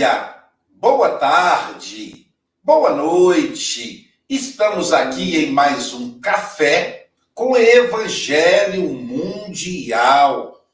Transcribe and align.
Dia, 0.00 0.48
boa 0.70 1.18
tarde, 1.18 2.26
boa 2.62 2.94
noite. 2.94 4.10
Estamos 4.30 4.94
aqui 4.94 5.44
em 5.44 5.52
mais 5.52 5.92
um 5.92 6.18
café 6.18 7.10
com 7.34 7.54
Evangelho 7.54 8.88
Mundial. 8.88 10.64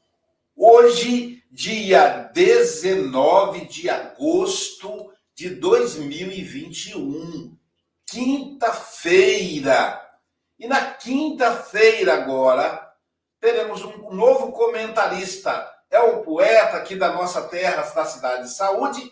Hoje, 0.55 1.43
dia 1.51 2.31
19 2.33 3.65
de 3.65 3.89
agosto 3.89 5.11
de 5.35 5.49
2021, 5.49 7.53
quinta-feira. 8.09 10.01
E 10.57 10.67
na 10.67 10.93
quinta-feira 10.93 12.13
agora 12.13 12.93
teremos 13.41 13.83
um 13.83 14.13
novo 14.13 14.53
comentarista 14.53 15.75
é 15.89 15.99
o 15.99 16.21
poeta 16.21 16.77
aqui 16.77 16.95
da 16.95 17.13
nossa 17.13 17.43
terra, 17.43 17.81
da 17.81 18.05
cidade 18.05 18.43
de 18.43 18.53
Saúde, 18.53 19.11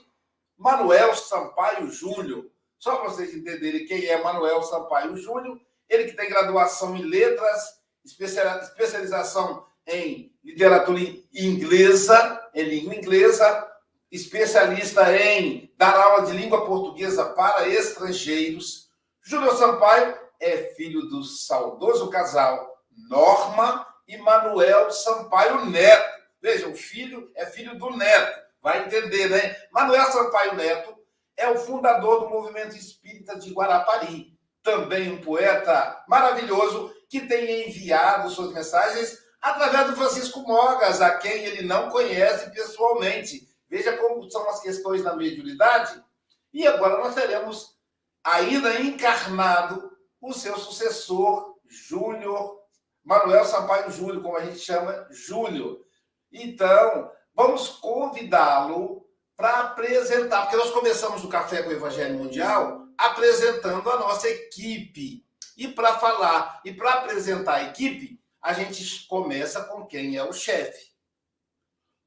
Manuel 0.57 1.15
Sampaio 1.15 1.89
Júnior. 1.89 2.49
Só 2.77 2.97
para 2.97 3.09
vocês 3.09 3.33
entenderem 3.33 3.85
quem 3.85 4.05
é 4.05 4.21
Manuel 4.21 4.61
Sampaio 4.63 5.15
Júnior, 5.17 5.59
ele 5.89 6.05
que 6.05 6.15
tem 6.15 6.29
graduação 6.29 6.95
em 6.95 7.03
letras, 7.03 7.79
especialização 8.03 9.65
em 9.87 10.33
literatura 10.43 10.99
inglesa, 11.33 12.49
em 12.53 12.63
língua 12.63 12.95
inglesa, 12.95 13.71
especialista 14.11 15.15
em 15.15 15.73
dar 15.77 15.95
aula 15.95 16.25
de 16.25 16.33
língua 16.33 16.65
portuguesa 16.65 17.25
para 17.25 17.67
estrangeiros. 17.67 18.89
Júnior 19.21 19.55
Sampaio 19.55 20.17
é 20.39 20.73
filho 20.75 21.01
do 21.03 21.23
saudoso 21.23 22.09
casal 22.09 22.83
Norma 23.09 23.85
e 24.07 24.17
Manuel 24.17 24.91
Sampaio 24.91 25.65
Neto 25.65 26.15
Veja, 26.45 26.67
o 26.67 26.75
filho 26.75 27.31
é 27.33 27.47
filho 27.47 27.75
do 27.79 27.89
neto, 27.97 28.39
vai 28.65 28.83
entender, 28.83 29.29
né? 29.29 29.55
Manuel 29.71 30.11
Sampaio 30.11 30.55
Neto 30.55 30.97
é 31.37 31.47
o 31.47 31.55
fundador 31.59 32.21
do 32.21 32.29
movimento 32.31 32.75
espírita 32.75 33.37
de 33.37 33.53
Guarapari, 33.53 34.35
também 34.63 35.11
um 35.11 35.21
poeta 35.21 36.03
maravilhoso 36.07 36.91
que 37.07 37.27
tem 37.27 37.69
enviado 37.69 38.27
suas 38.31 38.51
mensagens 38.51 39.19
através 39.39 39.85
do 39.85 39.95
Francisco 39.95 40.39
Mogas, 40.39 40.99
a 40.99 41.15
quem 41.19 41.43
ele 41.43 41.61
não 41.61 41.91
conhece 41.91 42.49
pessoalmente. 42.49 43.47
Veja 43.69 43.95
como 43.97 44.27
são 44.31 44.49
as 44.49 44.59
questões 44.61 45.03
da 45.03 45.15
mediunidade. 45.15 46.03
E 46.51 46.65
agora 46.65 46.97
nós 46.97 47.13
teremos 47.13 47.77
ainda 48.23 48.81
encarnado 48.81 49.95
o 50.19 50.33
seu 50.33 50.57
sucessor, 50.57 51.55
Júnior, 51.67 52.63
Manuel 53.03 53.45
Sampaio 53.45 53.91
Júnior, 53.91 54.23
como 54.23 54.37
a 54.37 54.43
gente 54.43 54.57
chama, 54.57 55.05
Júnior. 55.11 55.85
Então, 56.31 57.11
vamos 57.35 57.67
convidá-lo 57.67 59.05
para 59.35 59.59
apresentar, 59.59 60.43
porque 60.43 60.55
nós 60.55 60.71
começamos 60.71 61.23
o 61.23 61.29
Café 61.29 61.61
com 61.61 61.69
o 61.69 61.73
Evangelho 61.73 62.17
Mundial 62.17 62.87
apresentando 62.97 63.89
a 63.89 63.99
nossa 63.99 64.29
equipe. 64.29 65.25
E 65.57 65.67
para 65.67 65.99
falar 65.99 66.61
e 66.65 66.73
para 66.73 66.93
apresentar 66.93 67.55
a 67.55 67.63
equipe, 67.63 68.21
a 68.41 68.53
gente 68.53 69.05
começa 69.07 69.63
com 69.63 69.85
quem 69.85 70.15
é 70.15 70.23
o 70.23 70.33
chefe. 70.33 70.93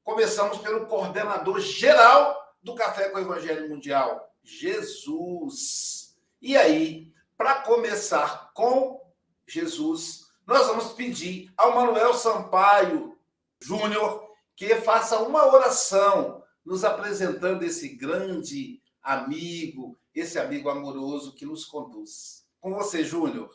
Começamos 0.03 0.57
pelo 0.59 0.87
coordenador 0.87 1.59
geral 1.59 2.35
do 2.61 2.75
Café 2.75 3.09
com 3.09 3.17
o 3.17 3.21
Evangelho 3.21 3.69
Mundial, 3.69 4.33
Jesus. 4.43 6.15
E 6.41 6.57
aí, 6.57 7.13
para 7.37 7.61
começar 7.61 8.51
com 8.53 8.99
Jesus, 9.47 10.27
nós 10.45 10.67
vamos 10.67 10.93
pedir 10.93 11.51
ao 11.55 11.75
Manuel 11.75 12.13
Sampaio 12.13 13.17
Júnior, 13.61 14.28
que 14.59 14.75
faça 14.75 15.21
uma 15.21 15.47
oração 15.47 16.43
nos 16.65 16.83
apresentando 16.83 17.63
esse 17.63 17.95
grande 17.95 18.83
amigo, 19.01 19.97
esse 20.13 20.37
amigo 20.37 20.69
amoroso 20.69 21.33
que 21.33 21.45
nos 21.45 21.63
conduz. 21.63 22.45
Com 22.59 22.73
você, 22.73 23.01
Júnior. 23.01 23.49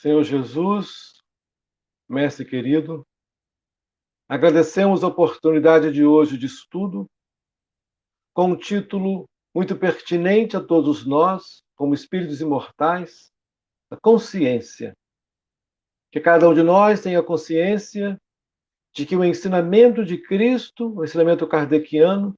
Senhor 0.00 0.24
Jesus, 0.24 1.22
mestre 2.08 2.46
querido, 2.46 3.06
agradecemos 4.26 5.04
a 5.04 5.08
oportunidade 5.08 5.92
de 5.92 6.06
hoje 6.06 6.38
de 6.38 6.46
estudo, 6.46 7.06
com 8.32 8.52
um 8.52 8.56
título 8.56 9.28
muito 9.54 9.76
pertinente 9.76 10.56
a 10.56 10.64
todos 10.64 11.04
nós, 11.04 11.62
como 11.76 11.92
espíritos 11.92 12.40
imortais, 12.40 13.30
a 13.90 13.96
consciência. 14.00 14.96
Que 16.12 16.20
cada 16.20 16.48
um 16.48 16.54
de 16.54 16.62
nós 16.62 17.00
tenha 17.00 17.22
consciência 17.22 18.20
de 18.94 19.06
que 19.06 19.16
o 19.16 19.24
ensinamento 19.24 20.04
de 20.04 20.18
Cristo, 20.18 20.94
o 20.94 21.04
ensinamento 21.04 21.46
kardeciano, 21.46 22.34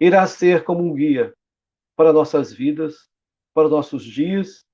irá 0.00 0.26
ser 0.26 0.64
como 0.64 0.84
um 0.84 0.94
guia 0.94 1.32
para 1.96 2.12
nossas 2.12 2.52
vidas, 2.52 3.08
para 3.54 3.68
nossos 3.68 4.04
dias, 4.04 4.64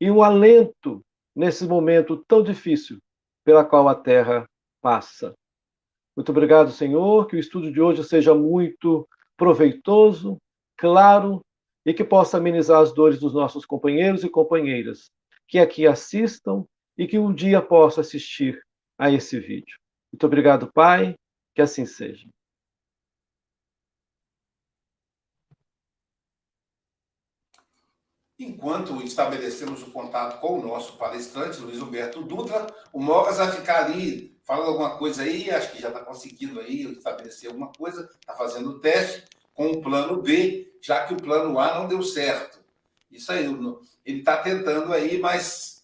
e 0.00 0.10
um 0.10 0.22
alento 0.22 1.04
nesse 1.36 1.66
momento 1.66 2.24
tão 2.26 2.42
difícil 2.42 2.98
pela 3.44 3.64
qual 3.64 3.88
a 3.88 3.94
Terra 3.94 4.48
passa. 4.80 5.34
Muito 6.16 6.30
obrigado, 6.30 6.70
Senhor, 6.70 7.26
que 7.26 7.36
o 7.36 7.38
estudo 7.38 7.70
de 7.70 7.80
hoje 7.80 8.02
seja 8.04 8.34
muito 8.34 9.06
proveitoso, 9.36 10.38
claro 10.76 11.40
e 11.84 11.92
que 11.92 12.04
possa 12.04 12.38
amenizar 12.38 12.80
as 12.80 12.92
dores 12.92 13.20
dos 13.20 13.34
nossos 13.34 13.64
companheiros 13.66 14.24
e 14.24 14.28
companheiras 14.28 15.10
que 15.46 15.58
aqui 15.58 15.86
assistam 15.86 16.64
e 17.00 17.08
que 17.08 17.18
um 17.18 17.32
dia 17.32 17.62
possa 17.62 18.02
assistir 18.02 18.62
a 18.98 19.10
esse 19.10 19.40
vídeo. 19.40 19.74
Muito 20.12 20.26
obrigado, 20.26 20.70
Pai, 20.70 21.14
que 21.54 21.62
assim 21.62 21.86
seja. 21.86 22.28
Enquanto 28.38 29.02
estabelecemos 29.02 29.82
o 29.82 29.90
contato 29.90 30.42
com 30.42 30.58
o 30.58 30.66
nosso 30.66 30.98
palestrante, 30.98 31.58
Luiz 31.60 31.80
Humberto 31.80 32.22
Dutra, 32.22 32.66
o 32.92 33.00
Mogas 33.00 33.38
vai 33.38 33.50
ficar 33.50 33.86
ali 33.86 34.38
falando 34.42 34.68
alguma 34.68 34.98
coisa 34.98 35.22
aí, 35.22 35.50
acho 35.50 35.72
que 35.72 35.80
já 35.80 35.88
está 35.88 36.04
conseguindo 36.04 36.60
aí 36.60 36.82
estabelecer 36.82 37.48
alguma 37.48 37.72
coisa, 37.72 38.10
está 38.20 38.34
fazendo 38.34 38.72
o 38.72 38.78
teste 38.78 39.24
com 39.54 39.70
o 39.70 39.80
plano 39.80 40.20
B, 40.20 40.78
já 40.82 41.06
que 41.06 41.14
o 41.14 41.16
plano 41.16 41.58
A 41.58 41.78
não 41.78 41.88
deu 41.88 42.02
certo. 42.02 42.62
Isso 43.10 43.32
aí, 43.32 43.46
ele 44.04 44.18
está 44.18 44.36
tentando 44.36 44.92
aí, 44.92 45.18
mas 45.18 45.79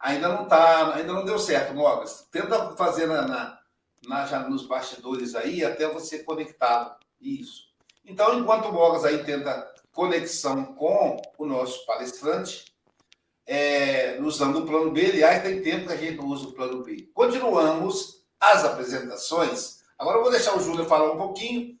ainda 0.00 0.28
não 0.28 0.46
tá, 0.46 0.94
ainda 0.94 1.12
não 1.12 1.24
deu 1.24 1.38
certo, 1.38 1.74
Mogas. 1.74 2.26
Tenta 2.32 2.74
fazer 2.74 3.06
na, 3.06 3.22
na, 3.22 3.60
na, 4.08 4.26
já 4.26 4.40
nos 4.48 4.66
bastidores 4.66 5.34
aí 5.34 5.64
até 5.64 5.86
você 5.86 6.20
conectado. 6.24 6.98
Isso. 7.20 7.68
Então, 8.04 8.38
enquanto 8.38 8.66
o 8.66 8.72
Mogas 8.72 9.04
aí 9.04 9.22
tenta 9.22 9.72
conexão 9.92 10.64
com 10.74 11.20
o 11.38 11.44
nosso 11.44 11.84
palestrante, 11.84 12.64
é, 13.46 14.18
usando 14.20 14.60
o 14.60 14.66
plano 14.66 14.90
B, 14.90 15.06
aliás, 15.06 15.42
tem 15.42 15.62
tempo 15.62 15.88
que 15.88 15.92
a 15.92 15.96
gente 15.96 16.16
não 16.16 16.28
usa 16.28 16.48
o 16.48 16.52
plano 16.52 16.82
B. 16.82 17.10
Continuamos 17.12 18.24
as 18.38 18.64
apresentações. 18.64 19.80
Agora 19.98 20.16
eu 20.16 20.22
vou 20.22 20.30
deixar 20.30 20.56
o 20.56 20.62
Júlio 20.62 20.86
falar 20.86 21.12
um 21.12 21.18
pouquinho. 21.18 21.78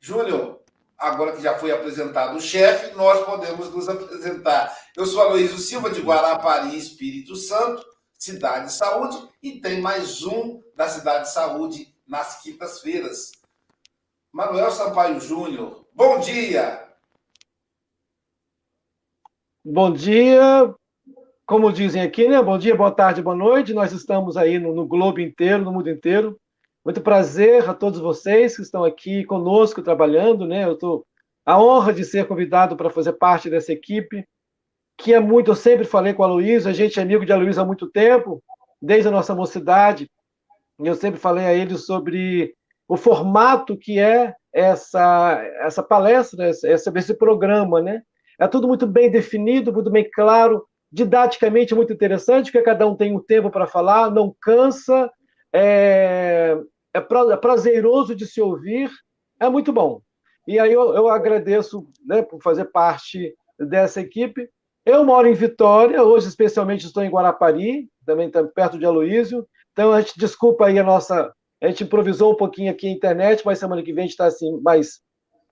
Júlio, 0.00 0.57
agora 0.98 1.32
que 1.32 1.42
já 1.42 1.56
foi 1.56 1.70
apresentado 1.70 2.36
o 2.36 2.40
chefe, 2.40 2.94
nós 2.96 3.24
podemos 3.24 3.72
nos 3.72 3.88
apresentar. 3.88 4.76
Eu 4.96 5.06
sou 5.06 5.22
Aloysio 5.22 5.58
Silva, 5.58 5.90
de 5.90 6.00
Guarapari, 6.00 6.76
Espírito 6.76 7.36
Santo, 7.36 7.86
Cidade 8.18 8.72
Saúde, 8.72 9.16
e 9.40 9.60
tem 9.60 9.80
mais 9.80 10.24
um 10.24 10.60
da 10.74 10.88
Cidade 10.88 11.30
Saúde 11.30 11.94
nas 12.06 12.42
quintas-feiras. 12.42 13.30
Manuel 14.32 14.70
Sampaio 14.72 15.20
Júnior, 15.20 15.86
bom 15.94 16.18
dia! 16.18 16.86
Bom 19.64 19.92
dia, 19.92 20.74
como 21.44 21.72
dizem 21.72 22.00
aqui, 22.00 22.26
né? 22.26 22.40
Bom 22.42 22.56
dia, 22.56 22.74
boa 22.74 22.90
tarde, 22.90 23.20
boa 23.20 23.36
noite. 23.36 23.74
Nós 23.74 23.92
estamos 23.92 24.36
aí 24.36 24.58
no, 24.58 24.74
no 24.74 24.86
globo 24.86 25.20
inteiro, 25.20 25.62
no 25.62 25.72
mundo 25.72 25.90
inteiro. 25.90 26.40
Muito 26.88 27.02
prazer 27.02 27.68
a 27.68 27.74
todos 27.74 28.00
vocês 28.00 28.56
que 28.56 28.62
estão 28.62 28.82
aqui 28.82 29.22
conosco 29.22 29.82
trabalhando, 29.82 30.46
né? 30.46 30.64
Eu 30.64 30.74
tô 30.74 31.04
a 31.44 31.62
honra 31.62 31.92
de 31.92 32.02
ser 32.02 32.26
convidado 32.26 32.78
para 32.78 32.88
fazer 32.88 33.12
parte 33.12 33.50
dessa 33.50 33.74
equipe, 33.74 34.26
que 34.96 35.12
é 35.12 35.20
muito, 35.20 35.50
eu 35.50 35.54
sempre 35.54 35.84
falei 35.84 36.14
com 36.14 36.22
a 36.22 36.26
Luísa, 36.26 36.70
a 36.70 36.72
gente 36.72 36.98
é 36.98 37.02
amigo 37.02 37.26
de 37.26 37.34
Luísa 37.34 37.60
há 37.60 37.64
muito 37.66 37.90
tempo, 37.90 38.42
desde 38.80 39.06
a 39.06 39.10
nossa 39.10 39.34
mocidade, 39.34 40.10
e 40.80 40.86
eu 40.86 40.94
sempre 40.94 41.20
falei 41.20 41.44
a 41.44 41.52
ele 41.52 41.76
sobre 41.76 42.54
o 42.88 42.96
formato 42.96 43.76
que 43.76 44.00
é 44.00 44.34
essa 44.50 45.42
essa 45.60 45.82
palestra, 45.82 46.48
essa, 46.48 46.90
esse 46.96 47.12
programa, 47.12 47.82
né? 47.82 48.00
É 48.40 48.48
tudo 48.48 48.66
muito 48.66 48.86
bem 48.86 49.10
definido, 49.10 49.74
muito 49.74 49.90
bem 49.90 50.08
claro, 50.10 50.66
didaticamente 50.90 51.74
muito 51.74 51.92
interessante, 51.92 52.50
porque 52.50 52.64
cada 52.64 52.86
um 52.86 52.96
tem 52.96 53.14
um 53.14 53.20
tempo 53.20 53.50
para 53.50 53.66
falar, 53.66 54.10
não 54.10 54.34
cansa, 54.40 55.10
é, 55.52 56.56
é, 56.94 56.98
é 56.98 57.36
prazeroso 57.36 58.14
de 58.14 58.26
se 58.26 58.40
ouvir, 58.40 58.90
é 59.40 59.48
muito 59.48 59.72
bom. 59.72 60.00
E 60.46 60.58
aí 60.58 60.72
eu, 60.72 60.94
eu 60.94 61.08
agradeço 61.08 61.86
né, 62.04 62.22
por 62.22 62.42
fazer 62.42 62.66
parte 62.66 63.34
dessa 63.58 64.00
equipe. 64.00 64.48
Eu 64.84 65.04
moro 65.04 65.28
em 65.28 65.34
Vitória, 65.34 66.02
hoje 66.02 66.28
especialmente 66.28 66.86
estou 66.86 67.02
em 67.02 67.10
Guarapari, 67.10 67.90
também 68.06 68.30
perto 68.30 68.78
de 68.78 68.86
Aloísio. 68.86 69.46
Então, 69.72 69.92
a 69.92 70.00
gente 70.00 70.18
desculpa 70.18 70.66
aí 70.66 70.78
a 70.78 70.82
nossa. 70.82 71.30
A 71.62 71.66
gente 71.68 71.84
improvisou 71.84 72.32
um 72.32 72.36
pouquinho 72.36 72.70
aqui 72.70 72.86
a 72.86 72.90
internet, 72.90 73.42
mas 73.44 73.58
semana 73.58 73.82
que 73.82 73.92
vem 73.92 74.04
a 74.04 74.06
gente 74.06 74.12
está 74.12 74.26
assim, 74.26 74.58
mais, 74.62 75.00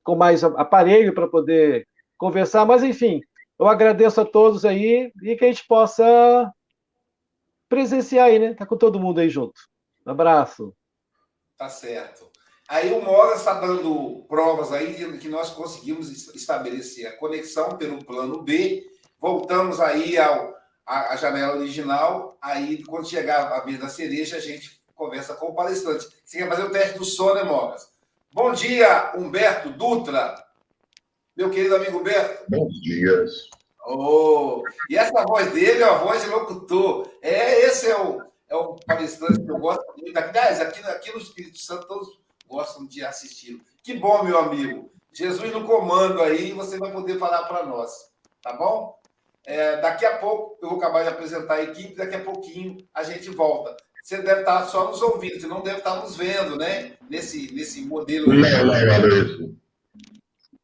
com 0.02 0.16
mais 0.16 0.42
aparelho 0.42 1.14
para 1.14 1.28
poder 1.28 1.86
conversar. 2.16 2.64
Mas, 2.64 2.82
enfim, 2.82 3.20
eu 3.58 3.68
agradeço 3.68 4.20
a 4.20 4.24
todos 4.24 4.64
aí 4.64 5.12
e 5.22 5.36
que 5.36 5.44
a 5.44 5.48
gente 5.48 5.66
possa 5.66 6.50
presenciar 7.68 8.28
aí, 8.28 8.38
né? 8.38 8.54
Tá 8.54 8.64
com 8.64 8.76
todo 8.76 8.98
mundo 8.98 9.20
aí 9.20 9.28
junto. 9.28 9.60
Um 10.06 10.12
abraço. 10.12 10.74
Tá 11.56 11.68
certo. 11.68 12.30
Aí 12.68 12.92
o 12.92 13.00
Moras 13.00 13.38
está 13.38 13.54
dando 13.54 14.24
provas 14.28 14.72
aí 14.72 14.94
de 14.94 15.18
que 15.18 15.28
nós 15.28 15.50
conseguimos 15.50 16.10
estabelecer 16.34 17.06
a 17.06 17.16
conexão 17.16 17.76
pelo 17.78 18.04
plano 18.04 18.42
B. 18.42 18.84
Voltamos 19.20 19.80
aí 19.80 20.18
ao, 20.18 20.54
a 20.84 21.16
janela 21.16 21.56
original. 21.56 22.36
Aí, 22.42 22.84
quando 22.84 23.08
chegar 23.08 23.52
a 23.52 23.60
vez 23.60 23.78
da 23.78 23.88
cereja, 23.88 24.36
a 24.36 24.40
gente 24.40 24.80
conversa 24.94 25.34
com 25.34 25.46
o 25.46 25.54
palestrante. 25.54 26.08
Você 26.24 26.38
quer 26.38 26.48
fazer 26.48 26.64
o 26.64 26.70
teste 26.70 26.98
do 26.98 27.04
som, 27.04 27.34
né, 27.34 27.44
Moras? 27.44 27.88
Bom 28.32 28.52
dia, 28.52 29.12
Humberto 29.16 29.70
Dutra. 29.70 30.34
Meu 31.36 31.50
querido 31.50 31.76
amigo 31.76 31.98
Humberto. 31.98 32.44
Bom 32.48 32.68
dias. 32.68 33.48
Oh, 33.86 34.62
e 34.90 34.96
essa 34.96 35.24
voz 35.24 35.52
dele 35.52 35.82
é 35.82 35.88
a 35.88 35.98
voz 35.98 36.22
de 36.22 36.28
locutor. 36.28 37.08
É, 37.22 37.60
esse 37.66 37.88
é 37.88 37.96
o, 37.96 38.20
é 38.48 38.54
o 38.56 38.76
palestrante 38.76 39.42
que 39.42 39.50
eu 39.50 39.58
gosto 39.58 39.84
muito. 39.96 40.16
Aliás, 40.16 40.60
aqui, 40.60 40.80
aqui 40.84 41.12
no 41.12 41.18
Espírito 41.18 41.58
Santo 41.58 41.86
todos 41.86 42.20
gostam 42.48 42.86
de 42.86 43.04
assistir. 43.04 43.60
Que 43.82 43.94
bom, 43.94 44.22
meu 44.22 44.38
amigo. 44.38 44.92
Jesus 45.12 45.50
no 45.52 45.64
comando 45.64 46.20
aí, 46.22 46.52
você 46.52 46.78
vai 46.78 46.92
poder 46.92 47.18
falar 47.18 47.44
para 47.44 47.64
nós, 47.64 47.90
tá 48.42 48.52
bom? 48.52 48.94
É, 49.46 49.80
daqui 49.80 50.04
a 50.04 50.18
pouco, 50.18 50.58
eu 50.60 50.68
vou 50.68 50.78
acabar 50.78 51.02
de 51.02 51.08
apresentar 51.08 51.54
a 51.54 51.62
equipe, 51.62 51.94
daqui 51.94 52.16
a 52.16 52.24
pouquinho 52.24 52.76
a 52.92 53.02
gente 53.02 53.30
volta. 53.30 53.76
Você 54.02 54.18
deve 54.22 54.40
estar 54.40 54.66
só 54.66 54.88
nos 54.90 55.00
ouvindo, 55.02 55.40
você 55.40 55.46
não 55.46 55.62
deve 55.62 55.78
estar 55.78 55.96
nos 55.96 56.16
vendo, 56.16 56.56
né? 56.56 56.92
Nesse, 57.08 57.52
nesse 57.52 57.80
modelo. 57.82 58.32
Não, 58.32 58.66
não, 58.66 58.94
Aloysio. 58.94 59.56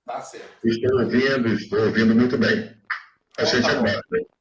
Tá 0.05 0.21
certo. 0.21 0.47
Estou 0.65 1.01
ouvindo, 1.01 1.49
estou 1.49 1.81
ouvindo 1.81 2.15
muito 2.15 2.37
bem. 2.37 2.77
A 3.39 3.45
gente 3.45 3.59
então, 3.59 3.83
tá 3.83 3.91
aguarda. 3.91 4.32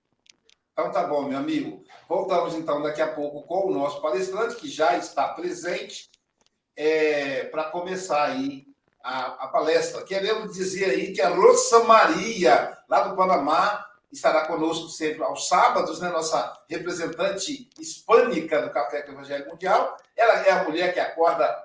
Então 0.81 0.91
tá 0.91 1.03
bom, 1.03 1.21
meu 1.21 1.37
amigo. 1.37 1.83
Voltamos 2.09 2.55
então 2.55 2.81
daqui 2.81 3.03
a 3.03 3.13
pouco 3.13 3.43
com 3.43 3.67
o 3.67 3.71
nosso 3.71 4.01
palestrante, 4.01 4.55
que 4.55 4.67
já 4.67 4.97
está 4.97 5.27
presente, 5.27 6.09
é, 6.75 7.43
para 7.43 7.65
começar 7.65 8.23
aí 8.23 8.65
a, 9.03 9.43
a, 9.43 9.47
palestra. 9.49 10.03
Queremos 10.03 10.53
dizer 10.53 10.85
aí 10.85 11.13
que 11.13 11.21
a 11.21 11.29
Rosa 11.29 11.83
Maria, 11.83 12.75
lá 12.89 13.01
do 13.01 13.15
Panamá, 13.15 13.85
estará 14.11 14.47
conosco 14.47 14.89
sempre 14.89 15.21
aos 15.21 15.47
sábados, 15.47 15.99
né? 15.99 16.09
Nossa 16.09 16.51
representante 16.67 17.69
hispânica 17.79 18.59
do 18.63 18.71
Café 18.71 19.03
com 19.03 19.11
Evangelho 19.11 19.47
Mundial. 19.47 19.95
Ela 20.17 20.47
é 20.47 20.49
a 20.49 20.63
mulher 20.63 20.95
que 20.95 20.99
acorda 20.99 21.63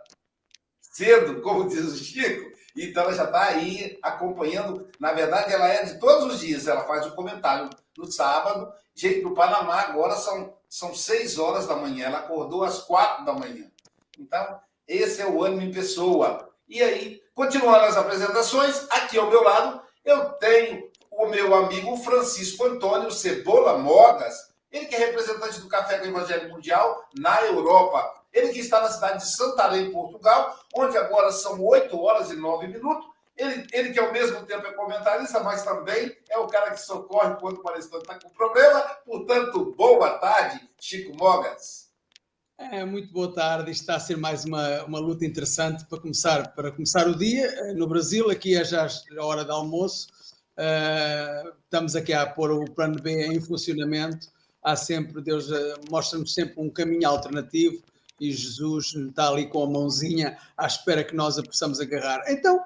cedo, 0.78 1.40
como 1.40 1.66
diz 1.66 1.86
o 1.86 1.96
Chico, 1.96 2.54
então 2.76 3.04
ela 3.04 3.14
já 3.14 3.24
está 3.24 3.44
aí 3.44 3.98
acompanhando. 4.02 4.90
Na 5.00 5.14
verdade, 5.14 5.54
ela 5.54 5.68
é 5.68 5.84
de 5.84 5.98
todos 5.98 6.34
os 6.34 6.40
dias. 6.40 6.66
Ela 6.66 6.84
faz 6.84 7.06
o 7.06 7.08
um 7.08 7.16
comentário 7.16 7.70
no 7.96 8.12
sábado. 8.12 8.70
Gente, 8.96 9.20
no 9.20 9.34
Panamá 9.34 9.82
agora 9.82 10.16
são, 10.16 10.54
são 10.70 10.94
seis 10.94 11.38
horas 11.38 11.66
da 11.66 11.76
manhã. 11.76 12.06
Ela 12.06 12.18
acordou 12.18 12.64
às 12.64 12.78
quatro 12.78 13.26
da 13.26 13.34
manhã. 13.34 13.70
Então, 14.18 14.58
esse 14.88 15.20
é 15.20 15.26
o 15.26 15.44
ânimo 15.44 15.60
em 15.60 15.70
pessoa. 15.70 16.48
E 16.66 16.82
aí, 16.82 17.20
continuando 17.34 17.84
as 17.84 17.96
apresentações, 17.96 18.86
aqui 18.90 19.18
ao 19.18 19.28
meu 19.28 19.42
lado, 19.42 19.82
eu 20.02 20.30
tenho 20.38 20.90
o 21.10 21.26
meu 21.26 21.54
amigo 21.54 21.94
Francisco 21.98 22.64
Antônio 22.64 23.10
Cebola 23.10 23.76
Mogas, 23.76 24.34
ele 24.72 24.86
que 24.86 24.94
é 24.94 24.98
representante 24.98 25.60
do 25.60 25.68
Café 25.68 25.98
do 25.98 26.06
Evangelho 26.06 26.50
Mundial 26.50 27.04
na 27.14 27.42
Europa. 27.42 28.14
Ele 28.32 28.48
que 28.48 28.60
está 28.60 28.80
na 28.80 28.90
cidade 28.90 29.22
de 29.22 29.30
Santarém, 29.30 29.92
Portugal, 29.92 30.58
onde 30.74 30.96
agora 30.96 31.30
são 31.30 31.62
8 31.62 31.98
horas 32.02 32.30
e 32.30 32.36
9 32.36 32.66
minutos. 32.68 33.06
Ele, 33.36 33.66
ele 33.72 33.92
que 33.92 34.00
ao 34.00 34.12
mesmo 34.12 34.44
tempo 34.46 34.66
é 34.66 34.72
comentarista, 34.72 35.40
mas 35.40 35.62
também 35.62 36.16
é 36.28 36.38
o 36.38 36.46
cara 36.46 36.70
que 36.70 36.80
socorre 36.80 37.36
quando 37.36 37.58
o 37.58 37.62
palestrante 37.62 38.04
está 38.04 38.18
com 38.18 38.30
problema. 38.30 38.80
Portanto, 39.04 39.74
boa 39.76 40.18
tarde, 40.18 40.66
Chico 40.80 41.14
Mogas. 41.16 41.86
É, 42.58 42.82
muito 42.86 43.12
boa 43.12 43.32
tarde. 43.32 43.70
Está 43.70 43.96
a 43.96 44.00
ser 44.00 44.16
mais 44.16 44.46
uma, 44.46 44.84
uma 44.84 44.98
luta 44.98 45.26
interessante 45.26 45.84
para 45.84 46.00
começar, 46.00 46.54
para 46.54 46.72
começar 46.72 47.06
o 47.06 47.14
dia. 47.14 47.46
Eh, 47.46 47.74
no 47.74 47.86
Brasil, 47.86 48.30
aqui 48.30 48.56
é 48.56 48.64
já 48.64 48.86
a 48.86 49.24
hora 49.24 49.44
de 49.44 49.50
almoço. 49.50 50.08
Uh, 50.58 51.52
estamos 51.64 51.94
aqui 51.94 52.14
a 52.14 52.26
pôr 52.26 52.50
o 52.50 52.64
plano 52.72 53.00
B 53.02 53.26
em 53.26 53.38
funcionamento. 53.38 54.28
Há 54.62 54.74
sempre, 54.74 55.20
Deus 55.20 55.50
uh, 55.50 55.74
mostra-nos 55.90 56.32
sempre 56.32 56.54
um 56.56 56.70
caminho 56.70 57.06
alternativo 57.06 57.82
e 58.18 58.32
Jesus 58.32 58.94
está 58.94 59.28
ali 59.28 59.46
com 59.48 59.62
a 59.62 59.68
mãozinha 59.68 60.38
à 60.56 60.66
espera 60.66 61.04
que 61.04 61.14
nós 61.14 61.38
a 61.38 61.42
possamos 61.42 61.78
agarrar. 61.78 62.22
Então, 62.28 62.64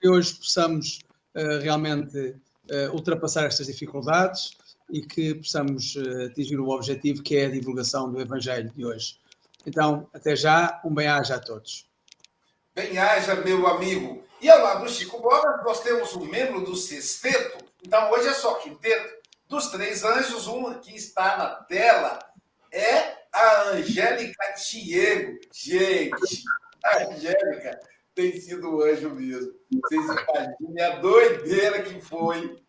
que 0.00 0.08
hoje 0.08 0.34
possamos 0.34 1.00
uh, 1.34 1.62
realmente 1.62 2.18
uh, 2.18 2.92
ultrapassar 2.92 3.46
estas 3.46 3.66
dificuldades 3.66 4.56
e 4.90 5.02
que 5.02 5.34
possamos 5.34 5.96
atingir 6.30 6.58
o 6.58 6.70
objetivo 6.70 7.22
que 7.22 7.36
é 7.36 7.46
a 7.46 7.50
divulgação 7.50 8.10
do 8.10 8.20
Evangelho 8.20 8.70
de 8.74 8.86
hoje. 8.86 9.18
Então, 9.66 10.08
até 10.14 10.34
já, 10.34 10.80
um 10.82 10.94
bem-aja 10.94 11.34
a 11.34 11.38
todos. 11.38 11.86
Bem-aja, 12.74 13.34
meu 13.34 13.66
amigo. 13.66 14.24
E 14.40 14.48
ao 14.48 14.62
lado 14.62 14.84
do 14.84 14.90
Chico 14.90 15.20
Boga, 15.20 15.62
nós 15.62 15.82
temos 15.82 16.14
um 16.14 16.24
membro 16.24 16.64
do 16.64 16.74
sexteto. 16.74 17.64
Então, 17.84 18.10
hoje 18.10 18.28
é 18.28 18.34
só 18.34 18.54
quinteto. 18.54 19.18
Dos 19.46 19.66
três 19.68 20.04
anjos, 20.04 20.46
um 20.46 20.74
que 20.74 20.94
está 20.94 21.36
na 21.36 21.48
tela 21.48 22.18
é 22.72 23.18
a 23.32 23.70
Angélica 23.70 24.54
Tiego. 24.54 25.38
Gente, 25.52 26.44
a 26.84 27.04
Angélica 27.04 27.80
tem 28.18 28.40
sido 28.40 28.68
um 28.68 28.80
anjo 28.82 29.10
mesmo. 29.10 29.52
Vocês 29.70 30.04
imaginem 30.04 30.82
a 30.82 30.96
doideira 30.96 31.82
que 31.82 32.00
foi 32.00 32.60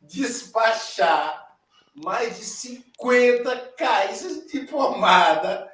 despachar 0.00 1.56
mais 1.94 2.38
de 2.38 2.44
50 2.44 3.74
caixas 3.76 4.46
de 4.46 4.60
pomada. 4.60 5.70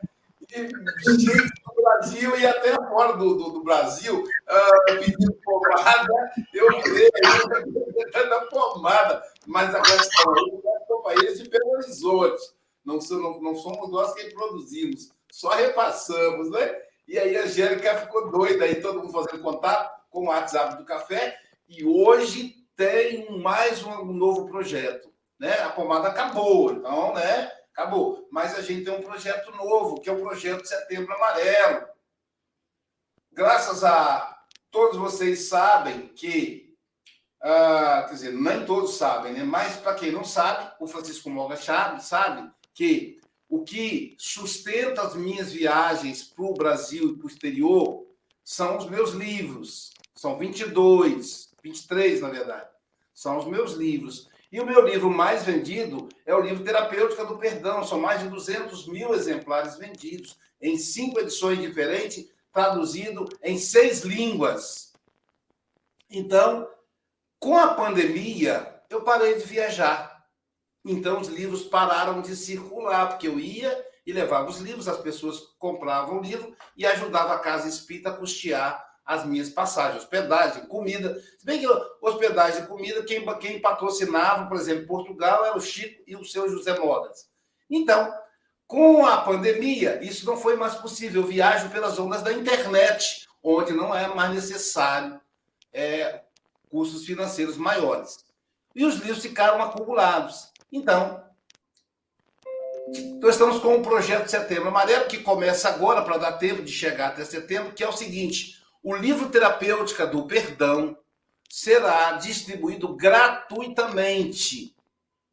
E 0.51 0.57
gente 0.57 1.37
do 1.37 1.83
Brasil 1.83 2.37
e 2.37 2.45
até 2.45 2.75
fora 2.75 3.17
do, 3.17 3.37
do, 3.37 3.51
do 3.51 3.63
Brasil 3.63 4.21
uh, 4.21 4.85
pedindo 4.87 5.33
pomada. 5.45 6.33
Eu 6.53 6.67
creio 6.83 8.31
da 8.31 8.41
pomada. 8.47 9.23
Mas 9.47 9.73
agora 9.73 10.03
estão 10.03 10.35
no 10.91 11.03
país 11.03 11.41
de 11.41 11.49
Belo 11.49 11.71
Horizonte 11.75 12.53
não, 12.85 12.99
não 13.41 13.57
somos 13.57 13.91
nós 13.91 14.13
quem 14.13 14.31
produzimos, 14.35 15.11
só 15.33 15.51
repassamos, 15.55 16.51
né? 16.51 16.83
E 17.07 17.19
aí 17.19 17.37
a 17.37 17.43
Angélica 17.43 17.99
ficou 17.99 18.31
doida 18.31 18.65
aí, 18.65 18.81
todo 18.81 19.01
mundo 19.01 19.13
fazendo 19.13 19.43
contato 19.43 20.03
com 20.09 20.21
o 20.21 20.29
WhatsApp 20.29 20.77
do 20.77 20.85
café. 20.85 21.39
E 21.69 21.85
hoje 21.85 22.55
tem 22.77 23.39
mais 23.41 23.83
um 23.85 24.05
novo 24.05 24.47
projeto. 24.47 25.13
Né? 25.39 25.53
A 25.61 25.71
pomada 25.71 26.09
acabou, 26.09 26.73
então, 26.73 27.13
né? 27.15 27.51
Acabou. 27.73 28.27
Mas 28.31 28.57
a 28.57 28.63
gente 28.63 28.85
tem 28.85 28.95
um 28.95 29.03
projeto 29.03 29.51
novo, 29.53 30.01
que 30.01 30.09
é 30.09 30.13
o 30.13 30.21
projeto 30.21 30.67
Setembro 30.67 31.13
Amarelo. 31.15 31.87
Graças 33.33 33.83
a 33.83 34.43
todos 34.71 34.97
vocês 34.97 35.49
sabem 35.49 36.09
que, 36.09 36.75
uh, 37.43 38.07
quer 38.07 38.15
dizer, 38.15 38.33
nem 38.33 38.65
todos 38.65 38.97
sabem, 38.97 39.33
né? 39.33 39.43
Mas 39.43 39.77
para 39.77 39.95
quem 39.95 40.13
não 40.13 40.25
sabe, 40.25 40.73
o 40.81 40.87
Francisco 40.87 41.29
Moga 41.29 41.57
sabe, 41.57 42.03
sabe 42.03 42.51
que 42.73 43.21
o 43.55 43.63
que 43.63 44.17
sustenta 44.19 45.03
as 45.03 45.15
minhas 45.15 45.53
viagens 45.53 46.25
para 46.25 46.45
o 46.45 46.55
Brasil 46.55 47.11
e 47.11 47.17
para 47.17 47.27
o 47.27 47.31
exterior 47.31 48.05
são 48.43 48.79
os 48.79 48.91
meus 48.91 49.13
livros. 49.13 49.93
São 50.13 50.37
22, 50.37 51.51
23, 51.63 52.21
na 52.21 52.31
verdade. 52.31 52.69
São 53.15 53.39
os 53.39 53.47
meus 53.47 53.75
livros. 53.75 54.29
E 54.51 54.59
o 54.59 54.67
meu 54.67 54.85
livro 54.85 55.09
mais 55.09 55.45
vendido 55.45 56.09
é 56.27 56.35
o 56.35 56.41
livro 56.41 56.65
Terapêutica 56.65 57.25
do 57.25 57.39
Perdão. 57.39 57.85
São 57.85 58.01
mais 58.01 58.23
de 58.23 58.29
200 58.29 58.89
mil 58.89 59.15
exemplares 59.15 59.77
vendidos 59.77 60.37
em 60.61 60.77
cinco 60.77 61.21
edições 61.21 61.61
diferentes, 61.61 62.29
traduzido 62.53 63.25
em 63.41 63.57
seis 63.57 64.03
línguas. 64.03 64.93
Então, 66.11 66.69
com 67.39 67.57
a 67.57 67.75
pandemia, 67.75 68.83
eu 68.91 69.03
parei 69.03 69.35
de 69.35 69.45
viajar. 69.45 70.14
Então 70.85 71.21
os 71.21 71.29
livros 71.29 71.65
pararam 71.65 72.21
de 72.21 72.37
circular, 72.37 73.09
porque 73.09 73.29
eu 73.29 73.39
ia 73.39 73.85
e 74.07 74.13
levava 74.13 74.51
os 74.51 74.59
livros, 74.59 74.87
as 74.87 74.99
pessoas 74.99 75.41
compravam 75.59 76.19
o 76.19 76.23
livro 76.23 76.55
e 76.77 76.85
ajudava 76.85 77.35
a 77.35 77.39
Casa 77.39 77.69
Espírita 77.69 78.11
a 78.11 78.17
custear 78.17 78.85
as 79.05 79.25
minhas 79.25 79.51
passagens, 79.51 80.03
hospedagem, 80.03 80.67
comida. 80.67 81.21
Se 81.39 81.45
bem 81.45 81.61
que 81.61 81.67
hospedagem 82.01 82.63
e 82.63 82.67
comida, 82.67 83.03
quem, 83.03 83.25
quem 83.39 83.61
patrocinava, 83.61 84.47
por 84.47 84.57
exemplo, 84.57 84.87
Portugal, 84.87 85.45
era 85.45 85.57
o 85.57 85.61
Chico 85.61 86.03
e 86.07 86.17
o 86.17 86.25
seu 86.25 86.49
José 86.49 86.79
Modas. 86.79 87.29
Então, 87.71 88.13
com 88.67 89.05
a 89.05 89.19
pandemia, 89.19 90.03
isso 90.03 90.25
não 90.25 90.37
foi 90.37 90.57
mais 90.57 90.75
possível. 90.75 91.23
Eu 91.23 91.29
viajo 91.29 91.69
pelas 91.69 91.99
ondas 91.99 92.23
da 92.23 92.33
internet, 92.33 93.27
onde 93.43 93.73
não 93.73 93.95
é 93.95 94.09
mais 94.15 94.33
necessário 94.35 95.21
é, 95.73 96.23
custos 96.71 97.05
financeiros 97.05 97.59
maiores. 97.59 98.25
E 98.75 98.85
os 98.85 98.97
livros 98.97 99.23
ficaram 99.23 99.63
acumulados. 99.63 100.51
Então, 100.75 101.23
Então, 102.89 103.31
estamos 103.31 103.61
com 103.61 103.77
o 103.77 103.83
projeto 103.83 104.29
Setembro 104.29 104.71
Amarelo, 104.71 105.07
que 105.07 105.19
começa 105.19 105.69
agora, 105.69 106.03
para 106.03 106.19
dar 106.19 106.33
tempo 106.33 106.65
de 106.65 106.73
chegar 106.73 107.11
até 107.11 107.25
setembro, 107.25 107.73
que 107.73 107.85
é 107.85 107.89
o 107.89 107.93
seguinte: 107.93 108.61
o 108.83 108.93
livro 108.93 109.31
terapêutica 109.31 110.05
do 110.05 110.27
perdão 110.27 110.99
será 111.49 112.15
distribuído 112.15 112.97
gratuitamente. 112.97 114.75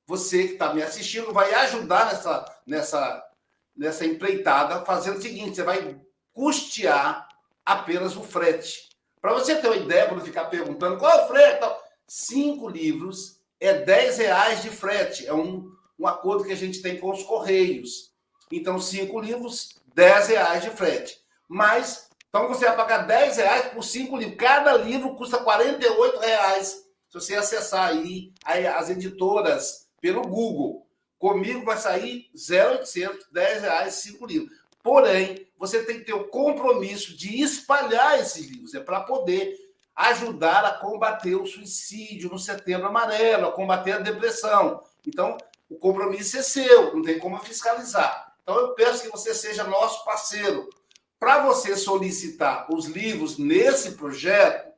Você 0.05 0.45
que 0.45 0.53
está 0.53 0.75
me 0.75 0.83
assistindo 0.83 1.33
vai 1.33 1.51
ajudar 1.55 2.05
nessa, 2.05 2.45
nessa, 2.67 3.29
nessa 3.75 4.05
empreitada, 4.05 4.85
fazendo 4.85 5.17
o 5.17 5.21
seguinte: 5.23 5.55
você 5.55 5.63
vai 5.63 5.99
custear 6.31 7.27
apenas 7.65 8.15
o 8.15 8.21
frete. 8.21 8.89
Para 9.19 9.33
você 9.33 9.55
ter 9.55 9.67
uma 9.67 9.75
ideia, 9.75 10.05
para 10.05 10.17
não 10.17 10.23
ficar 10.23 10.45
perguntando 10.45 10.97
qual 10.97 11.11
é 11.11 11.23
o 11.23 11.27
frete, 11.27 11.65
cinco 12.05 12.69
livros 12.69 13.40
é 13.61 13.73
10 13.75 14.17
reais 14.17 14.63
de 14.63 14.71
frete. 14.71 15.27
É 15.27 15.33
um, 15.33 15.71
um 15.97 16.07
acordo 16.07 16.43
que 16.43 16.51
a 16.51 16.57
gente 16.57 16.81
tem 16.81 16.99
com 16.99 17.11
os 17.11 17.23
Correios. 17.23 18.11
Então, 18.51 18.79
cinco 18.79 19.19
livros, 19.19 19.79
10 19.93 20.27
reais 20.29 20.63
de 20.63 20.71
frete. 20.71 21.21
Mas, 21.47 22.09
então 22.27 22.47
você 22.47 22.65
vai 22.65 22.75
pagar 22.75 23.05
10 23.05 23.37
reais 23.37 23.65
por 23.71 23.83
cinco 23.83 24.17
livros. 24.17 24.37
Cada 24.37 24.75
livro 24.75 25.15
custa 25.15 25.37
48 25.37 26.19
reais. 26.19 26.83
Se 27.07 27.13
você 27.13 27.35
acessar 27.35 27.89
aí, 27.89 28.33
aí 28.43 28.65
as 28.65 28.89
editoras 28.89 29.87
pelo 30.01 30.23
Google. 30.23 30.87
Comigo 31.19 31.63
vai 31.63 31.77
sair 31.77 32.31
0,800, 32.35 33.27
10 33.31 33.61
reais, 33.61 33.93
cinco 33.95 34.25
livros. 34.25 34.57
Porém, 34.81 35.47
você 35.55 35.83
tem 35.83 35.99
que 35.99 36.05
ter 36.05 36.13
o 36.13 36.27
compromisso 36.29 37.15
de 37.15 37.39
espalhar 37.39 38.19
esses 38.19 38.49
livros. 38.49 38.73
É 38.73 38.79
para 38.79 39.01
poder 39.01 39.55
ajudar 39.95 40.65
a 40.65 40.73
combater 40.73 41.35
o 41.35 41.45
suicídio 41.45 42.29
no 42.29 42.39
setembro 42.39 42.87
amarelo, 42.87 43.47
a 43.47 43.51
combater 43.51 43.93
a 43.93 43.99
depressão. 43.99 44.83
Então, 45.05 45.37
o 45.69 45.75
compromisso 45.75 46.37
é 46.37 46.41
seu, 46.41 46.95
não 46.95 47.01
tem 47.01 47.19
como 47.19 47.39
fiscalizar. 47.39 48.33
Então, 48.43 48.57
eu 48.57 48.73
peço 48.73 49.03
que 49.03 49.09
você 49.09 49.33
seja 49.33 49.63
nosso 49.63 50.03
parceiro. 50.03 50.69
Para 51.19 51.43
você 51.43 51.75
solicitar 51.75 52.65
os 52.73 52.85
livros 52.85 53.37
nesse 53.37 53.91
projeto, 53.91 54.71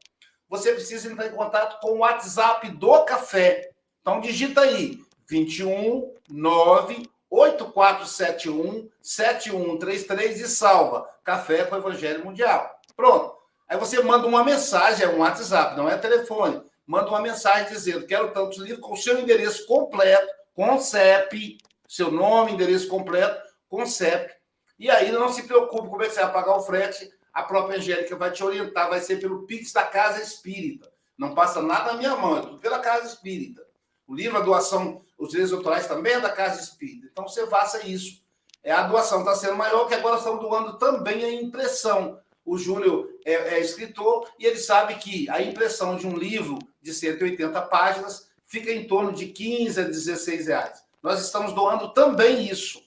você 0.49 0.73
precisa 0.73 1.11
entrar 1.11 1.27
em 1.27 1.35
contato 1.35 1.79
com 1.79 1.93
o 1.93 1.99
WhatsApp 1.99 2.69
do 2.69 3.05
café. 3.05 3.71
Então, 4.01 4.19
digita 4.19 4.61
aí 4.61 4.99
21 5.27 6.13
9 6.29 7.09
8471 7.29 8.89
7133 9.01 10.41
e 10.41 10.47
salva 10.47 11.09
Café 11.23 11.63
com 11.63 11.75
o 11.75 11.79
Evangelho 11.79 12.23
Mundial. 12.23 12.79
Pronto. 12.95 13.42
Aí 13.67 13.77
você 13.77 14.01
manda 14.01 14.27
uma 14.27 14.43
mensagem, 14.43 15.05
é 15.05 15.09
um 15.09 15.19
WhatsApp, 15.19 15.75
não 15.75 15.89
é 15.89 15.97
telefone. 15.97 16.61
Manda 16.85 17.09
uma 17.09 17.21
mensagem 17.21 17.71
dizendo: 17.71 18.05
quero 18.05 18.31
tantos 18.31 18.57
livros 18.57 18.85
com 18.85 18.93
o 18.93 18.97
seu 18.97 19.19
endereço 19.19 19.65
completo, 19.65 20.27
com 20.53 20.79
CEP, 20.79 21.57
seu 21.87 22.11
nome, 22.11 22.51
endereço 22.51 22.87
completo, 22.87 23.41
com 23.69 23.85
CEP. 23.85 24.33
E 24.77 24.89
aí 24.89 25.11
não 25.11 25.29
se 25.29 25.43
preocupe 25.43 25.89
como 25.89 26.03
é 26.03 26.07
que 26.07 26.13
você 26.13 26.21
vai 26.21 26.33
pagar 26.33 26.57
o 26.57 26.61
frete, 26.61 27.09
a 27.31 27.43
própria 27.43 27.77
Angélica 27.77 28.15
vai 28.15 28.31
te 28.31 28.43
orientar, 28.43 28.89
vai 28.89 28.99
ser 28.99 29.19
pelo 29.19 29.45
Pix 29.45 29.71
da 29.71 29.83
Casa 29.83 30.21
Espírita. 30.21 30.91
Não 31.17 31.33
passa 31.33 31.61
nada 31.61 31.93
na 31.93 31.97
minha 31.97 32.15
mão, 32.15 32.37
é 32.37 32.41
tudo 32.41 32.59
pela 32.59 32.79
Casa 32.79 33.07
Espírita. 33.07 33.63
O 34.05 34.13
livro, 34.13 34.37
a 34.37 34.41
doação, 34.41 35.01
os 35.17 35.29
direitos 35.29 35.53
autorais 35.53 35.87
também 35.87 36.13
é 36.13 36.19
da 36.19 36.29
Casa 36.29 36.61
Espírita. 36.61 37.07
Então 37.11 37.27
você 37.27 37.47
faça 37.47 37.85
isso. 37.87 38.21
É, 38.63 38.71
a 38.71 38.83
doação 38.83 39.19
está 39.19 39.35
sendo 39.35 39.55
maior, 39.55 39.87
que 39.87 39.93
agora 39.93 40.17
estão 40.17 40.37
doando 40.37 40.77
também 40.77 41.23
a 41.23 41.33
impressão. 41.33 42.19
O 42.45 42.57
Júlio 42.57 43.19
é, 43.25 43.33
é, 43.33 43.59
escritor 43.59 44.29
e 44.37 44.45
ele 44.45 44.57
sabe 44.57 44.95
que 44.95 45.29
a 45.29 45.41
impressão 45.41 45.95
de 45.95 46.05
um 46.05 46.15
livro 46.15 46.59
de 46.81 46.93
180 46.93 47.61
páginas 47.63 48.29
fica 48.45 48.71
em 48.71 48.85
torno 48.85 49.13
de 49.13 49.27
15 49.27 49.79
a 49.79 49.83
16 49.83 50.47
reais. 50.47 50.83
Nós 51.01 51.21
estamos 51.21 51.53
doando 51.53 51.93
também 51.93 52.47
isso. 52.47 52.83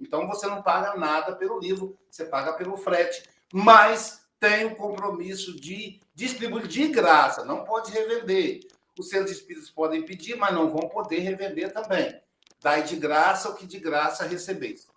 Então 0.00 0.26
você 0.28 0.46
não 0.46 0.62
paga 0.62 0.96
nada 0.96 1.34
pelo 1.34 1.58
livro, 1.58 1.98
você 2.10 2.24
paga 2.24 2.52
pelo 2.52 2.76
frete, 2.76 3.22
mas 3.52 4.22
tem 4.38 4.66
o 4.66 4.76
compromisso 4.76 5.58
de 5.58 6.00
distribuir 6.14 6.66
de 6.66 6.88
graça, 6.88 7.44
não 7.44 7.64
pode 7.64 7.90
revender. 7.90 8.60
Os 8.98 9.08
centros 9.08 9.32
espíritas 9.32 9.70
podem 9.70 10.02
pedir, 10.02 10.36
mas 10.36 10.54
não 10.54 10.70
vão 10.70 10.88
poder 10.88 11.20
revender 11.20 11.72
também. 11.72 12.20
Dai 12.60 12.82
de 12.82 12.96
graça 12.96 13.48
o 13.48 13.54
que 13.54 13.66
de 13.66 13.78
graça 13.78 14.24
recebeis. 14.24 14.88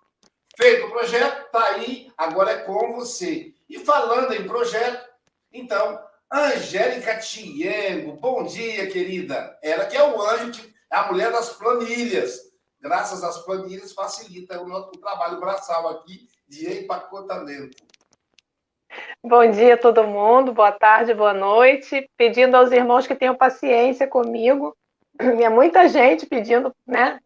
Feito 0.57 0.85
o 0.85 0.89
projeto, 0.89 1.51
tá 1.51 1.63
aí, 1.63 2.11
agora 2.17 2.51
é 2.51 2.57
com 2.59 2.93
você. 2.93 3.50
E 3.71 3.79
falando 3.79 4.33
em 4.33 4.45
projeto, 4.45 5.01
então, 5.53 5.97
Angélica 6.29 7.17
Tiengo, 7.19 8.17
bom 8.17 8.43
dia, 8.43 8.91
querida. 8.91 9.57
Ela 9.63 9.85
que 9.85 9.95
é 9.95 10.03
o 10.03 10.21
anjo, 10.21 10.51
que 10.51 10.73
é 10.91 10.97
a 10.97 11.09
mulher 11.09 11.31
das 11.31 11.51
planilhas. 11.51 12.51
Graças 12.81 13.23
às 13.23 13.37
planilhas, 13.45 13.93
facilita 13.93 14.61
o 14.61 14.67
nosso 14.67 14.91
trabalho 14.99 15.39
braçal 15.39 15.87
aqui 15.87 16.27
de 16.49 16.81
empacotamento. 16.83 17.77
Bom 19.23 19.49
dia 19.49 19.77
todo 19.77 20.05
mundo, 20.05 20.51
boa 20.51 20.73
tarde, 20.73 21.13
boa 21.13 21.33
noite. 21.33 22.09
Pedindo 22.17 22.57
aos 22.57 22.73
irmãos 22.73 23.07
que 23.07 23.15
tenham 23.15 23.35
paciência 23.35 24.05
comigo. 24.05 24.75
É 25.17 25.47
muita 25.47 25.87
gente 25.87 26.25
pedindo, 26.25 26.75
né? 26.85 27.21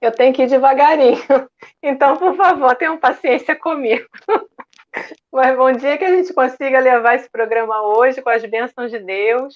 Eu 0.00 0.12
tenho 0.12 0.32
que 0.32 0.44
ir 0.44 0.48
devagarinho. 0.48 1.20
Então, 1.82 2.14
por 2.18 2.36
favor, 2.36 2.74
tenham 2.76 2.98
paciência 2.98 3.56
comigo. 3.56 4.06
Mas 5.32 5.56
bom 5.56 5.72
dia 5.72 5.96
que 5.96 6.04
a 6.04 6.16
gente 6.16 6.32
consiga 6.34 6.80
levar 6.80 7.14
esse 7.14 7.28
programa 7.30 7.82
hoje 7.82 8.20
com 8.20 8.30
as 8.30 8.44
bênçãos 8.44 8.90
de 8.90 8.98
Deus, 8.98 9.54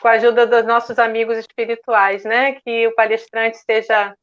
com 0.00 0.08
a 0.08 0.12
ajuda 0.12 0.46
dos 0.46 0.64
nossos 0.64 0.98
amigos 0.98 1.36
espirituais, 1.36 2.24
né? 2.24 2.52
Que 2.60 2.86
o 2.86 2.94
palestrante 2.94 3.58
seja 3.58 4.16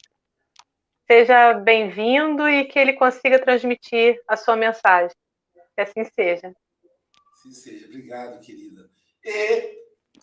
seja 1.05 1.53
bem-vindo 1.53 2.47
e 2.47 2.65
que 2.65 2.79
ele 2.79 2.93
consiga 2.93 3.37
transmitir 3.37 4.19
a 4.27 4.35
sua 4.35 4.55
mensagem. 4.55 5.15
Que 5.75 5.81
assim 5.81 6.05
seja. 6.05 6.53
Assim 7.33 7.51
seja. 7.51 7.85
Obrigado, 7.85 8.39
querida. 8.39 8.89
E 9.23 9.77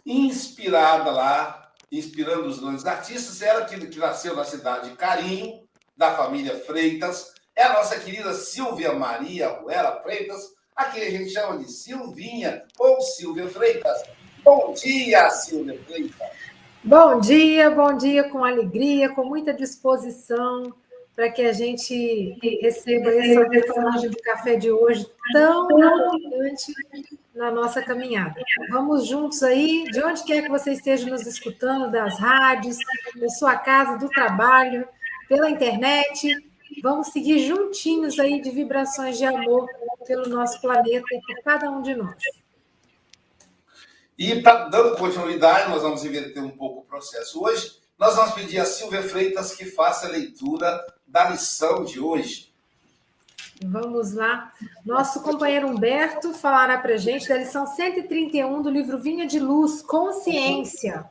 inspirada 0.05 1.11
lá, 1.11 1.73
inspirando 1.93 2.47
os 2.47 2.59
grandes 2.59 2.87
artistas, 2.87 3.43
ela 3.43 3.64
que, 3.64 3.87
que 3.87 3.99
nasceu 3.99 4.35
na 4.35 4.45
cidade 4.45 4.90
de 4.90 4.97
Carinho, 4.97 5.69
da 5.97 6.17
família 6.17 6.59
Freitas, 6.61 7.35
é 7.61 7.64
a 7.64 7.75
nossa 7.75 8.00
querida 8.00 8.33
Silvia 8.33 8.95
Maria 8.95 9.49
Ruela 9.49 10.00
Freitas, 10.02 10.55
a 10.75 10.87
quem 10.87 11.02
a 11.02 11.11
gente 11.11 11.29
chama 11.29 11.59
de 11.59 11.71
Silvinha 11.71 12.64
ou 12.79 13.02
Silvia 13.02 13.47
Freitas. 13.49 14.02
Bom 14.43 14.73
dia, 14.73 15.29
Silvia 15.29 15.79
Freitas. 15.87 16.17
Bom 16.83 17.21
dia, 17.21 17.71
bom 17.71 17.95
dia 17.95 18.25
com 18.31 18.43
alegria, 18.43 19.11
com 19.11 19.26
muita 19.26 19.52
disposição 19.52 20.73
para 21.14 21.29
que 21.29 21.43
a 21.43 21.52
gente 21.52 22.38
receba 22.62 23.11
essa 23.11 23.47
mensagem 23.47 24.09
do 24.09 24.17
café 24.23 24.57
de 24.57 24.71
hoje 24.71 25.07
tão 25.35 25.67
importante 25.71 26.73
na 27.35 27.50
nossa 27.50 27.83
caminhada. 27.83 28.40
Vamos 28.71 29.07
juntos 29.07 29.43
aí, 29.43 29.85
de 29.90 30.02
onde 30.02 30.25
quer 30.25 30.43
que 30.43 30.49
você 30.49 30.73
esteja 30.73 31.11
nos 31.11 31.26
escutando, 31.26 31.90
das 31.90 32.19
rádios, 32.19 32.79
da 33.17 33.29
sua 33.29 33.55
casa, 33.57 33.99
do 33.99 34.09
trabalho, 34.09 34.88
pela 35.29 35.50
internet, 35.50 36.50
Vamos 36.83 37.09
seguir 37.09 37.47
juntinhos 37.47 38.19
aí 38.19 38.41
de 38.41 38.50
vibrações 38.50 39.19
de 39.19 39.25
amor 39.25 39.69
pelo 40.07 40.29
nosso 40.29 40.61
planeta 40.61 41.07
e 41.12 41.21
por 41.21 41.43
cada 41.43 41.71
um 41.71 41.83
de 41.83 41.95
nós. 41.95 42.17
E 44.19 44.43
tá 44.43 44.69
dando 44.69 44.97
continuidade, 44.97 45.71
nós 45.71 45.83
vamos 45.83 46.05
inverter 46.05 46.45
um 46.45 46.50
pouco 46.50 46.81
o 46.81 46.85
processo 46.85 47.43
hoje. 47.43 47.81
Nós 47.99 48.17
vamos 48.17 48.35
pedir 48.35 48.59
a 48.59 48.65
Silvia 48.65 49.03
Freitas 49.03 49.55
que 49.55 49.65
faça 49.65 50.07
a 50.07 50.11
leitura 50.11 50.87
da 51.07 51.31
lição 51.31 51.85
de 51.85 51.99
hoje. 52.00 52.50
Vamos 53.62 54.15
lá. 54.15 54.53
Nosso 54.87 55.23
companheiro 55.23 55.69
Humberto 55.69 56.33
falará 56.33 56.79
para 56.79 56.97
gente 56.97 57.29
da 57.29 57.37
lição 57.37 57.67
131 57.67 58.62
do 58.62 58.71
livro 58.71 58.99
Vinha 58.99 59.27
de 59.27 59.39
Luz, 59.39 59.83
Consciência. 59.83 61.05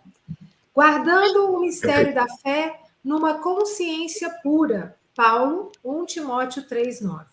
Guardando 0.74 1.52
o 1.52 1.62
mistério 1.62 2.14
da 2.14 2.28
fé 2.42 2.80
numa 3.04 3.36
consciência 3.36 4.30
pura, 4.42 4.99
Paulo, 5.20 5.70
1 5.84 6.06
Timóteo 6.06 6.64
3,9. 6.64 7.26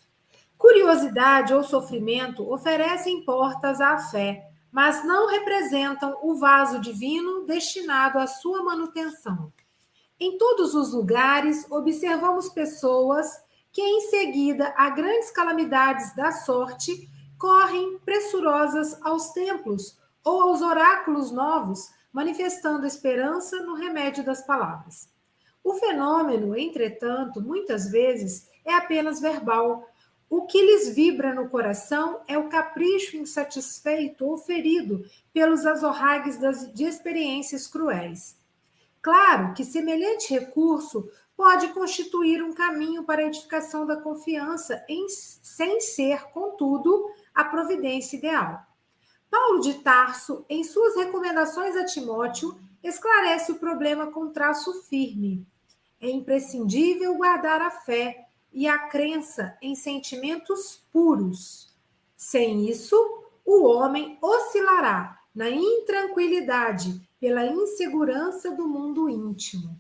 Curiosidade 0.59 1.55
ou 1.55 1.63
sofrimento 1.63 2.53
oferecem 2.53 3.25
portas 3.25 3.81
à 3.81 3.97
fé, 3.97 4.51
mas 4.73 5.05
não 5.05 5.29
representam 5.29 6.19
o 6.21 6.35
vaso 6.35 6.81
divino 6.81 7.47
destinado 7.47 8.19
à 8.19 8.27
sua 8.27 8.65
manutenção. 8.65 9.53
Em 10.19 10.37
todos 10.37 10.75
os 10.75 10.93
lugares, 10.93 11.65
observamos 11.71 12.49
pessoas 12.49 13.41
que, 13.71 13.81
em 13.81 14.01
seguida 14.11 14.75
a 14.77 14.91
grandes 14.91 15.31
calamidades 15.31 16.13
da 16.17 16.33
sorte, 16.33 17.09
correm 17.39 18.01
pressurosas 18.01 19.01
aos 19.01 19.31
templos 19.31 19.97
ou 20.25 20.43
aos 20.43 20.61
oráculos 20.61 21.31
novos, 21.31 21.89
manifestando 22.13 22.85
esperança 22.85 23.61
no 23.61 23.77
remédio 23.77 24.25
das 24.25 24.45
palavras. 24.45 25.15
O 25.67 25.75
fenômeno, 25.75 26.57
entretanto, 26.57 27.43
muitas 27.43 27.91
vezes 27.91 28.49
é 28.65 28.73
apenas 28.73 29.21
verbal. 29.21 29.91
O 30.31 30.47
que 30.47 30.63
lhes 30.63 30.95
vibra 30.95 31.35
no 31.35 31.49
coração 31.49 32.21
é 32.29 32.39
o 32.39 32.49
capricho 32.49 33.17
insatisfeito 33.17 34.25
ou 34.25 34.39
ferido 34.39 35.05
pelos 35.33 35.67
azorragues 35.67 36.39
das, 36.39 36.73
de 36.73 36.85
experiências 36.85 37.67
cruéis. 37.67 38.39
Claro 39.03 39.55
que 39.55 39.65
semelhante 39.65 40.33
recurso 40.33 41.11
pode 41.37 41.67
constituir 41.73 42.45
um 42.45 42.53
caminho 42.53 43.03
para 43.03 43.23
a 43.23 43.27
edificação 43.27 43.85
da 43.85 43.97
confiança, 43.97 44.85
em, 44.89 45.09
sem 45.09 45.81
ser, 45.81 46.31
contudo, 46.31 47.11
a 47.35 47.45
providência 47.45 48.17
ideal. 48.17 48.65
Paulo 49.29 49.59
de 49.59 49.75
Tarso, 49.75 50.47
em 50.49 50.63
suas 50.63 50.95
recomendações 50.95 51.75
a 51.75 51.85
Timóteo, 51.85 52.57
esclarece 52.85 53.51
o 53.51 53.59
problema 53.59 54.13
com 54.13 54.31
traço 54.31 54.73
firme. 54.85 55.45
É 56.01 56.09
imprescindível 56.09 57.17
guardar 57.17 57.61
a 57.61 57.71
fé 57.71 58.27
e 58.53 58.67
a 58.67 58.79
crença 58.89 59.57
em 59.61 59.75
sentimentos 59.75 60.83
puros. 60.93 61.75
Sem 62.17 62.69
isso, 62.69 62.97
o 63.45 63.65
homem 63.65 64.19
oscilará 64.21 65.19
na 65.35 65.51
intranquilidade 65.51 67.01
pela 67.21 67.45
insegurança 67.45 68.51
do 68.51 68.67
mundo 68.67 69.09
íntimo. 69.09 69.79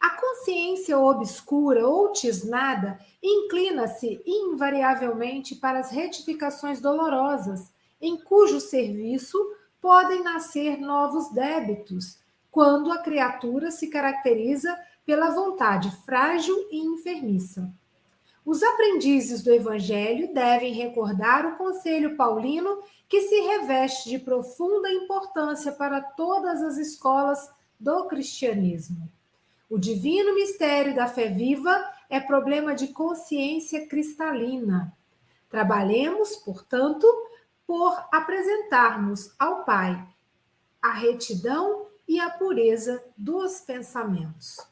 A 0.00 0.10
consciência 0.10 0.98
obscura 0.98 1.86
ou 1.86 2.10
tisnada 2.12 2.98
inclina-se 3.22 4.22
invariavelmente 4.26 5.54
para 5.54 5.80
as 5.80 5.90
retificações 5.90 6.80
dolorosas, 6.80 7.70
em 8.00 8.16
cujo 8.16 8.60
serviço 8.60 9.38
podem 9.78 10.22
nascer 10.22 10.78
novos 10.78 11.30
débitos, 11.30 12.18
quando 12.50 12.90
a 12.90 12.98
criatura 13.02 13.70
se 13.70 13.88
caracteriza 13.88 14.74
pela 15.10 15.30
vontade 15.30 15.90
frágil 16.06 16.68
e 16.70 16.78
enfermiça. 16.78 17.68
Os 18.46 18.62
aprendizes 18.62 19.42
do 19.42 19.52
Evangelho 19.52 20.32
devem 20.32 20.72
recordar 20.72 21.44
o 21.44 21.56
conselho 21.56 22.16
paulino 22.16 22.80
que 23.08 23.22
se 23.22 23.40
reveste 23.40 24.08
de 24.08 24.20
profunda 24.20 24.88
importância 24.88 25.72
para 25.72 26.00
todas 26.00 26.62
as 26.62 26.76
escolas 26.76 27.50
do 27.78 28.06
cristianismo. 28.06 29.10
O 29.68 29.78
divino 29.80 30.32
mistério 30.32 30.94
da 30.94 31.08
fé 31.08 31.26
viva 31.26 31.92
é 32.08 32.20
problema 32.20 32.72
de 32.72 32.86
consciência 32.86 33.88
cristalina. 33.88 34.96
Trabalhemos, 35.48 36.36
portanto, 36.36 37.04
por 37.66 38.00
apresentarmos 38.12 39.34
ao 39.40 39.64
Pai 39.64 40.06
a 40.80 40.92
retidão 40.92 41.88
e 42.06 42.20
a 42.20 42.30
pureza 42.30 43.02
dos 43.16 43.60
pensamentos. 43.60 44.70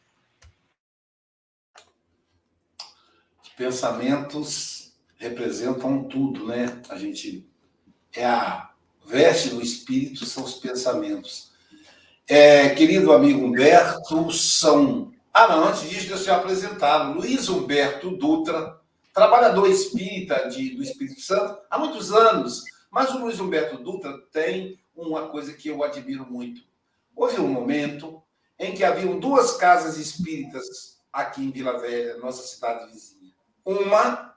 Pensamentos 3.59 4.93
representam 5.17 6.05
tudo, 6.05 6.47
né? 6.47 6.81
A 6.89 6.97
gente 6.97 7.45
é 8.15 8.25
a 8.25 8.71
veste 9.05 9.49
do 9.49 9.61
espírito, 9.61 10.25
são 10.25 10.45
os 10.45 10.55
pensamentos. 10.55 11.51
É, 12.29 12.69
querido 12.69 13.13
amigo 13.13 13.45
Humberto, 13.45 14.31
são. 14.31 15.13
Ah, 15.35 15.49
não, 15.49 15.65
antes 15.65 15.91
disso, 15.91 16.07
deixa 16.07 16.31
eu 16.31 16.35
apresentar. 16.37 17.13
Luiz 17.13 17.49
Humberto 17.49 18.17
Dutra, 18.17 18.79
trabalhador 19.13 19.69
espírita 19.69 20.49
de, 20.49 20.77
do 20.77 20.83
Espírito 20.85 21.21
Santo 21.21 21.59
há 21.69 21.77
muitos 21.77 22.13
anos. 22.13 22.63
Mas 22.89 23.13
o 23.13 23.19
Luiz 23.19 23.41
Humberto 23.41 23.83
Dutra 23.83 24.17
tem 24.31 24.79
uma 24.95 25.31
coisa 25.31 25.53
que 25.53 25.69
eu 25.69 25.83
admiro 25.83 26.25
muito. 26.31 26.63
Houve 27.17 27.41
um 27.41 27.49
momento 27.49 28.23
em 28.57 28.73
que 28.73 28.85
haviam 28.85 29.19
duas 29.19 29.57
casas 29.57 29.99
espíritas 29.99 31.01
aqui 31.13 31.43
em 31.43 31.51
Vila 31.51 31.77
Velha, 31.81 32.19
nossa 32.19 32.47
cidade 32.47 32.93
vizinha. 32.93 33.38
Uma 33.69 34.35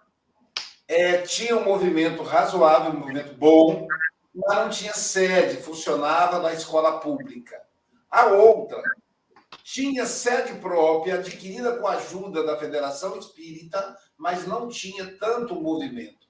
é, 0.89 1.19
tinha 1.19 1.55
um 1.55 1.63
movimento 1.63 2.21
razoável, 2.21 2.91
um 2.91 2.99
movimento 2.99 3.33
bom, 3.35 3.87
mas 4.35 4.57
não 4.57 4.69
tinha 4.69 4.93
sede, 4.93 5.63
funcionava 5.63 6.39
na 6.39 6.51
escola 6.51 6.99
pública. 6.99 7.57
A 8.09 8.25
outra 8.25 8.83
tinha 9.63 10.05
sede 10.05 10.59
própria, 10.59 11.15
adquirida 11.15 11.77
com 11.77 11.87
a 11.87 11.93
ajuda 11.93 12.43
da 12.43 12.57
Federação 12.57 13.17
Espírita, 13.17 13.95
mas 14.17 14.45
não 14.45 14.67
tinha 14.67 15.17
tanto 15.17 15.55
movimento. 15.55 16.27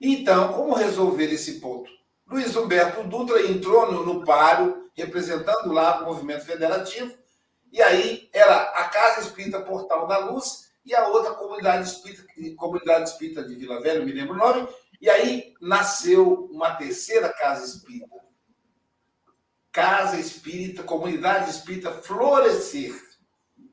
Então, 0.00 0.54
como 0.54 0.72
resolver 0.72 1.30
esse 1.30 1.60
ponto? 1.60 1.90
Luiz 2.26 2.56
Humberto 2.56 3.04
Dutra 3.04 3.42
entrou 3.42 3.92
no, 3.92 4.06
no 4.06 4.24
páreo, 4.24 4.88
representando 4.94 5.70
lá 5.70 6.00
o 6.00 6.06
movimento 6.06 6.46
federativo, 6.46 7.14
e 7.70 7.82
aí 7.82 8.30
era 8.32 8.56
a 8.56 8.84
Casa 8.84 9.20
Espírita 9.20 9.60
Portal 9.60 10.06
da 10.06 10.16
Luz 10.16 10.65
e 10.86 10.94
a 10.94 11.08
outra 11.08 11.34
comunidade 11.34 11.88
espírita, 11.88 12.24
comunidade 12.56 13.10
espírita 13.10 13.42
de 13.42 13.56
Vila 13.56 13.80
Velha, 13.80 14.04
me 14.04 14.12
lembro 14.12 14.34
o 14.34 14.38
nome, 14.38 14.68
e 15.00 15.10
aí 15.10 15.54
nasceu 15.60 16.48
uma 16.50 16.76
terceira 16.76 17.28
casa 17.32 17.66
espírita. 17.66 18.16
Casa 19.76 20.18
Espírita, 20.18 20.82
Comunidade 20.82 21.50
Espírita 21.50 21.92
Florescer. 21.92 22.98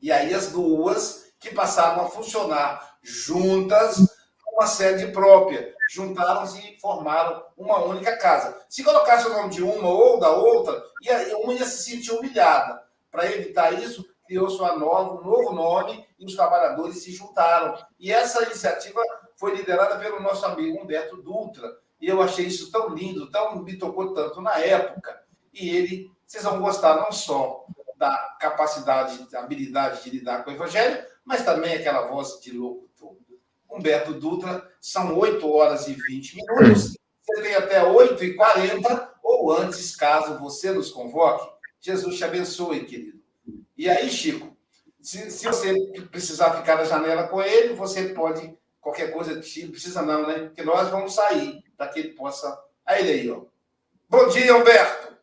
E 0.01 0.11
aí 0.11 0.33
as 0.33 0.51
duas 0.51 1.31
que 1.39 1.53
passaram 1.53 2.03
a 2.03 2.09
funcionar 2.09 2.97
juntas, 3.01 4.05
uma 4.51 4.67
sede 4.67 5.13
própria. 5.13 5.73
Juntaram-se 5.89 6.59
e 6.59 6.77
formaram 6.81 7.41
uma 7.55 7.85
única 7.85 8.17
casa. 8.17 8.61
Se 8.67 8.83
colocasse 8.83 9.27
o 9.27 9.33
nome 9.33 9.51
de 9.51 9.63
uma 9.63 9.87
ou 9.87 10.19
da 10.19 10.29
outra, 10.29 10.83
uma 11.41 11.53
ia 11.53 11.65
se 11.65 11.89
sentir 11.89 12.11
humilhada. 12.11 12.83
Para 13.09 13.31
evitar 13.31 13.71
isso, 13.81 14.05
criou 14.33 14.79
nova, 14.79 15.21
um 15.21 15.23
novo 15.23 15.53
nome 15.53 16.05
e 16.17 16.25
os 16.25 16.35
trabalhadores 16.35 17.03
se 17.03 17.11
juntaram. 17.11 17.77
E 17.99 18.11
essa 18.11 18.43
iniciativa 18.43 19.01
foi 19.35 19.55
liderada 19.55 19.97
pelo 19.99 20.19
nosso 20.19 20.43
amigo 20.45 20.81
Humberto 20.81 21.17
Dutra. 21.17 21.77
E 22.01 22.07
eu 22.07 22.21
achei 22.21 22.47
isso 22.47 22.71
tão 22.71 22.89
lindo, 22.89 23.29
tão 23.29 23.61
me 23.61 23.77
tocou 23.77 24.13
tanto 24.13 24.41
na 24.41 24.57
época. 24.57 25.23
E 25.53 25.69
ele, 25.69 26.11
vocês 26.25 26.43
vão 26.43 26.59
gostar 26.59 26.95
não 26.95 27.11
só 27.11 27.65
da 27.95 28.35
capacidade, 28.39 29.29
da 29.29 29.41
habilidade 29.41 30.03
de 30.03 30.09
lidar 30.09 30.43
com 30.43 30.49
o 30.49 30.53
evangelho, 30.53 31.05
mas 31.23 31.45
também 31.45 31.75
aquela 31.75 32.07
voz 32.07 32.39
de 32.41 32.51
locutor. 32.51 33.15
Humberto 33.69 34.13
Dutra, 34.13 34.67
são 34.81 35.17
8 35.17 35.49
horas 35.49 35.87
e 35.87 35.93
20 35.93 36.35
minutos. 36.35 36.97
Você 37.21 37.41
tem 37.41 37.55
até 37.55 37.83
8 37.83 38.23
e 38.23 38.33
40 38.35 39.13
ou 39.23 39.51
antes, 39.51 39.95
caso 39.95 40.37
você 40.37 40.71
nos 40.71 40.91
convoque. 40.91 41.51
Jesus 41.79 42.17
te 42.17 42.23
abençoe, 42.23 42.85
querido. 42.85 43.22
E 43.77 43.89
aí, 43.89 44.09
Chico, 44.09 44.55
se, 45.01 45.29
se 45.29 45.45
você 45.45 45.73
precisar 46.11 46.55
ficar 46.57 46.77
na 46.77 46.85
janela 46.85 47.27
com 47.27 47.41
ele, 47.41 47.73
você 47.73 48.09
pode, 48.09 48.55
qualquer 48.79 49.11
coisa, 49.11 49.33
não 49.33 49.41
precisa 49.41 50.01
não, 50.01 50.27
né? 50.27 50.45
Porque 50.45 50.63
nós 50.63 50.89
vamos 50.89 51.13
sair 51.13 51.63
para 51.75 51.89
que 51.89 51.99
ele 51.99 52.09
possa. 52.09 52.57
Aí 52.85 53.01
ele 53.01 53.21
aí, 53.21 53.31
ó. 53.31 53.45
Bom 54.09 54.29
dia, 54.29 54.55
Humberto. 54.55 55.17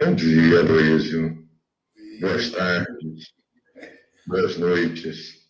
Bom 0.00 0.14
dia, 0.14 0.62
Luísio. 0.62 1.48
Boas 2.20 2.50
tardes. 2.50 3.32
Boas 4.26 4.56
noites. 4.56 5.48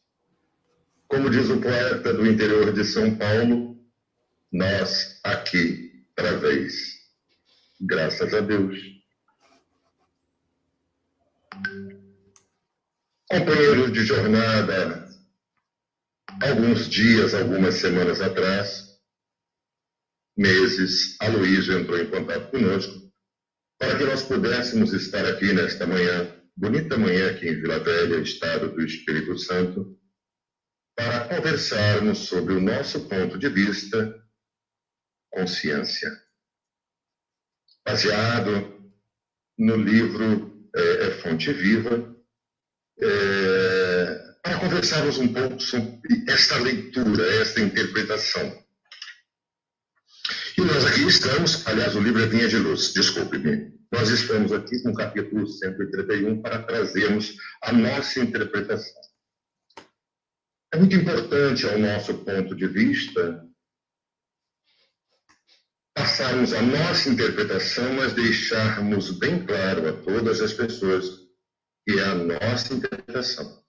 Como 1.09 1.29
diz 1.29 1.51
o 1.51 1.61
poeta 1.61 2.15
do 2.15 2.27
interior 2.27 2.73
de 2.73 2.85
São 2.85 3.15
Paulo, 3.17 3.77
nós 4.51 5.21
aqui 5.25 6.07
para 6.15 6.39
vez. 6.39 7.03
Graças 7.81 8.33
a 8.33 8.41
Deus. 8.41 8.92
Companheiros 13.31 13.93
de 13.93 14.05
jornada, 14.05 15.09
alguns 16.43 16.89
dias, 16.89 17.35
algumas 17.35 17.77
semanas 17.77 18.21
atrás, 18.21 19.01
meses, 20.37 21.17
a 21.21 21.29
Luísa 21.29 21.79
entrou 21.79 21.99
em 21.99 22.11
contato 22.11 22.51
conosco 22.51 23.13
para 23.79 23.99
que 23.99 24.05
nós 24.05 24.23
pudéssemos 24.23 24.93
estar 24.93 25.27
aqui 25.27 25.53
nesta 25.53 25.87
manhã, 25.87 26.41
bonita 26.57 26.97
manhã 26.97 27.31
aqui 27.31 27.49
em 27.49 27.61
Vila 27.61 27.81
Velha, 27.81 28.21
estado 28.21 28.73
do 28.73 28.81
Espírito 28.85 29.37
Santo, 29.39 29.99
para 30.97 31.27
conversarmos 31.27 32.19
sobre 32.19 32.55
o 32.55 32.61
nosso 32.61 33.09
ponto 33.09 33.39
de 33.39 33.49
vista, 33.49 34.23
consciência, 35.31 36.11
baseado 37.85 38.93
no 39.59 39.77
livro 39.77 40.52
é, 40.77 41.07
é 41.07 41.11
Fonte 41.13 41.53
Viva, 41.53 42.15
é, 43.01 44.33
para 44.43 44.59
conversarmos 44.59 45.19
um 45.19 45.33
pouco 45.33 45.61
sobre 45.61 46.01
esta 46.29 46.59
leitura, 46.59 47.25
esta 47.41 47.61
interpretação. 47.61 48.63
E 50.57 50.61
nós 50.61 50.85
aqui 50.85 51.07
estamos, 51.07 51.67
aliás, 51.67 51.97
o 51.97 52.01
livro 52.01 52.23
é 52.23 52.27
Vinha 52.27 52.49
de 52.49 52.59
Luz, 52.59 52.93
desculpe-me. 52.93 53.73
Nós 53.91 54.09
estamos 54.09 54.53
aqui 54.53 54.83
com 54.83 54.91
o 54.91 54.95
capítulo 54.95 55.47
131 55.47 56.41
para 56.41 56.63
trazermos 56.63 57.37
a 57.63 57.73
nossa 57.73 58.21
interpretação. 58.21 59.03
É 60.73 60.79
muito 60.79 60.97
importante, 60.97 61.67
ao 61.67 61.79
nosso 61.79 62.15
ponto 62.25 62.57
de 62.57 62.67
vista, 62.67 63.47
passarmos 66.13 66.53
a 66.53 66.61
nossa 66.61 67.09
interpretação, 67.09 67.95
mas 67.95 68.13
deixarmos 68.13 69.11
bem 69.19 69.47
claro 69.47 69.89
a 69.89 70.03
todas 70.03 70.43
as 70.43 70.53
pessoas 70.53 71.27
que 71.87 71.99
é 71.99 72.05
a 72.05 72.15
nossa 72.15 72.75
interpretação. 72.75 73.65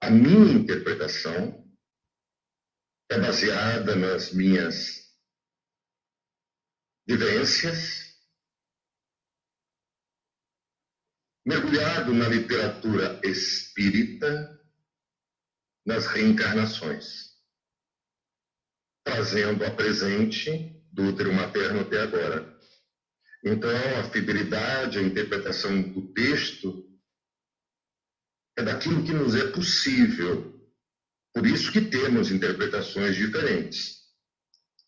A 0.00 0.08
minha 0.10 0.52
interpretação 0.52 1.68
é 3.10 3.18
baseada 3.18 3.96
nas 3.96 4.30
minhas 4.30 5.12
vivências, 7.04 8.16
mergulhado 11.44 12.14
na 12.14 12.28
literatura 12.28 13.20
espírita, 13.24 14.56
nas 15.84 16.06
reencarnações, 16.06 17.36
trazendo 19.04 19.64
a 19.64 19.70
presente 19.72 20.80
do 20.92 21.04
útero 21.08 21.32
materno 21.32 21.80
até 21.80 22.00
agora. 22.00 22.56
Então, 23.44 23.70
a 23.98 24.04
fidelidade, 24.04 24.98
a 24.98 25.02
interpretação 25.02 25.82
do 25.82 26.12
texto 26.12 26.86
é 28.56 28.62
daquilo 28.62 29.02
que 29.02 29.12
nos 29.12 29.34
é 29.34 29.48
possível. 29.48 30.52
Por 31.34 31.46
isso 31.46 31.72
que 31.72 31.80
temos 31.80 32.30
interpretações 32.30 33.16
diferentes. 33.16 34.02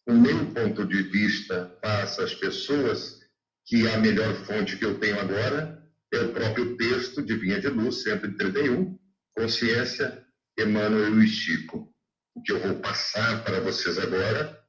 O 0.06 0.12
meu 0.12 0.52
ponto 0.52 0.86
de 0.86 1.02
vista 1.02 1.66
passa 1.82 2.22
às 2.22 2.34
pessoas 2.34 3.20
que 3.66 3.88
a 3.88 3.98
melhor 3.98 4.34
fonte 4.44 4.76
que 4.76 4.84
eu 4.84 4.98
tenho 5.00 5.18
agora 5.18 5.82
é 6.12 6.20
o 6.20 6.32
próprio 6.32 6.76
texto 6.76 7.22
de 7.22 7.34
Vinha 7.34 7.58
de 7.58 7.68
Luz, 7.68 8.02
131, 8.02 8.98
Consciência, 9.34 10.22
Emmanuel 10.58 11.22
e 11.22 11.26
Chico. 11.26 11.90
O 12.34 12.42
que 12.42 12.52
eu 12.52 12.60
vou 12.60 12.78
passar 12.80 13.42
para 13.42 13.60
vocês 13.60 13.98
agora 13.98 14.63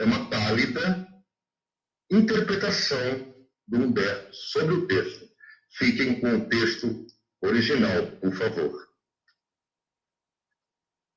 é 0.00 0.04
uma 0.04 0.28
pálida 0.28 1.08
interpretação 2.10 3.34
do 3.66 3.78
Humberto 3.78 4.34
sobre 4.34 4.74
o 4.74 4.86
texto. 4.86 5.28
Fiquem 5.76 6.20
com 6.20 6.36
o 6.36 6.48
texto 6.48 7.06
original, 7.40 8.06
por 8.20 8.34
favor. 8.34 8.88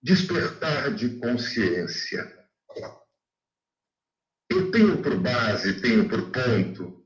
Despertar 0.01 0.93
de 0.95 1.17
consciência. 1.19 2.23
Eu 4.49 4.71
tenho 4.71 5.01
por 5.01 5.19
base, 5.19 5.81
tenho 5.81 6.07
por 6.07 6.31
ponto, 6.31 7.05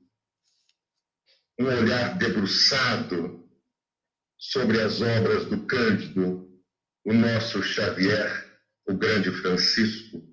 um 1.60 1.66
olhar 1.66 2.18
debruçado 2.18 3.50
sobre 4.38 4.82
as 4.82 5.02
obras 5.02 5.46
do 5.46 5.66
Cândido, 5.66 6.50
o 7.06 7.14
nosso 7.14 7.62
Xavier, 7.62 8.62
o 8.88 8.96
grande 8.96 9.32
Francisco, 9.32 10.31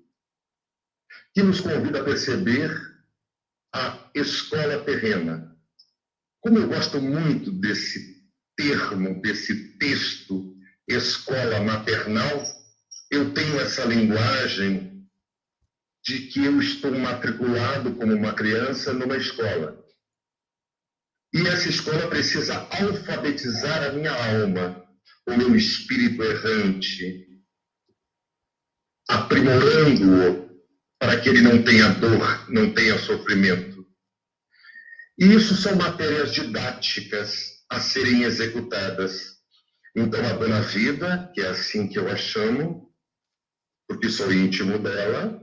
que 1.33 1.43
nos 1.43 1.61
convida 1.61 2.01
a 2.01 2.03
perceber 2.03 2.71
a 3.73 4.09
escola 4.15 4.83
terrena. 4.83 5.55
Como 6.41 6.57
eu 6.57 6.67
gosto 6.67 7.01
muito 7.01 7.51
desse 7.51 8.19
termo, 8.55 9.21
desse 9.21 9.77
texto, 9.77 10.55
escola 10.87 11.61
maternal, 11.61 12.43
eu 13.11 13.33
tenho 13.33 13.59
essa 13.59 13.85
linguagem 13.85 15.07
de 16.03 16.27
que 16.27 16.45
eu 16.45 16.59
estou 16.59 16.91
matriculado 16.97 17.95
como 17.95 18.13
uma 18.13 18.33
criança 18.33 18.93
numa 18.93 19.17
escola. 19.17 19.77
E 21.33 21.47
essa 21.47 21.69
escola 21.69 22.07
precisa 22.07 22.67
alfabetizar 22.71 23.83
a 23.83 23.91
minha 23.91 24.11
alma, 24.11 24.83
o 25.27 25.37
meu 25.37 25.55
espírito 25.55 26.23
errante, 26.23 27.27
aprimorando-o 29.07 30.48
para 30.99 31.19
que 31.19 31.29
ele 31.29 31.41
não 31.41 31.63
tenha 31.63 31.87
dor, 31.93 32.51
não 32.51 32.73
tenha 32.73 32.99
sofrimento. 32.99 33.87
E 35.17 35.33
isso 35.33 35.55
são 35.55 35.75
matérias 35.77 36.33
didáticas 36.33 37.63
a 37.69 37.79
serem 37.79 38.23
executadas. 38.23 39.37
Então, 39.95 40.23
a 40.25 40.33
Dona 40.33 40.61
Vida, 40.61 41.31
que 41.33 41.41
é 41.41 41.47
assim 41.47 41.87
que 41.87 41.97
eu 41.97 42.09
a 42.09 42.15
chamo, 42.17 42.93
porque 43.87 44.09
sou 44.09 44.31
íntimo 44.31 44.77
dela, 44.77 45.41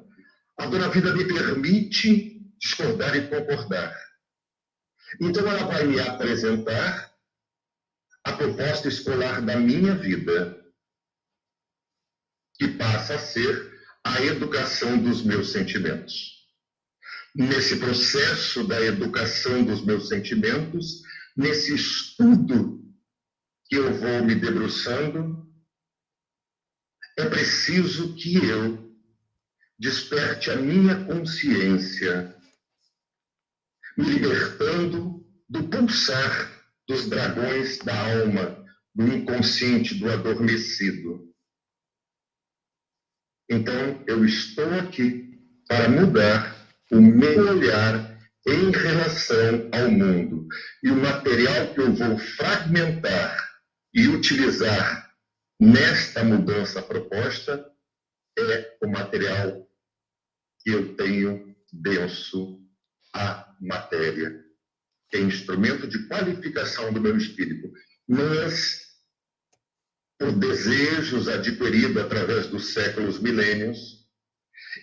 a 0.58 0.66
Dona 0.66 0.88
Vida 0.88 1.14
me 1.14 1.26
permite 1.26 2.40
discordar 2.58 3.16
e 3.16 3.28
concordar. 3.28 3.94
Então, 5.20 5.46
ela 5.46 5.66
vai 5.66 5.84
me 5.84 6.00
apresentar 6.00 7.12
a 8.24 8.32
proposta 8.32 8.88
escolar 8.88 9.40
da 9.40 9.56
minha 9.56 9.94
vida, 9.94 10.62
que 12.54 12.68
passa 12.68 13.14
a 13.14 13.18
ser 13.18 13.75
a 14.14 14.22
educação 14.22 14.96
dos 14.98 15.22
meus 15.22 15.50
sentimentos. 15.50 16.36
Nesse 17.34 17.76
processo 17.76 18.64
da 18.64 18.80
educação 18.80 19.64
dos 19.64 19.84
meus 19.84 20.08
sentimentos, 20.08 21.02
nesse 21.36 21.74
estudo 21.74 22.80
que 23.68 23.76
eu 23.76 23.92
vou 23.94 24.24
me 24.24 24.34
debruçando, 24.34 25.44
é 27.18 27.24
preciso 27.26 28.14
que 28.14 28.36
eu 28.36 28.94
desperte 29.78 30.50
a 30.50 30.56
minha 30.56 31.04
consciência 31.04 32.34
me 33.98 34.04
libertando 34.04 35.26
do 35.48 35.68
pulsar 35.68 36.52
dos 36.86 37.08
dragões 37.08 37.78
da 37.78 38.20
alma, 38.20 38.64
do 38.94 39.08
inconsciente, 39.08 39.94
do 39.94 40.10
adormecido. 40.10 41.25
Então, 43.48 44.02
eu 44.06 44.24
estou 44.24 44.72
aqui 44.74 45.38
para 45.68 45.88
mudar 45.88 46.56
o 46.90 47.00
meu 47.00 47.48
olhar 47.48 48.16
em 48.46 48.70
relação 48.70 49.68
ao 49.72 49.90
mundo. 49.90 50.46
E 50.82 50.90
o 50.90 50.96
material 50.96 51.74
que 51.74 51.80
eu 51.80 51.92
vou 51.92 52.18
fragmentar 52.18 53.36
e 53.92 54.08
utilizar 54.08 55.10
nesta 55.60 56.22
mudança 56.22 56.82
proposta 56.82 57.70
é 58.38 58.76
o 58.82 58.88
material 58.88 59.66
que 60.62 60.70
eu 60.70 60.94
tenho 60.94 61.56
denso 61.72 62.60
a 63.14 63.54
matéria, 63.60 64.44
é 65.12 65.18
instrumento 65.18 65.86
de 65.86 66.06
qualificação 66.06 66.92
do 66.92 67.00
meu 67.00 67.16
espírito, 67.16 67.72
mas 68.06 68.85
por 70.18 70.32
desejos 70.32 71.28
adquiridos 71.28 72.02
através 72.02 72.46
dos 72.46 72.72
séculos 72.72 73.18
milênios, 73.18 74.06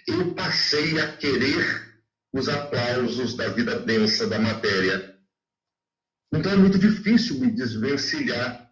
eu 0.08 0.34
passei 0.34 1.00
a 1.00 1.16
querer 1.18 1.94
os 2.32 2.50
aplausos 2.50 3.36
da 3.36 3.50
vida 3.50 3.80
densa 3.80 4.28
da 4.28 4.40
matéria. 4.40 5.16
Então 6.34 6.52
é 6.52 6.56
muito 6.56 6.80
difícil 6.80 7.40
me 7.40 7.52
desvencilhar 7.52 8.72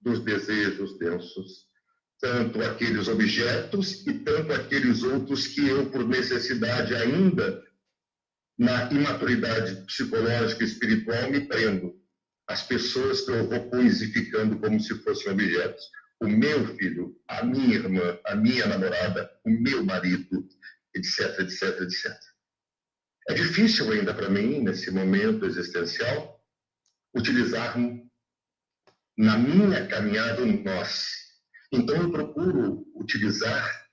dos 0.00 0.20
desejos 0.20 0.98
densos, 0.98 1.66
tanto 2.20 2.62
aqueles 2.62 3.08
objetos 3.08 4.06
e 4.06 4.14
tanto 4.20 4.52
aqueles 4.52 5.02
outros 5.02 5.46
que 5.46 5.66
eu, 5.66 5.90
por 5.90 6.06
necessidade 6.06 6.94
ainda, 6.94 7.62
na 8.58 8.90
imaturidade 8.90 9.84
psicológica 9.86 10.62
e 10.62 10.66
espiritual, 10.66 11.30
me 11.30 11.46
prendo. 11.46 11.94
As 12.48 12.62
pessoas 12.62 13.22
que 13.22 13.30
eu 13.30 13.48
vou 13.48 13.70
coisificando 13.70 14.58
como 14.58 14.80
se 14.80 14.94
fossem 15.02 15.32
objetos. 15.32 15.82
O 16.22 16.28
meu 16.28 16.76
filho, 16.76 17.20
a 17.26 17.44
minha 17.44 17.74
irmã, 17.74 18.16
a 18.24 18.36
minha 18.36 18.64
namorada, 18.64 19.28
o 19.44 19.50
meu 19.50 19.84
marido, 19.84 20.48
etc, 20.94 21.40
etc, 21.40 21.80
etc. 21.80 22.16
É 23.28 23.34
difícil 23.34 23.90
ainda 23.90 24.14
para 24.14 24.30
mim, 24.30 24.62
nesse 24.62 24.92
momento 24.92 25.44
existencial, 25.44 26.40
utilizar 27.12 27.76
na 29.18 29.36
minha 29.36 29.84
caminhada 29.88 30.42
um 30.42 30.62
nós. 30.62 31.08
Então 31.72 31.96
eu 31.96 32.12
procuro 32.12 32.86
utilizar 32.94 33.90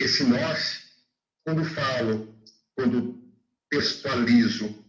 esse 0.00 0.24
nós 0.24 0.82
quando 1.44 1.64
falo, 1.64 2.42
quando 2.74 3.22
textualizo. 3.70 4.84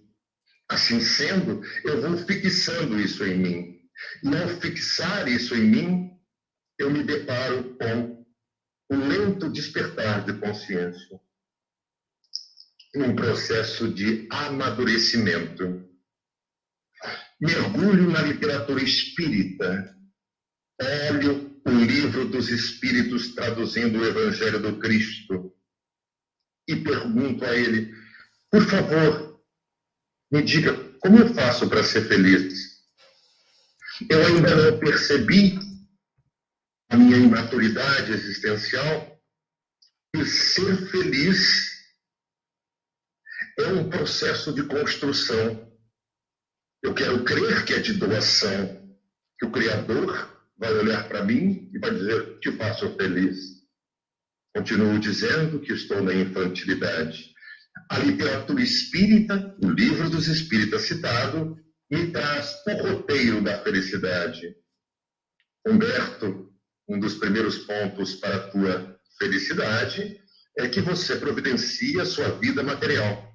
Assim 0.68 1.00
sendo, 1.00 1.64
eu 1.84 2.02
vou 2.02 2.18
fixando 2.26 3.00
isso 3.00 3.24
em 3.24 3.38
mim. 3.38 3.79
E 4.24 4.36
ao 4.36 4.48
fixar 4.62 5.28
isso 5.28 5.56
em 5.56 5.64
mim, 5.64 6.12
eu 6.78 6.90
me 6.90 7.04
deparo 7.04 7.76
com 7.76 8.26
um 8.92 9.08
lento 9.08 9.50
despertar 9.50 10.26
de 10.26 10.34
consciência, 10.40 11.20
um 12.96 13.16
processo 13.16 13.94
de 13.94 14.28
amadurecimento. 14.32 15.88
Mergulho 17.40 18.10
na 18.10 18.22
literatura 18.22 18.84
espírita, 18.84 19.96
olho 21.10 21.62
o 21.66 21.72
livro 21.72 22.26
dos 22.26 22.50
Espíritos 22.50 23.30
traduzindo 23.36 24.00
o 24.00 24.06
Evangelho 24.06 24.60
do 24.60 24.80
Cristo, 24.80 25.54
e 26.68 26.76
pergunto 26.76 27.46
a 27.46 27.56
ele: 27.56 27.94
por 28.52 28.64
favor, 28.64 29.42
me 30.32 30.42
diga 30.42 30.74
como 31.00 31.20
eu 31.20 31.34
faço 31.34 31.70
para 31.70 31.84
ser 31.84 32.08
feliz? 32.08 32.69
Eu 34.08 34.26
ainda 34.26 34.56
não 34.56 34.80
percebi 34.80 35.60
a 36.90 36.96
minha 36.96 37.18
imaturidade 37.18 38.12
existencial 38.12 39.20
e 40.16 40.26
ser 40.26 40.76
feliz 40.90 41.70
é 43.60 43.68
um 43.68 43.90
processo 43.90 44.54
de 44.54 44.64
construção. 44.64 45.68
Eu 46.82 46.94
quero 46.94 47.24
crer 47.24 47.66
que 47.66 47.74
é 47.74 47.80
de 47.80 47.94
doação, 47.94 48.98
que 49.38 49.46
o 49.46 49.52
Criador 49.52 50.40
vai 50.58 50.74
olhar 50.74 51.08
para 51.08 51.26
mim 51.26 51.70
e 51.74 51.80
vai 51.80 51.92
dizer: 51.94 52.40
te 52.40 52.52
faço 52.54 52.96
feliz. 52.96 53.60
Continuo 54.56 55.00
dizendo 55.00 55.60
que 55.60 55.74
estou 55.74 56.02
na 56.02 56.14
infantilidade. 56.14 57.34
A 57.90 58.00
literatura 58.00 58.62
espírita, 58.62 59.56
o 59.64 59.70
livro 59.70 60.10
dos 60.10 60.28
espíritas 60.28 60.84
citado, 60.84 61.58
me 61.90 62.12
traz 62.12 62.62
o 62.68 62.72
roteiro 62.72 63.42
da 63.42 63.62
felicidade. 63.64 64.56
Humberto, 65.66 66.54
um 66.88 67.00
dos 67.00 67.16
primeiros 67.16 67.60
pontos 67.60 68.16
para 68.16 68.36
a 68.36 68.50
tua 68.50 69.00
felicidade 69.18 70.22
é 70.58 70.68
que 70.68 70.82
você 70.82 71.16
providencia 71.18 72.02
a 72.02 72.06
sua 72.06 72.30
vida 72.40 72.64
material. 72.64 73.28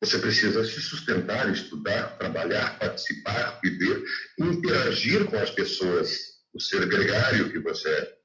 Você 0.00 0.18
precisa 0.18 0.64
se 0.64 0.80
sustentar, 0.80 1.50
estudar, 1.50 2.16
trabalhar, 2.18 2.78
participar, 2.78 3.60
viver, 3.62 4.04
interagir 4.38 5.26
com 5.26 5.36
as 5.36 5.50
pessoas, 5.50 6.38
o 6.54 6.60
ser 6.60 6.86
gregário 6.86 7.50
que 7.50 7.58
você 7.58 7.88
é. 7.90 8.18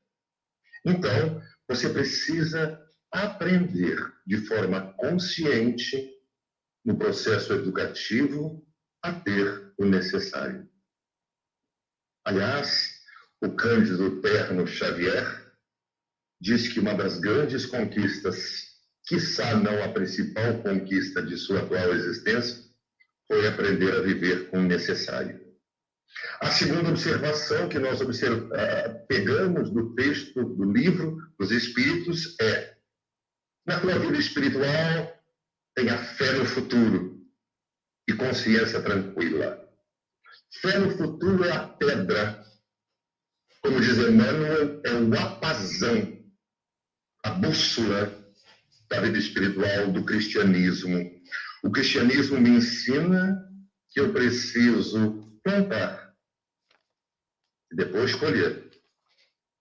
Então, 0.85 1.41
você 1.67 1.89
precisa 1.89 2.79
aprender 3.11 3.97
de 4.25 4.37
forma 4.45 4.93
consciente 4.93 6.11
no 6.85 6.97
processo 6.97 7.53
educativo 7.53 8.63
a 9.03 9.11
ter 9.11 9.73
o 9.77 9.85
necessário. 9.85 10.67
Aliás, 12.25 13.01
o 13.41 13.53
Cândido 13.53 14.21
Terno 14.21 14.65
Xavier 14.65 15.53
diz 16.41 16.69
que 16.69 16.79
uma 16.79 16.93
das 16.93 17.19
grandes 17.19 17.65
conquistas, 17.65 18.63
quiçá 19.05 19.55
não 19.55 19.83
a 19.83 19.89
principal 19.89 20.63
conquista 20.63 21.21
de 21.21 21.37
sua 21.37 21.59
atual 21.59 21.93
existência, 21.93 22.63
foi 23.27 23.45
aprender 23.45 23.93
a 23.93 24.01
viver 24.01 24.49
com 24.49 24.59
o 24.59 24.63
necessário. 24.63 25.43
A 26.39 26.49
segunda 26.49 26.89
observação 26.89 27.67
que 27.67 27.79
nós 27.79 27.99
observa, 27.99 28.45
uh, 28.45 29.07
pegamos 29.07 29.69
do 29.71 29.93
texto 29.95 30.43
do 30.43 30.71
livro 30.71 31.17
dos 31.37 31.51
Espíritos 31.51 32.37
é: 32.39 32.77
na 33.65 33.79
tua 33.79 33.97
vida 33.99 34.17
espiritual, 34.17 35.23
tenha 35.75 35.97
fé 35.97 36.31
no 36.33 36.45
futuro 36.45 37.12
e 38.07 38.13
consciência 38.13 38.81
tranquila. 38.81 39.59
Fé 40.61 40.77
no 40.77 40.91
futuro 40.91 41.43
é 41.43 41.51
a 41.51 41.67
pedra, 41.67 42.41
como 43.61 43.79
diz 43.79 43.97
Emmanuel, 43.97 44.81
é 44.85 44.93
o 44.93 45.19
apazão, 45.19 46.23
a 47.23 47.29
bússola 47.31 48.13
da 48.89 49.01
vida 49.01 49.17
espiritual 49.17 49.91
do 49.91 50.05
cristianismo. 50.05 50.99
O 51.63 51.71
cristianismo 51.71 52.39
me 52.39 52.49
ensina 52.49 53.35
que 53.91 53.99
eu 53.99 54.11
preciso 54.11 55.23
plantar 55.43 56.13
e 57.71 57.75
depois 57.75 58.13
colher. 58.15 58.69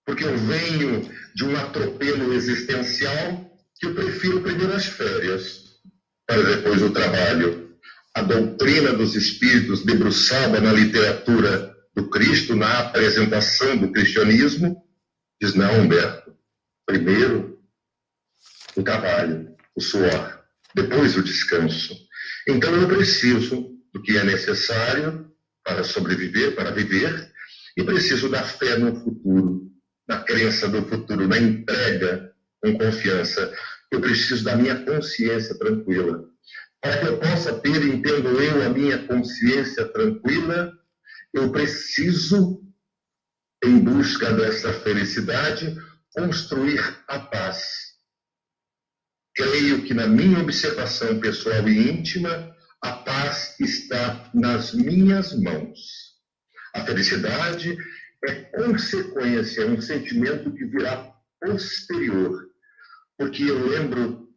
Porque 0.05 0.25
eu 0.25 0.37
venho 0.37 1.09
de 1.35 1.45
um 1.45 1.57
atropelo 1.57 2.33
existencial 2.35 3.51
que 3.77 3.87
eu 3.87 3.95
prefiro 3.95 4.43
primeiro 4.43 4.73
as 4.75 4.87
férias 4.87 5.81
para 6.27 6.43
depois 6.43 6.83
o 6.83 6.93
trabalho 6.93 7.62
a 8.15 8.23
doutrina 8.23 8.93
dos 8.93 9.15
espíritos 9.15 9.85
debruçada 9.85 10.61
na 10.61 10.73
literatura 10.73 11.75
do 11.95 12.09
Cristo, 12.11 12.55
na 12.55 12.81
apresentação 12.81 13.77
do 13.77 13.91
cristianismo, 13.91 14.83
diz: 15.41 15.55
não, 15.55 15.81
Humberto, 15.81 16.35
primeiro 16.87 17.59
o 18.77 18.83
trabalho, 18.83 19.55
o 19.75 19.81
suor, 19.81 20.43
depois 20.75 21.17
o 21.17 21.23
descanso. 21.23 21.97
Então 22.49 22.75
eu 22.75 22.89
preciso 22.89 23.71
do 23.93 24.03
que 24.03 24.17
é 24.17 24.25
necessário 24.25 25.31
para 25.65 25.85
sobreviver, 25.85 26.55
para 26.55 26.71
viver, 26.71 27.31
e 27.77 27.85
preciso 27.85 28.29
da 28.29 28.43
fé 28.43 28.77
no 28.79 28.95
futuro, 28.97 29.71
na 30.09 30.19
crença 30.23 30.69
no 30.69 30.87
futuro, 30.87 31.29
na 31.29 31.39
entrega 31.39 32.33
com 32.61 32.77
confiança. 32.77 33.53
Eu 33.91 34.01
preciso 34.01 34.45
da 34.45 34.57
minha 34.57 34.77
consciência 34.85 35.59
tranquila 35.59 36.32
para 36.83 36.99
que 36.99 37.07
eu 37.07 37.19
possa 37.21 37.61
ter, 37.61 37.81
entendo 37.87 38.29
eu, 38.29 38.67
a 38.67 38.69
minha 38.69 39.07
consciência 39.07 39.87
tranquila, 39.93 40.73
eu 41.33 41.53
preciso, 41.53 42.61
em 43.65 43.79
busca 43.79 44.33
dessa 44.33 44.73
felicidade, 44.81 45.77
construir 46.13 46.81
a 47.07 47.21
paz. 47.21 47.93
Creio 49.35 49.85
que 49.85 49.95
na 49.95 50.09
minha 50.09 50.41
observação 50.41 51.21
pessoal 51.21 51.67
e 51.69 51.89
íntima, 51.89 52.53
a 52.83 52.93
paz 52.93 53.55
está 53.61 54.29
nas 54.35 54.75
minhas 54.75 55.41
mãos. 55.41 55.79
A 56.75 56.85
felicidade 56.85 57.79
é 58.25 58.35
consequência, 58.57 59.63
é 59.63 59.67
um 59.67 59.81
sentimento 59.81 60.53
que 60.53 60.65
virá 60.65 61.15
posterior. 61.41 62.51
Porque 63.17 63.45
eu 63.45 63.69
lembro 63.69 64.29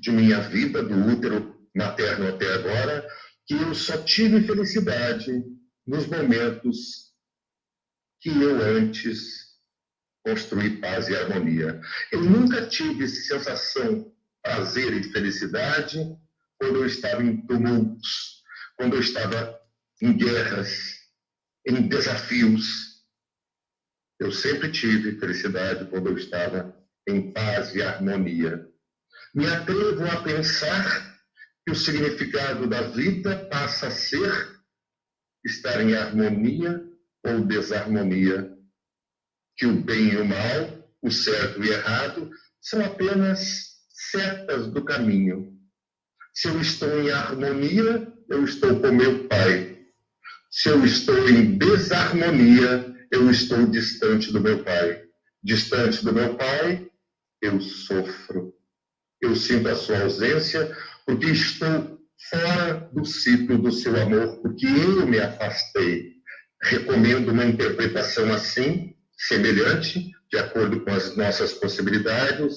de 0.00 0.10
minha 0.10 0.40
vida, 0.40 0.82
do 0.82 0.96
útero 1.06 1.51
materno 1.74 2.28
até 2.28 2.52
agora, 2.54 3.06
que 3.46 3.54
eu 3.54 3.74
só 3.74 4.02
tive 4.02 4.46
felicidade 4.46 5.32
nos 5.86 6.06
momentos 6.06 7.12
que 8.20 8.30
eu 8.30 8.62
antes 8.62 9.42
construí 10.24 10.80
paz 10.80 11.08
e 11.08 11.16
harmonia. 11.16 11.80
Eu 12.12 12.22
nunca 12.22 12.66
tive 12.68 13.08
sensação, 13.08 14.12
prazer 14.42 14.92
e 14.92 15.12
felicidade 15.12 15.98
quando 16.58 16.76
eu 16.76 16.86
estava 16.86 17.22
em 17.22 17.44
tumultos, 17.46 18.42
quando 18.76 18.94
eu 18.94 19.00
estava 19.00 19.60
em 20.00 20.16
guerras, 20.16 20.96
em 21.66 21.88
desafios. 21.88 23.02
Eu 24.20 24.30
sempre 24.30 24.70
tive 24.70 25.18
felicidade 25.18 25.88
quando 25.90 26.10
eu 26.10 26.16
estava 26.16 26.76
em 27.08 27.32
paz 27.32 27.74
e 27.74 27.82
harmonia. 27.82 28.68
Me 29.34 29.46
atrevo 29.46 30.04
a 30.04 30.22
pensar 30.22 31.11
que 31.64 31.72
o 31.72 31.76
significado 31.76 32.66
da 32.66 32.82
vida 32.82 33.46
passa 33.50 33.86
a 33.86 33.90
ser 33.90 34.60
estar 35.44 35.80
em 35.80 35.94
harmonia 35.94 36.82
ou 37.24 37.44
desarmonia, 37.44 38.50
que 39.56 39.66
o 39.66 39.80
bem 39.80 40.12
e 40.12 40.16
o 40.16 40.24
mal, 40.24 40.90
o 41.02 41.10
certo 41.10 41.62
e 41.62 41.68
o 41.68 41.72
errado, 41.72 42.30
são 42.60 42.84
apenas 42.84 43.72
setas 43.90 44.68
do 44.68 44.84
caminho. 44.84 45.52
Se 46.34 46.48
eu 46.48 46.60
estou 46.60 47.00
em 47.00 47.10
harmonia, 47.10 48.12
eu 48.28 48.44
estou 48.44 48.80
com 48.80 48.92
meu 48.92 49.28
Pai. 49.28 49.78
Se 50.50 50.68
eu 50.68 50.84
estou 50.84 51.28
em 51.28 51.58
desarmonia, 51.58 52.94
eu 53.10 53.30
estou 53.30 53.66
distante 53.66 54.32
do 54.32 54.40
meu 54.40 54.64
Pai. 54.64 55.02
Distante 55.42 56.04
do 56.04 56.12
meu 56.12 56.36
Pai, 56.36 56.88
eu 57.40 57.60
sofro. 57.60 58.54
Eu 59.20 59.36
sinto 59.36 59.68
a 59.68 59.76
sua 59.76 60.02
ausência, 60.02 60.76
porque 61.06 61.26
estou 61.26 61.98
fora 62.30 62.88
do 62.92 63.04
ciclo 63.04 63.58
do 63.58 63.72
seu 63.72 64.00
amor, 64.00 64.40
porque 64.40 64.66
eu 64.66 65.06
me 65.06 65.18
afastei. 65.18 66.12
Recomendo 66.62 67.30
uma 67.32 67.44
interpretação 67.44 68.32
assim, 68.32 68.94
semelhante, 69.16 70.12
de 70.30 70.38
acordo 70.38 70.80
com 70.80 70.90
as 70.90 71.16
nossas 71.16 71.52
possibilidades, 71.54 72.54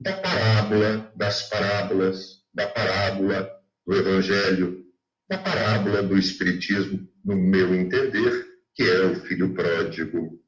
da 0.00 0.12
parábola, 0.14 1.12
das 1.16 1.48
parábolas, 1.48 2.42
da 2.52 2.66
parábola 2.66 3.48
do 3.86 3.96
Evangelho, 3.96 4.84
da 5.28 5.38
parábola 5.38 6.02
do 6.02 6.18
Espiritismo, 6.18 7.08
no 7.24 7.36
meu 7.36 7.74
entender, 7.74 8.46
que 8.74 8.82
é 8.82 9.06
o 9.06 9.20
filho 9.20 9.54
pródigo. 9.54 10.40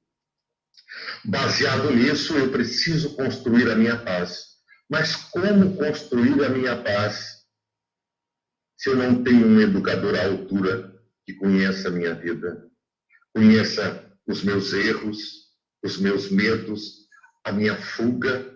Baseado 1.24 1.94
nisso, 1.94 2.36
eu 2.36 2.50
preciso 2.50 3.14
construir 3.16 3.70
a 3.70 3.76
minha 3.76 3.96
paz 3.96 4.55
mas 4.90 5.16
como 5.16 5.76
construir 5.76 6.44
a 6.44 6.48
minha 6.48 6.82
paz 6.82 7.36
se 8.78 8.90
eu 8.90 8.96
não 8.96 9.22
tenho 9.24 9.46
um 9.46 9.60
educador 9.60 10.14
à 10.14 10.26
altura 10.26 10.94
que 11.24 11.34
conheça 11.34 11.88
a 11.88 11.90
minha 11.90 12.14
vida, 12.14 12.70
conheça 13.34 14.06
os 14.26 14.42
meus 14.44 14.72
erros, 14.72 15.46
os 15.82 15.98
meus 15.98 16.30
medos, 16.30 17.06
a 17.44 17.52
minha 17.52 17.76
fuga, 17.76 18.54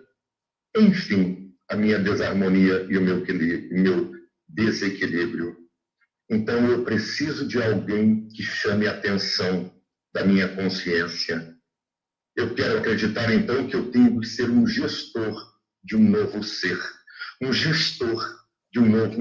enfim, 0.77 1.53
a 1.69 1.75
minha 1.75 1.97
desarmonia 1.97 2.85
e 2.89 2.97
o 2.97 3.01
meu, 3.01 3.25
meu 3.71 4.11
desequilíbrio. 4.47 5.57
Então 6.29 6.65
eu 6.69 6.83
preciso 6.83 7.47
de 7.47 7.61
alguém 7.61 8.27
que 8.29 8.43
chame 8.43 8.87
a 8.87 8.91
atenção 8.91 9.73
da 10.13 10.23
minha 10.23 10.47
consciência. 10.55 11.55
Eu 12.35 12.53
quero 12.53 12.77
acreditar 12.77 13.33
então 13.33 13.67
que 13.67 13.75
eu 13.75 13.91
tenho 13.91 14.19
que 14.19 14.27
ser 14.27 14.49
um 14.49 14.65
gestor 14.67 15.50
de 15.83 15.95
um 15.95 16.09
novo 16.09 16.43
ser, 16.43 16.79
um 17.41 17.51
gestor 17.51 18.41
de 18.71 18.79
um 18.79 18.89
novo 18.89 19.19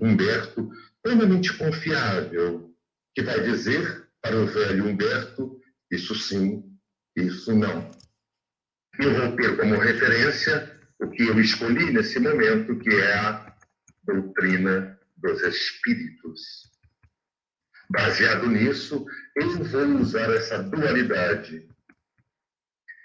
Humberto, 0.00 0.70
plenamente 1.02 1.52
confiável, 1.56 2.74
que 3.14 3.22
vai 3.22 3.40
dizer 3.42 4.08
para 4.22 4.36
o 4.36 4.46
velho 4.46 4.86
Humberto: 4.86 5.60
isso 5.90 6.14
sim, 6.14 6.64
isso 7.16 7.54
não. 7.54 7.90
Eu 8.98 9.14
vou 9.14 9.36
ter 9.36 9.56
como 9.56 9.76
referência 9.78 10.74
o 10.98 11.10
que 11.10 11.24
eu 11.24 11.38
escolhi 11.38 11.92
nesse 11.92 12.18
momento, 12.18 12.78
que 12.78 12.88
é 12.88 13.14
a 13.14 13.56
doutrina 14.04 14.98
dos 15.16 15.42
espíritos. 15.42 16.70
Baseado 17.90 18.48
nisso, 18.48 19.06
eu 19.36 19.64
vou 19.64 20.00
usar 20.00 20.30
essa 20.34 20.62
dualidade. 20.62 21.68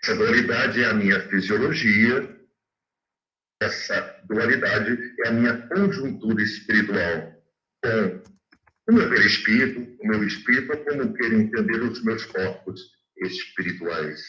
Essa 0.04 0.16
dualidade 0.16 0.82
é 0.82 0.88
a 0.88 0.94
minha 0.94 1.20
fisiologia, 1.30 2.31
essa 3.62 4.20
dualidade 4.26 4.98
é 5.24 5.28
a 5.28 5.32
minha 5.32 5.58
conjuntura 5.68 6.42
espiritual 6.42 7.32
com 7.84 8.22
o 8.90 8.94
meu 8.94 9.10
perispírito, 9.10 9.98
o 10.02 10.08
meu 10.08 10.24
espírito, 10.24 10.76
como 10.78 11.14
quero 11.14 11.36
entender 11.36 11.82
os 11.82 12.04
meus 12.04 12.26
corpos 12.26 12.82
espirituais. 13.18 14.22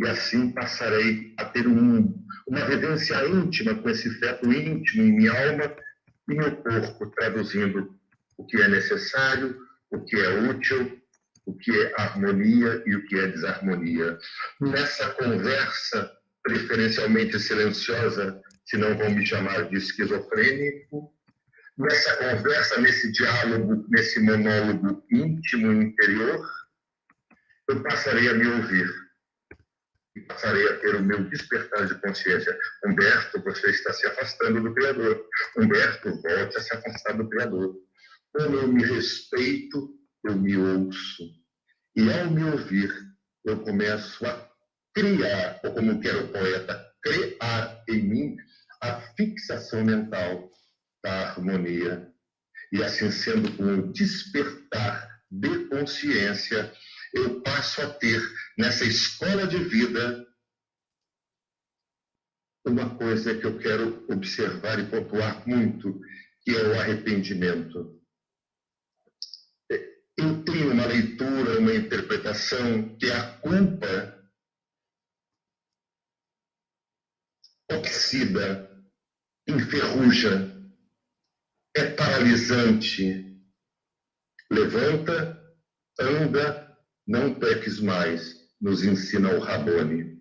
E 0.00 0.08
assim 0.08 0.50
passarei 0.50 1.34
a 1.38 1.44
ter 1.44 1.66
um, 1.66 2.24
uma 2.48 2.64
vivência 2.64 3.26
íntima 3.28 3.74
com 3.74 3.90
esse 3.90 4.10
feto 4.18 4.50
íntimo 4.50 5.02
em 5.02 5.12
minha 5.12 5.50
alma 5.50 5.76
e 6.28 6.34
meu 6.34 6.56
corpo, 6.56 7.10
traduzindo 7.10 7.94
o 8.38 8.46
que 8.46 8.56
é 8.56 8.68
necessário, 8.68 9.60
o 9.90 10.02
que 10.02 10.16
é 10.16 10.50
útil, 10.50 10.98
o 11.44 11.54
que 11.54 11.70
é 11.70 11.94
harmonia 12.00 12.82
e 12.86 12.96
o 12.96 13.04
que 13.04 13.18
é 13.18 13.26
desarmonia. 13.28 14.18
Nessa 14.60 15.10
conversa 15.10 16.10
preferencialmente 16.42 17.38
silenciosa, 17.38 18.40
se 18.64 18.76
não 18.76 18.96
vão 18.96 19.10
me 19.10 19.24
chamar 19.24 19.68
de 19.68 19.76
esquizofrênico, 19.76 21.12
nessa 21.78 22.16
conversa, 22.16 22.80
nesse 22.80 23.12
diálogo, 23.12 23.86
nesse 23.88 24.20
monólogo 24.20 25.04
íntimo 25.10 25.72
interior, 25.72 26.48
eu 27.68 27.82
passarei 27.82 28.28
a 28.28 28.34
me 28.34 28.46
ouvir 28.46 28.88
e 30.16 30.20
passarei 30.22 30.68
a 30.68 30.78
ter 30.78 30.96
o 30.96 31.02
meu 31.02 31.24
despertar 31.24 31.86
de 31.86 31.94
consciência. 32.00 32.58
Humberto, 32.84 33.42
você 33.42 33.70
está 33.70 33.92
se 33.92 34.06
afastando 34.06 34.60
do 34.60 34.74
Criador. 34.74 35.26
Humberto, 35.56 36.20
volte 36.20 36.56
a 36.56 36.60
se 36.60 36.74
afastar 36.74 37.16
do 37.16 37.28
Criador. 37.28 37.74
Como 38.32 38.56
eu 38.56 38.68
me 38.68 38.84
respeito, 38.84 39.94
eu 40.24 40.36
me 40.36 40.56
ouço. 40.56 41.24
E 41.96 42.12
ao 42.12 42.30
me 42.30 42.44
ouvir, 42.44 42.92
eu 43.44 43.60
começo 43.60 44.24
a 44.26 44.51
criar, 44.94 45.60
ou 45.64 45.72
como 45.72 46.00
quer 46.00 46.16
o 46.16 46.28
poeta, 46.28 46.92
criar 47.02 47.82
em 47.88 48.02
mim 48.02 48.36
a 48.80 49.00
fixação 49.16 49.84
mental 49.84 50.50
da 51.02 51.30
harmonia. 51.30 52.10
E 52.72 52.82
assim 52.82 53.10
sendo, 53.10 53.54
com 53.56 53.64
o 53.64 53.92
despertar 53.92 55.10
de 55.30 55.66
consciência, 55.66 56.72
eu 57.14 57.40
passo 57.42 57.82
a 57.82 57.88
ter 57.88 58.20
nessa 58.58 58.84
escola 58.84 59.46
de 59.46 59.58
vida 59.58 60.26
uma 62.64 62.96
coisa 62.96 63.34
que 63.34 63.44
eu 63.44 63.58
quero 63.58 64.04
observar 64.08 64.78
e 64.78 64.86
pontuar 64.86 65.46
muito, 65.46 66.00
que 66.42 66.56
é 66.56 66.62
o 66.62 66.80
arrependimento. 66.80 68.00
Eu 70.16 70.44
tenho 70.44 70.72
uma 70.72 70.86
leitura, 70.86 71.58
uma 71.58 71.74
interpretação 71.74 72.96
que 72.96 73.10
a 73.10 73.38
culpa 73.38 74.21
oxida, 77.76 78.70
enferruja, 79.46 80.50
é 81.76 81.84
paralisante. 81.84 83.26
Levanta, 84.50 85.40
anda, 85.98 86.76
não 87.06 87.34
peques 87.34 87.80
mais, 87.80 88.36
nos 88.60 88.84
ensina 88.84 89.34
o 89.34 89.40
Rabone. 89.40 90.20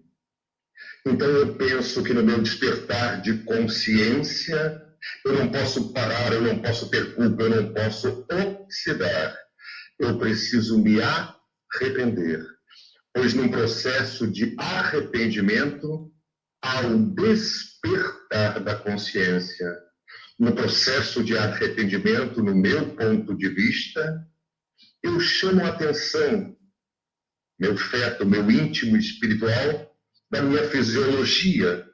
Então 1.06 1.28
eu 1.28 1.56
penso 1.56 2.04
que 2.04 2.14
no 2.14 2.24
meu 2.24 2.42
despertar 2.42 3.22
de 3.22 3.44
consciência, 3.44 4.82
eu 5.26 5.34
não 5.34 5.52
posso 5.52 5.92
parar, 5.94 6.32
eu 6.32 6.42
não 6.42 6.62
posso 6.62 6.90
ter 6.90 7.16
culpa, 7.16 7.44
eu 7.44 7.50
não 7.50 7.74
posso 7.74 8.26
oxidar. 8.32 9.36
Eu 10.00 10.18
preciso 10.18 10.82
me 10.82 11.00
arrepender. 11.02 12.46
Pois 13.14 13.34
num 13.34 13.50
processo 13.50 14.28
de 14.28 14.56
arrependimento, 14.58 16.11
ao 16.62 16.98
despertar 16.98 18.60
da 18.64 18.76
consciência, 18.76 19.68
no 20.38 20.54
processo 20.54 21.24
de 21.24 21.38
arrependimento, 21.38 22.42
no 22.42 22.56
meu 22.56 22.96
ponto 22.96 23.36
de 23.36 23.50
vista, 23.50 24.28
eu 25.04 25.20
chamo 25.20 25.64
a 25.64 25.70
atenção, 25.70 26.56
meu 27.60 27.76
feto, 27.78 28.26
meu 28.26 28.50
íntimo 28.50 28.98
espiritual, 28.98 29.92
da 30.32 30.42
minha 30.42 30.64
fisiologia. 30.70 31.88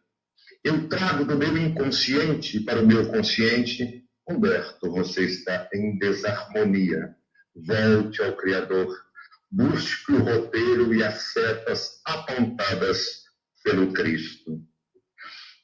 Eu 0.63 0.87
trago 0.87 1.25
do 1.25 1.37
meu 1.37 1.57
inconsciente 1.57 2.59
para 2.59 2.81
o 2.81 2.85
meu 2.85 3.07
consciente. 3.09 4.05
Humberto, 4.29 4.91
você 4.91 5.25
está 5.25 5.69
em 5.73 5.97
desarmonia. 5.97 7.15
Volte 7.55 8.21
ao 8.21 8.35
Criador. 8.35 8.93
Busque 9.49 10.11
o 10.11 10.19
roteiro 10.19 10.93
e 10.93 11.03
as 11.03 11.33
setas 11.33 12.01
apontadas 12.05 13.26
pelo 13.67 13.91
Cristo. 13.91 14.65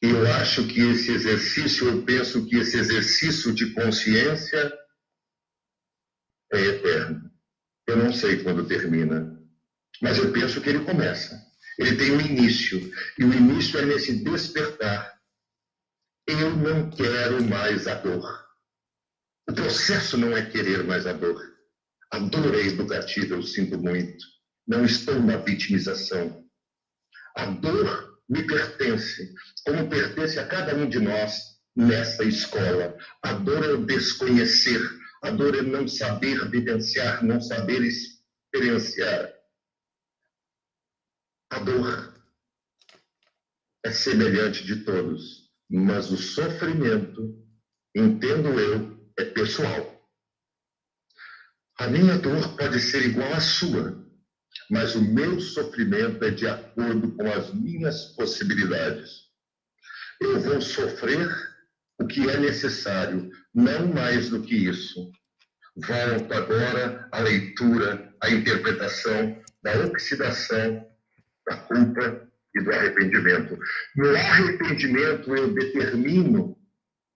Eu 0.01 0.29
acho 0.33 0.67
que 0.67 0.81
esse 0.81 1.09
exercício, 1.09 1.87
eu 1.87 2.03
penso 2.03 2.45
que 2.45 2.57
esse 2.57 2.77
exercício 2.77 3.53
de 3.53 3.73
consciência 3.73 4.73
é 6.51 6.59
eterno. 6.59 7.31
Eu 7.87 7.95
não 7.95 8.11
sei 8.11 8.43
quando 8.43 8.67
termina, 8.67 9.41
mas 10.01 10.17
eu 10.17 10.33
penso 10.33 10.59
que 10.59 10.69
ele 10.69 10.83
começa. 10.83 11.41
Ele 11.79 11.95
tem 11.95 12.11
um 12.11 12.19
início, 12.19 12.91
e 13.17 13.23
o 13.23 13.33
início 13.33 13.79
é 13.79 13.85
nesse 13.85 14.21
despertar. 14.21 15.17
Eu 16.27 16.55
não 16.57 16.89
quero 16.91 17.41
mais 17.45 17.87
a 17.87 17.95
dor. 17.95 18.45
O 19.49 19.53
processo 19.53 20.17
não 20.17 20.35
é 20.35 20.45
querer 20.45 20.83
mais 20.83 21.07
a 21.07 21.13
dor. 21.13 21.41
A 22.11 22.19
dor 22.19 22.53
é 22.53 22.67
educativa, 22.67 23.35
eu 23.35 23.41
sinto 23.41 23.77
muito. 23.77 24.25
Não 24.67 24.83
estou 24.83 25.19
na 25.21 25.37
vitimização. 25.37 26.42
A 27.35 27.45
dor 27.45 28.19
me 28.29 28.43
pertence, 28.43 29.33
como 29.65 29.89
pertence 29.89 30.39
a 30.39 30.47
cada 30.47 30.75
um 30.75 30.87
de 30.87 30.99
nós 30.99 31.53
nessa 31.75 32.23
escola. 32.23 32.97
A 33.21 33.33
dor 33.33 33.63
é 33.63 33.73
o 33.73 33.85
desconhecer, 33.85 34.81
a 35.23 35.31
dor 35.31 35.55
é 35.55 35.61
não 35.61 35.87
saber 35.87 36.49
vivenciar, 36.49 37.23
não 37.23 37.41
saber 37.41 37.81
experienciar. 37.81 39.33
A 41.51 41.59
dor 41.59 42.13
é 43.85 43.91
semelhante 43.91 44.63
de 44.63 44.83
todos, 44.83 45.51
mas 45.69 46.11
o 46.11 46.17
sofrimento, 46.17 47.43
entendo 47.95 48.59
eu, 48.59 49.11
é 49.17 49.25
pessoal. 49.25 49.93
A 51.79 51.87
minha 51.87 52.17
dor 52.17 52.55
pode 52.55 52.79
ser 52.79 53.03
igual 53.03 53.33
à 53.33 53.41
sua, 53.41 54.02
mas 54.69 54.95
o 54.95 55.01
meu 55.01 55.39
sofrimento 55.39 56.23
é 56.23 56.31
de 56.31 56.47
acordo 56.47 57.11
com 57.13 57.31
as 57.31 57.53
minhas 57.53 58.05
possibilidades. 58.15 59.23
Eu 60.21 60.39
vou 60.39 60.61
sofrer 60.61 61.29
o 61.99 62.07
que 62.07 62.29
é 62.29 62.37
necessário, 62.37 63.29
não 63.53 63.87
mais 63.87 64.29
do 64.29 64.41
que 64.41 64.55
isso. 64.55 65.11
Volto 65.75 66.33
agora 66.33 67.07
à 67.11 67.19
leitura, 67.19 68.13
à 68.21 68.29
interpretação 68.29 69.41
da 69.63 69.85
oxidação, 69.85 70.85
da 71.47 71.57
culpa 71.57 72.29
e 72.55 72.61
do 72.61 72.71
arrependimento. 72.71 73.57
No 73.95 74.15
arrependimento, 74.15 75.35
eu 75.35 75.53
determino 75.53 76.57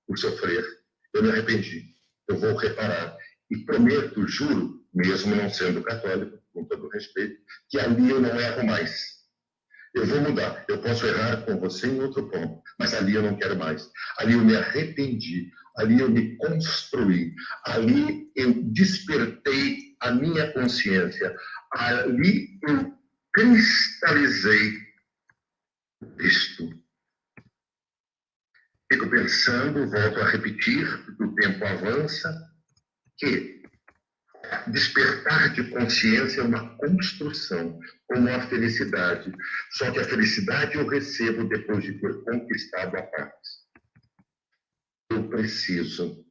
o 0.08 0.18
sofrer. 0.18 0.66
Eu 1.14 1.24
me 1.24 1.30
arrependi. 1.30 1.94
Eu 2.28 2.38
vou 2.38 2.56
reparar. 2.56 3.16
E 3.50 3.58
prometo, 3.58 4.28
juro, 4.28 4.84
mesmo 4.94 5.36
não 5.36 5.50
sendo 5.50 5.84
católico, 5.84 6.37
com 6.58 6.66
todo 6.66 6.90
respeito, 6.90 7.38
que 7.70 7.80
ali 7.80 8.10
eu 8.10 8.20
não 8.20 8.40
erro 8.40 8.66
mais. 8.66 9.18
Eu 9.94 10.06
vou 10.06 10.22
mudar. 10.22 10.66
Eu 10.68 10.82
posso 10.82 11.06
errar 11.06 11.46
com 11.46 11.60
você 11.60 11.88
em 11.88 12.00
outro 12.02 12.28
ponto, 12.30 12.62
mas 12.80 12.94
ali 12.94 13.14
eu 13.14 13.22
não 13.22 13.38
quero 13.38 13.58
mais. 13.58 13.90
Ali 14.18 14.34
eu 14.34 14.44
me 14.44 14.56
arrependi. 14.56 15.52
Ali 15.78 16.00
eu 16.00 16.10
me 16.10 16.36
construí. 16.38 17.34
Ali 17.66 18.32
eu 18.36 18.54
despertei 18.72 19.96
a 20.02 20.12
minha 20.12 20.52
consciência. 20.54 21.36
Ali 21.72 22.60
eu 22.68 22.94
cristalizei 23.34 24.88
Cristo. 26.18 26.70
Fico 28.92 29.10
pensando, 29.10 29.90
volto 29.90 30.20
a 30.22 30.30
repetir, 30.30 30.88
o 31.20 31.36
tempo 31.36 31.66
avança, 31.66 32.30
que 33.18 33.57
despertar 34.72 35.54
de 35.54 35.70
consciência 35.70 36.42
é 36.42 36.44
uma 36.44 36.76
construção, 36.78 37.80
como 38.08 38.30
a 38.30 38.48
felicidade. 38.48 39.32
Só 39.72 39.92
que 39.92 40.00
a 40.00 40.04
felicidade 40.04 40.76
eu 40.76 40.88
recebo 40.88 41.48
depois 41.48 41.84
de 41.84 42.00
ter 42.00 42.24
conquistado 42.24 42.98
a 42.98 43.02
paz. 43.04 43.32
Eu 45.10 45.28
preciso 45.30 46.26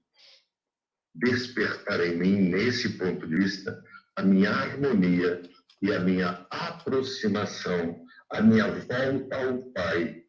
despertar 1.15 2.01
em 2.01 2.17
mim, 2.17 2.51
nesse 2.51 2.91
ponto 2.91 3.27
de 3.27 3.37
vista, 3.37 3.83
a 4.17 4.23
minha 4.23 4.51
harmonia 4.51 5.43
e 5.83 5.93
a 5.93 6.01
minha 6.01 6.47
aproximação, 6.51 8.05
a 8.31 8.43
minha 8.43 8.71
volta 8.71 9.37
ao 9.37 9.63
Pai. 9.73 10.23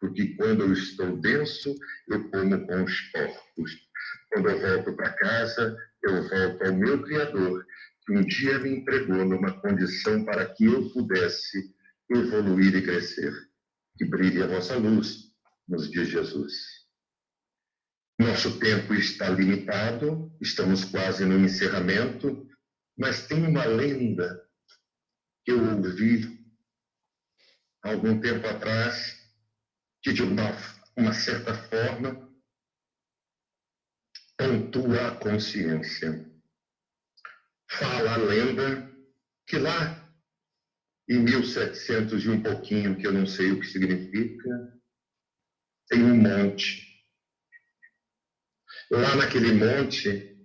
Porque 0.00 0.34
quando 0.36 0.64
eu 0.64 0.72
estou 0.72 1.18
denso, 1.20 1.74
eu 2.08 2.28
como 2.30 2.66
com 2.66 2.84
os 2.84 3.00
porcos. 3.12 3.76
Quando 4.30 4.50
eu 4.50 4.60
volto 4.60 4.94
para 4.94 5.12
casa, 5.14 5.76
eu 6.02 6.28
volto 6.28 6.64
ao 6.64 6.74
meu 6.74 7.02
Criador, 7.02 7.66
que 8.04 8.12
um 8.12 8.24
dia 8.24 8.58
me 8.58 8.76
entregou 8.76 9.24
numa 9.24 9.60
condição 9.60 10.24
para 10.24 10.46
que 10.54 10.64
eu 10.64 10.90
pudesse 10.90 11.74
evoluir 12.10 12.74
e 12.76 12.82
crescer. 12.82 13.32
Que 13.96 14.04
brilhe 14.04 14.42
a 14.42 14.46
vossa 14.46 14.76
luz, 14.76 15.32
nos 15.68 15.90
de 15.90 16.04
Jesus. 16.04 16.52
Nosso 18.18 18.58
tempo 18.58 18.94
está 18.94 19.28
limitado, 19.28 20.32
estamos 20.40 20.84
quase 20.84 21.24
no 21.24 21.38
encerramento, 21.38 22.48
mas 22.96 23.26
tem 23.26 23.46
uma 23.46 23.64
lenda 23.64 24.42
que 25.44 25.52
eu 25.52 25.62
ouvi 25.62 26.36
algum 27.82 28.20
tempo 28.20 28.46
atrás, 28.46 29.16
que 30.02 30.12
de 30.12 30.22
uma, 30.22 30.50
uma 30.96 31.12
certa 31.12 31.54
forma 31.54 32.25
pontua 34.36 35.08
a 35.08 35.16
consciência. 35.16 36.24
Fala 37.70 38.14
a 38.14 38.16
lenda 38.16 38.90
que 39.46 39.58
lá 39.58 40.06
em 41.08 41.20
1700 41.20 42.24
e 42.24 42.28
um 42.30 42.42
pouquinho, 42.42 42.96
que 42.96 43.06
eu 43.06 43.12
não 43.12 43.26
sei 43.26 43.52
o 43.52 43.60
que 43.60 43.66
significa, 43.66 44.48
tem 45.88 46.02
um 46.02 46.16
monte. 46.16 46.84
Lá 48.90 49.16
naquele 49.16 49.52
monte 49.52 50.36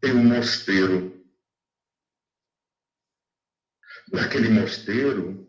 tem 0.00 0.12
um 0.12 0.24
mosteiro. 0.24 1.16
Naquele 4.12 4.48
mosteiro, 4.48 5.46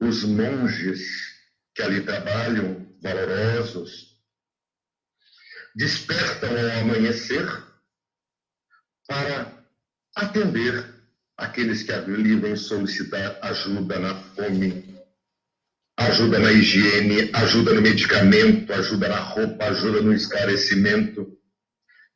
os 0.00 0.22
monges 0.24 1.00
que 1.74 1.82
ali 1.82 2.04
trabalham, 2.04 2.96
valorosos, 3.02 4.13
despertam 5.74 6.50
ao 6.50 6.80
amanhecer 6.80 7.46
para 9.06 9.66
atender 10.14 10.94
aqueles 11.36 11.82
que 11.82 11.92
ali 11.92 12.36
vêm 12.36 12.56
solicitar 12.56 13.38
ajuda 13.42 13.98
na 13.98 14.14
fome, 14.14 15.02
ajuda 15.96 16.38
na 16.38 16.52
higiene, 16.52 17.30
ajuda 17.34 17.74
no 17.74 17.82
medicamento, 17.82 18.72
ajuda 18.72 19.08
na 19.08 19.18
roupa, 19.18 19.64
ajuda 19.64 20.00
no 20.00 20.12
esclarecimento. 20.12 21.36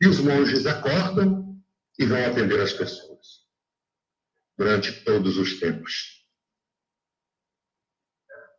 E 0.00 0.06
os 0.06 0.20
monges 0.20 0.64
acordam 0.64 1.60
e 1.98 2.06
vão 2.06 2.24
atender 2.24 2.60
as 2.60 2.72
pessoas 2.72 3.26
durante 4.56 4.92
todos 5.04 5.36
os 5.36 5.58
tempos. 5.58 6.24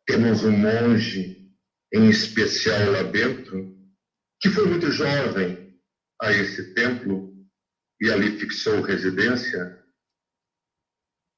Temos 0.05 0.43
um 0.43 0.51
monge 0.51 1.49
em 1.93 2.09
especial 2.09 2.91
lá 2.91 3.03
dentro 3.03 3.78
que 4.39 4.49
foi 4.49 4.65
muito 4.65 4.91
jovem 4.91 5.79
a 6.21 6.31
esse 6.31 6.73
templo 6.73 7.35
e 8.01 8.09
ali 8.09 8.39
fixou 8.39 8.81
residência 8.81 9.77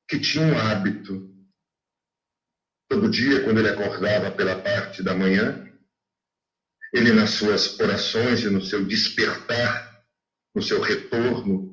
que 0.07 0.19
tinha 0.19 0.45
um 0.45 0.57
hábito. 0.57 1.29
Todo 2.89 3.09
dia, 3.09 3.43
quando 3.43 3.59
ele 3.59 3.69
acordava 3.69 4.29
pela 4.31 4.61
parte 4.61 5.01
da 5.01 5.15
manhã, 5.15 5.65
ele, 6.93 7.13
nas 7.13 7.31
suas 7.31 7.79
orações 7.79 8.41
e 8.41 8.49
no 8.49 8.61
seu 8.61 8.85
despertar, 8.85 10.05
no 10.53 10.61
seu 10.61 10.81
retorno 10.81 11.71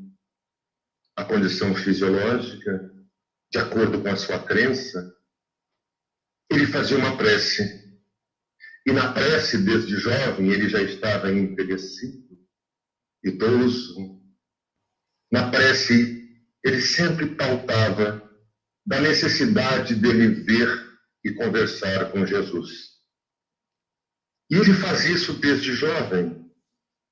à 1.16 1.24
condição 1.24 1.74
fisiológica, 1.74 2.94
de 3.50 3.58
acordo 3.58 4.00
com 4.00 4.08
a 4.08 4.16
sua 4.16 4.38
crença, 4.44 5.16
ele 6.50 6.66
fazia 6.66 6.96
uma 6.96 7.16
prece. 7.16 7.87
E 8.88 8.92
na 8.92 9.12
prece, 9.12 9.58
desde 9.58 9.98
jovem, 9.98 10.50
ele 10.50 10.66
já 10.66 10.80
estava 10.80 11.30
envelhecido, 11.30 12.38
idoso. 13.22 14.18
Na 15.30 15.50
prece, 15.50 16.26
ele 16.64 16.80
sempre 16.80 17.36
pautava 17.36 18.26
da 18.86 18.98
necessidade 18.98 19.94
dele 19.94 20.28
ver 20.42 20.88
e 21.22 21.34
conversar 21.34 22.10
com 22.10 22.24
Jesus. 22.24 22.70
E 24.50 24.56
ele 24.56 24.72
faz 24.72 25.04
isso 25.04 25.34
desde 25.34 25.74
jovem, 25.74 26.50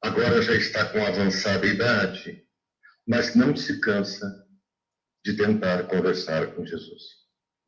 agora 0.03 0.41
já 0.41 0.55
está 0.55 0.91
com 0.91 1.05
avançada 1.05 1.67
idade, 1.67 2.43
mas 3.07 3.35
não 3.35 3.55
se 3.55 3.79
cansa 3.81 4.27
de 5.23 5.37
tentar 5.37 5.87
conversar 5.89 6.55
com 6.55 6.65
Jesus. 6.65 7.03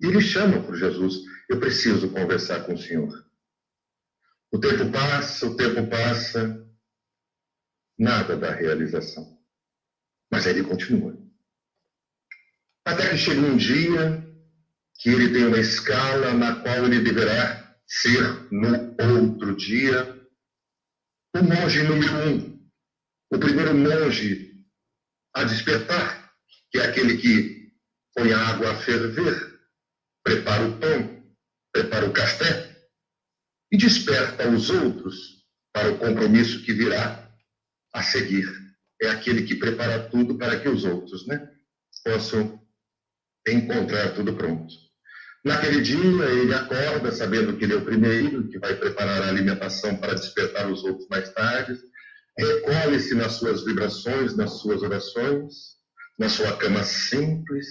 E 0.01 0.07
ele 0.07 0.23
chama 0.23 0.63
por 0.63 0.79
Jesus: 0.79 1.17
Eu 1.51 1.61
preciso 1.61 2.09
conversar 2.09 2.65
com 2.65 2.73
o 2.73 2.79
Senhor. 2.79 3.28
O 4.51 4.59
tempo 4.59 4.91
passa, 4.91 5.47
o 5.47 5.57
tempo 5.57 5.87
passa, 5.89 6.67
nada 7.99 8.37
da 8.37 8.51
realização. 8.51 9.39
Mas 10.31 10.47
ele 10.47 10.65
continua. 10.65 11.17
Até 12.87 13.11
que 13.11 13.19
chega 13.19 13.41
um 13.41 13.57
dia 13.57 14.27
que 14.99 15.11
ele 15.11 15.33
tem 15.33 15.47
uma 15.47 15.59
escala 15.59 16.33
na 16.33 16.63
qual 16.63 16.87
ele 16.87 17.01
deverá 17.01 17.77
ser 17.87 18.23
no 18.51 18.97
outro 19.17 19.55
dia 19.55 20.15
o 21.37 21.43
monge 21.43 21.83
número 21.83 22.17
um, 22.31 22.69
o 23.31 23.39
primeiro 23.39 23.75
monge 23.75 24.65
a 25.35 25.45
despertar, 25.45 26.33
que 26.71 26.79
é 26.79 26.87
aquele 26.87 27.19
que 27.19 27.71
põe 28.15 28.33
a 28.33 28.49
água 28.49 28.73
a 28.73 28.77
ferver, 28.77 29.61
prepara 30.25 30.67
o 30.67 30.79
pão, 30.79 31.23
prepara 31.73 32.07
o 32.07 32.13
café 32.13 32.68
e 33.71 33.77
desperta 33.77 34.49
os 34.49 34.71
outros 34.71 35.45
para 35.73 35.91
o 35.91 35.99
compromisso 35.99 36.62
que 36.64 36.73
virá 36.73 37.31
a 37.93 38.03
seguir. 38.03 38.49
É 39.01 39.09
aquele 39.09 39.43
que 39.43 39.55
prepara 39.55 40.09
tudo 40.09 40.37
para 40.37 40.59
que 40.59 40.69
os 40.69 40.85
outros 40.85 41.27
né, 41.27 41.49
possam 42.05 42.61
encontrar 43.47 44.14
tudo 44.14 44.35
pronto. 44.35 44.75
Naquele 45.45 45.81
dia, 45.81 46.25
ele 46.27 46.53
acorda 46.53 47.12
sabendo 47.12 47.57
que 47.57 47.64
ele 47.64 47.75
é 47.75 47.77
o 47.77 47.85
primeiro, 47.85 48.49
que 48.49 48.59
vai 48.59 48.75
preparar 48.75 49.23
a 49.23 49.29
alimentação 49.29 49.97
para 49.97 50.14
despertar 50.14 50.71
os 50.71 50.83
outros 50.83 51.09
mais 51.09 51.33
tarde, 51.33 51.79
recolhe-se 52.37 53.14
nas 53.14 53.35
suas 53.35 53.64
vibrações, 53.64 54.37
nas 54.37 54.61
suas 54.61 54.83
orações, 54.83 55.79
na 56.19 56.29
sua 56.29 56.57
cama 56.57 56.83
simples, 56.83 57.66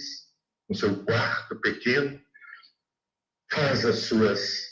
no 0.68 0.74
seu 0.74 1.04
quarto 1.04 1.56
pequeno, 1.60 2.18
faz 3.50 3.84
as 3.84 4.00
suas 4.00 4.67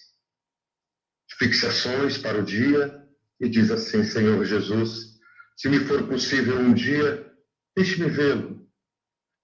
fixações 1.39 2.19
para 2.19 2.39
o 2.39 2.45
dia 2.45 3.03
e 3.41 3.49
diz 3.49 3.71
assim: 3.71 4.05
Senhor 4.05 4.45
Jesus, 4.45 5.17
se 5.57 5.69
me 5.69 5.81
for 5.81 6.07
possível 6.07 6.59
um 6.59 6.75
dia, 6.75 7.31
deixe-me 7.75 8.11
vê-lo, 8.11 8.67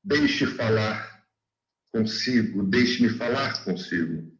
deixe 0.04 0.46
falar 0.46 1.24
consigo, 1.92 2.62
deixe-me 2.62 3.10
falar 3.10 3.64
consigo. 3.64 4.32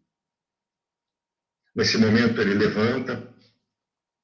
Nesse 1.75 1.97
momento 1.97 2.41
ele 2.41 2.55
levanta, 2.55 3.35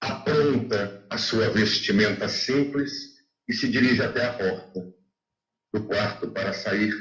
apronta 0.01 1.07
a 1.09 1.17
sua 1.17 1.49
vestimenta 1.51 2.29
simples 2.29 3.19
e 3.49 3.55
se 3.55 3.69
dirige 3.69 4.03
até 4.03 4.27
a 4.27 4.33
porta 4.33 4.95
do 5.73 5.85
quarto 5.85 6.31
para 6.31 6.53
sair, 6.53 6.95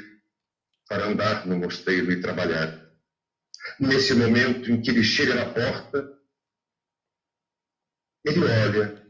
para 0.88 1.06
andar 1.06 1.46
no 1.46 1.58
mosteiro 1.58 2.10
e 2.10 2.20
trabalhar. 2.20 2.86
Nesse 3.78 4.14
momento 4.14 4.70
em 4.70 4.80
que 4.80 4.90
ele 4.90 5.04
chega 5.04 5.34
na 5.34 5.52
porta, 5.52 6.17
ele 8.24 8.40
olha 8.40 9.06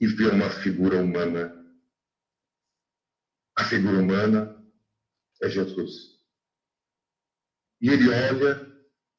e 0.00 0.06
vê 0.06 0.26
uma 0.26 0.50
figura 0.50 1.00
humana. 1.02 1.52
A 3.56 3.64
figura 3.64 3.98
humana 3.98 4.62
é 5.42 5.48
Jesus. 5.48 6.14
E 7.80 7.88
ele 7.88 8.08
olha 8.08 8.66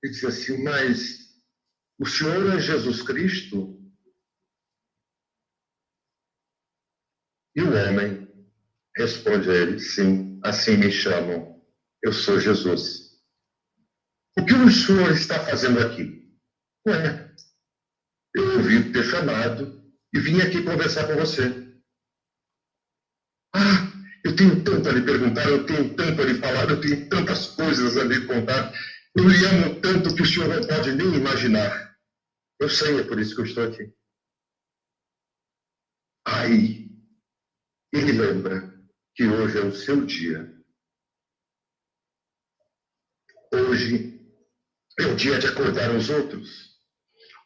e 0.04 0.10
diz 0.10 0.24
assim: 0.24 0.64
Mas 0.64 1.42
o 2.00 2.06
Senhor 2.06 2.56
é 2.56 2.60
Jesus 2.60 3.02
Cristo? 3.02 3.82
E 7.56 7.62
o 7.62 7.70
homem 7.70 8.28
responde 8.98 9.50
a 9.50 9.54
ele: 9.54 9.80
Sim, 9.80 10.40
assim 10.44 10.78
me 10.78 10.92
chamam. 10.92 11.56
Eu 12.04 12.12
sou 12.12 12.40
Jesus. 12.40 13.06
O 14.38 14.46
que 14.46 14.54
o 14.54 14.70
senhor 14.70 15.12
está 15.12 15.40
fazendo 15.44 15.80
aqui? 15.80 16.30
Ué, 16.86 17.25
eu 18.36 18.58
ouvi 18.58 18.92
ter 18.92 19.04
chamado 19.04 19.82
e 20.14 20.20
vim 20.20 20.42
aqui 20.42 20.62
conversar 20.62 21.08
com 21.08 21.16
você. 21.16 21.66
Ah, 23.54 23.88
eu 24.26 24.36
tenho 24.36 24.62
tanto 24.62 24.90
a 24.90 24.92
lhe 24.92 25.02
perguntar, 25.02 25.48
eu 25.48 25.66
tenho 25.66 25.96
tanto 25.96 26.22
a 26.22 26.26
lhe 26.26 26.36
falar, 26.36 26.70
eu 26.70 26.82
tenho 26.82 27.08
tantas 27.08 27.48
coisas 27.48 27.96
a 27.96 28.04
lhe 28.04 28.26
contar. 28.26 28.74
Eu 29.16 29.30
lhe 29.30 29.46
amo 29.46 29.80
tanto 29.80 30.14
que 30.14 30.22
o 30.22 30.26
senhor 30.26 30.50
não 30.50 30.68
pode 30.68 30.92
nem 30.92 31.16
imaginar. 31.16 31.96
Eu 32.60 32.70
sei, 32.70 33.00
é 33.00 33.04
por 33.04 33.18
isso 33.18 33.34
que 33.34 33.42
eu 33.42 33.46
estou 33.46 33.64
aqui. 33.64 33.94
Aí, 36.28 36.90
ele 37.94 38.12
lembra 38.12 38.74
que 39.14 39.26
hoje 39.26 39.58
é 39.58 39.62
o 39.62 39.74
seu 39.74 40.06
dia. 40.06 40.54
Hoje 43.54 44.20
é 45.00 45.06
o 45.06 45.16
dia 45.16 45.40
de 45.40 45.48
acordar 45.48 45.96
os 45.96 46.10
outros. 46.10 46.75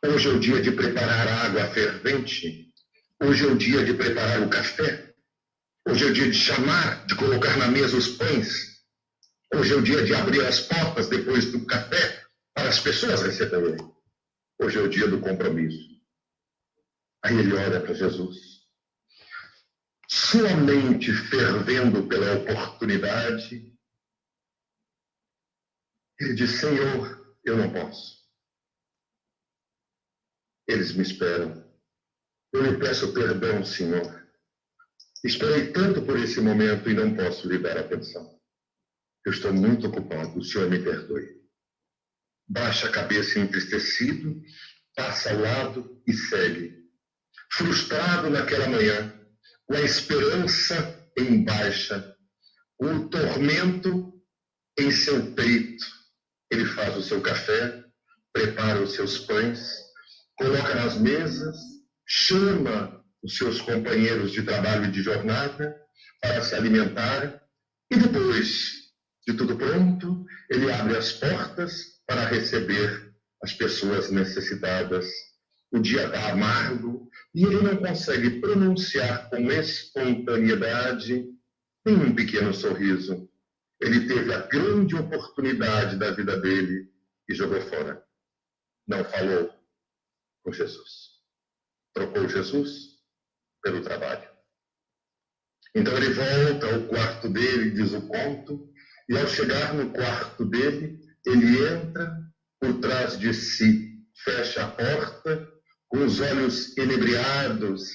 Hoje 0.06 0.30
é 0.30 0.32
o 0.32 0.40
dia 0.40 0.62
de 0.62 0.72
preparar 0.72 1.28
a 1.28 1.46
água 1.46 1.68
fervente. 1.74 2.74
Hoje 3.22 3.46
é 3.46 3.48
o 3.48 3.58
dia 3.58 3.84
de 3.84 3.94
preparar 3.94 4.42
o 4.42 4.50
café. 4.50 5.14
Hoje 5.86 6.06
é 6.06 6.08
o 6.08 6.14
dia 6.14 6.32
de 6.32 6.38
chamar, 6.38 7.06
de 7.06 7.16
colocar 7.16 7.58
na 7.58 7.68
mesa 7.68 7.98
os 7.98 8.08
pães. 8.08 8.80
Hoje 9.54 9.74
é 9.74 9.76
o 9.76 9.82
dia 9.82 10.06
de 10.06 10.14
abrir 10.14 10.46
as 10.46 10.62
portas 10.62 11.10
depois 11.10 11.52
do 11.52 11.66
café 11.66 12.24
para 12.54 12.70
as 12.70 12.80
pessoas 12.80 13.22
receberem. 13.24 13.78
Hoje 14.62 14.78
é 14.78 14.82
o 14.82 14.90
dia 14.90 15.08
do 15.08 15.20
compromisso. 15.20 16.00
Aí 17.24 17.38
ele 17.38 17.54
olha 17.54 17.82
para 17.82 17.94
Jesus. 17.94 18.38
Sua 20.08 20.56
mente 20.56 21.12
fervendo 21.12 22.08
pela 22.08 22.36
oportunidade, 22.36 23.74
ele 26.20 26.34
diz: 26.34 26.52
Senhor, 26.52 27.36
eu 27.44 27.58
não 27.58 27.72
posso. 27.72 28.19
Eles 30.70 30.94
me 30.94 31.02
esperam. 31.02 31.68
Eu 32.54 32.62
lhe 32.62 32.78
peço 32.78 33.12
perdão, 33.12 33.66
Senhor. 33.66 34.30
Esperei 35.24 35.72
tanto 35.72 36.04
por 36.04 36.16
esse 36.20 36.40
momento 36.40 36.88
e 36.88 36.94
não 36.94 37.16
posso 37.16 37.50
lhe 37.50 37.58
dar 37.58 37.76
atenção. 37.76 38.40
Eu 39.26 39.32
estou 39.32 39.52
muito 39.52 39.88
ocupado, 39.88 40.38
o 40.38 40.44
Senhor 40.44 40.70
me 40.70 40.78
perdoe. 40.78 41.40
Baixa 42.48 42.88
a 42.88 42.92
cabeça 42.92 43.40
entristecido, 43.40 44.40
passa 44.96 45.32
ao 45.32 45.40
lado 45.40 46.02
e 46.06 46.14
segue. 46.14 46.88
Frustrado 47.52 48.30
naquela 48.30 48.70
manhã, 48.70 49.20
com 49.66 49.74
a 49.74 49.82
esperança 49.82 51.10
em 51.18 51.44
baixa, 51.44 52.16
com 52.78 52.96
o 52.96 53.10
tormento 53.10 54.14
em 54.78 54.92
seu 54.92 55.34
peito, 55.34 55.86
ele 56.52 56.66
faz 56.66 56.96
o 56.96 57.02
seu 57.02 57.22
café, 57.22 57.84
prepara 58.32 58.84
os 58.84 58.94
seus 58.94 59.18
pães, 59.18 59.89
coloca 60.40 60.74
nas 60.74 60.98
mesas, 60.98 61.58
chama 62.08 63.04
os 63.22 63.36
seus 63.36 63.60
companheiros 63.62 64.32
de 64.32 64.42
trabalho 64.42 64.86
e 64.86 64.92
de 64.92 65.04
jornada 65.04 65.76
para 66.22 66.42
se 66.42 66.56
alimentar 66.56 67.44
e 67.92 67.98
depois 67.98 68.80
de 69.28 69.34
tudo 69.36 69.58
pronto, 69.58 70.26
ele 70.50 70.72
abre 70.72 70.98
as 70.98 71.12
portas 71.12 72.02
para 72.08 72.26
receber 72.26 73.14
as 73.44 73.54
pessoas 73.54 74.10
necessitadas. 74.10 75.06
O 75.72 75.80
dia 75.80 76.06
está 76.06 76.32
amargo 76.32 77.10
e 77.36 77.44
ele 77.44 77.62
não 77.62 77.76
consegue 77.76 78.40
pronunciar 78.40 79.30
com 79.30 79.52
espontaneidade 79.52 81.26
nenhum 81.86 82.16
pequeno 82.16 82.54
sorriso. 82.54 83.30
Ele 83.80 84.08
teve 84.08 84.34
a 84.34 84.48
grande 84.48 84.96
oportunidade 84.96 85.98
da 85.98 86.12
vida 86.12 86.40
dele 86.40 86.90
e 87.30 87.36
jogou 87.36 87.62
fora. 87.62 88.02
Não 88.88 89.04
falou 89.04 89.59
com 90.50 90.54
Jesus. 90.54 91.10
Trocou 91.94 92.28
Jesus 92.28 92.98
pelo 93.64 93.82
trabalho. 93.82 94.28
Então 95.76 95.96
ele 95.96 96.10
volta 96.10 96.74
ao 96.74 96.88
quarto 96.88 97.30
dele, 97.30 97.72
diz 97.72 97.94
o 97.94 98.02
conto, 98.08 98.68
e 99.08 99.18
ao 99.18 99.28
chegar 99.28 99.76
no 99.76 99.92
quarto 99.92 100.46
dele, 100.46 101.00
ele 101.26 101.68
entra 101.68 102.18
por 102.60 102.80
trás 102.80 103.20
de 103.20 103.34
si, 103.34 104.04
fecha 104.24 104.66
a 104.66 104.72
porta, 104.72 105.48
com 105.88 106.04
os 106.04 106.20
olhos 106.20 106.76
enebriados, 106.78 107.92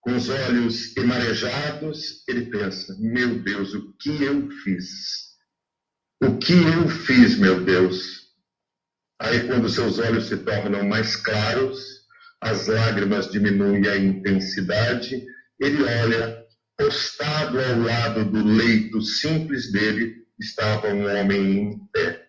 com 0.00 0.14
os 0.16 0.28
olhos 0.28 0.96
emarejados, 0.96 2.26
ele 2.28 2.50
pensa: 2.50 2.96
meu 2.98 3.42
Deus, 3.42 3.74
o 3.74 3.94
que 3.96 4.22
eu 4.22 4.50
fiz? 4.50 5.28
O 6.22 6.38
que 6.38 6.52
eu 6.52 6.88
fiz, 6.88 7.38
meu 7.38 7.64
Deus? 7.64 8.27
Aí, 9.20 9.46
quando 9.46 9.68
seus 9.68 9.98
olhos 9.98 10.28
se 10.28 10.36
tornam 10.38 10.84
mais 10.84 11.16
claros, 11.16 12.06
as 12.40 12.68
lágrimas 12.68 13.30
diminuem 13.30 13.86
a 13.88 13.96
intensidade, 13.96 15.26
ele 15.58 15.82
olha, 15.82 16.46
postado 16.76 17.58
ao 17.58 17.80
lado 17.80 18.24
do 18.24 18.44
leito 18.44 19.02
simples 19.02 19.72
dele, 19.72 20.24
estava 20.38 20.88
um 20.88 21.04
homem 21.04 21.58
em 21.58 21.78
pé. 21.92 22.28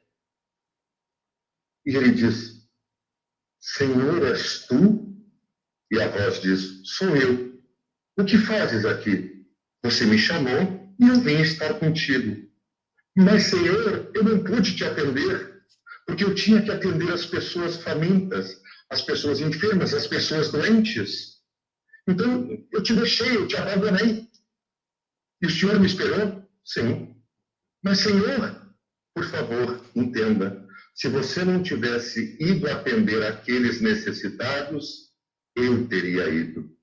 E 1.85 1.95
ele 1.95 2.11
diz: 2.11 2.67
Senhor, 3.59 4.25
és 4.25 4.65
tu? 4.67 5.15
E 5.91 6.01
a 6.01 6.07
voz 6.07 6.41
diz: 6.41 6.81
Sou 6.83 7.15
eu. 7.15 7.59
O 8.17 8.25
que 8.25 8.37
fazes 8.37 8.85
aqui? 8.85 9.45
Você 9.83 10.05
me 10.05 10.17
chamou 10.17 10.93
e 10.99 11.07
eu 11.07 11.21
vim 11.21 11.39
estar 11.41 11.75
contigo. 11.75 12.49
Mas, 13.15 13.43
Senhor, 13.43 14.11
eu 14.13 14.23
não 14.23 14.43
pude 14.43 14.75
te 14.75 14.83
atender, 14.83 15.58
porque 16.09 16.23
eu 16.23 16.33
tinha 16.33 16.59
que 16.59 16.71
atender 16.71 17.13
as 17.13 17.23
pessoas 17.23 17.77
famintas, 17.83 18.59
as 18.89 18.99
pessoas 18.99 19.39
enfermas, 19.39 19.93
as 19.93 20.07
pessoas 20.07 20.51
doentes. 20.51 21.37
Então, 22.07 22.49
eu 22.71 22.81
te 22.81 22.95
deixei, 22.95 23.35
eu 23.35 23.47
te 23.47 23.55
abandonei. 23.55 24.27
E 25.39 25.45
o 25.45 25.49
Senhor 25.51 25.79
me 25.79 25.85
esperou? 25.85 26.43
Sim. 26.65 27.15
Mas, 27.83 27.99
Senhor, 27.99 28.73
por 29.13 29.23
favor, 29.25 29.85
entenda: 29.95 30.67
se 30.95 31.07
você 31.09 31.45
não 31.45 31.61
tivesse 31.61 32.35
ido 32.39 32.67
atender 32.67 33.23
aqueles 33.23 33.79
necessitados, 33.79 35.11
eu 35.55 35.87
teria 35.87 36.27
ido. 36.27 36.75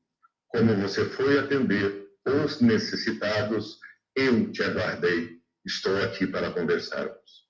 Como 0.50 0.76
você 0.76 1.04
foi 1.04 1.36
atender 1.40 2.06
os 2.24 2.60
necessitados, 2.60 3.76
eu 4.14 4.52
te 4.52 4.62
aguardei. 4.62 5.40
Estou 5.66 6.00
aqui 6.00 6.28
para 6.28 6.52
conversarmos. 6.52 7.45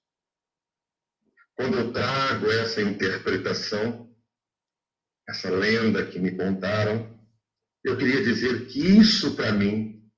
Quando 1.57 1.79
eu 1.79 1.93
trago 1.93 2.51
essa 2.53 2.83
interpretação, 2.83 4.15
essa 5.29 5.51
lenda 5.51 6.07
que 6.07 6.19
me 6.19 6.37
contaram, 6.37 7.19
eu 7.85 7.97
queria 7.97 8.23
dizer 8.23 8.67
que 8.67 8.79
isso 8.79 9.35
para 9.35 9.53
mim 9.53 10.09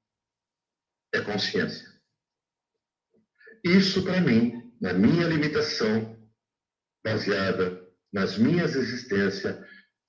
é 1.15 1.21
consciência. 1.21 1.87
Isso, 3.65 4.03
para 4.03 4.21
mim, 4.21 4.73
na 4.81 4.93
minha 4.93 5.27
limitação, 5.27 6.17
baseada 7.05 7.87
nas 8.13 8.39
minhas 8.39 8.75
existências, 8.75 9.57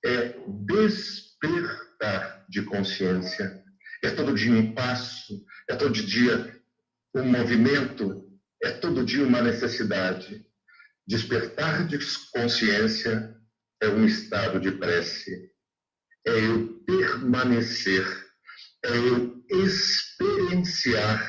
é 0.04 0.34
despertar 0.66 2.46
de 2.48 2.62
consciência. 2.62 3.62
É 4.02 4.10
todo 4.10 4.34
dia 4.34 4.52
um 4.52 4.74
passo, 4.74 5.44
é 5.68 5.76
todo 5.76 5.92
dia 5.92 6.60
um 7.14 7.24
movimento, 7.24 8.30
é 8.62 8.70
todo 8.70 9.04
dia 9.04 9.22
uma 9.24 9.42
necessidade. 9.42 10.46
Despertar 11.10 11.88
de 11.88 11.98
consciência 12.30 13.36
é 13.82 13.88
um 13.88 14.06
estado 14.06 14.60
de 14.60 14.70
prece, 14.70 15.52
é 16.24 16.30
eu 16.30 16.84
permanecer, 16.84 18.06
é 18.84 18.96
eu 18.96 19.44
experienciar 19.50 21.20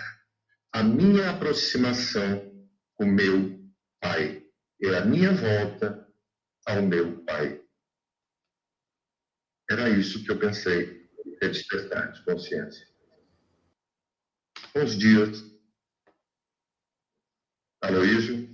a 0.72 0.84
minha 0.84 1.32
aproximação 1.32 2.70
com 2.94 3.08
meu 3.08 3.60
Pai. 4.00 4.46
É 4.84 4.98
a 5.00 5.04
minha 5.04 5.34
volta 5.34 6.08
ao 6.68 6.84
meu 6.84 7.26
Pai. 7.26 7.60
Era 9.68 9.90
isso 9.90 10.24
que 10.24 10.30
eu 10.30 10.38
pensei, 10.38 11.10
é 11.42 11.48
despertar 11.48 12.12
de 12.12 12.24
consciência. 12.24 12.88
Bons 14.76 14.96
dias. 14.96 15.44
Aloísio. 17.82 18.51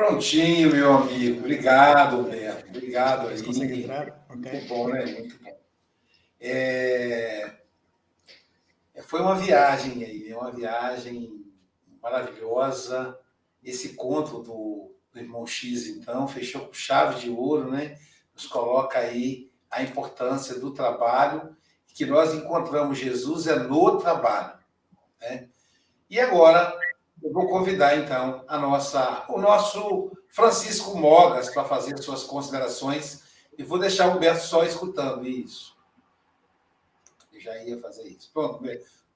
Prontinho, 0.00 0.70
meu 0.72 0.94
amigo. 0.94 1.40
Obrigado, 1.40 2.22
Beto. 2.22 2.68
Obrigado 2.70 3.28
aí. 3.28 3.42
Consegue 3.42 3.82
entrar? 3.82 4.24
Muito 4.30 4.66
bom, 4.66 4.88
né? 4.88 5.04
Muito 5.04 5.38
bom. 5.38 5.60
É... 6.40 7.52
Foi 9.02 9.20
uma 9.20 9.34
viagem 9.34 10.02
aí, 10.02 10.32
uma 10.32 10.50
viagem 10.50 11.44
maravilhosa. 12.02 13.18
Esse 13.62 13.90
conto 13.90 14.38
do, 14.38 14.94
do 15.12 15.20
irmão 15.20 15.46
X, 15.46 15.88
então, 15.88 16.26
fechou 16.26 16.62
com 16.62 16.72
chave 16.72 17.20
de 17.20 17.28
ouro, 17.28 17.70
né? 17.70 17.98
Nos 18.32 18.46
coloca 18.46 18.98
aí 18.98 19.52
a 19.70 19.82
importância 19.82 20.58
do 20.58 20.70
trabalho, 20.70 21.54
que 21.88 22.06
nós 22.06 22.32
encontramos 22.32 22.96
Jesus 22.96 23.46
é 23.46 23.54
no 23.54 23.98
trabalho. 23.98 24.58
Né? 25.20 25.50
E 26.08 26.18
agora 26.18 26.74
eu 27.22 27.32
vou 27.32 27.48
convidar 27.48 27.96
então 27.96 28.44
a 28.48 28.58
nossa, 28.58 29.24
o 29.28 29.38
nosso 29.38 30.12
Francisco 30.28 30.96
Mogas 30.96 31.50
para 31.50 31.64
fazer 31.64 31.96
suas 31.98 32.22
considerações 32.24 33.22
e 33.56 33.62
vou 33.62 33.78
deixar 33.78 34.08
o 34.08 34.16
Humberto 34.16 34.44
só 34.44 34.64
escutando 34.64 35.26
isso 35.26 35.78
já 37.40 37.56
ia 37.64 37.78
fazer 37.78 38.06
isso. 38.08 38.30
Pronto, 38.32 38.62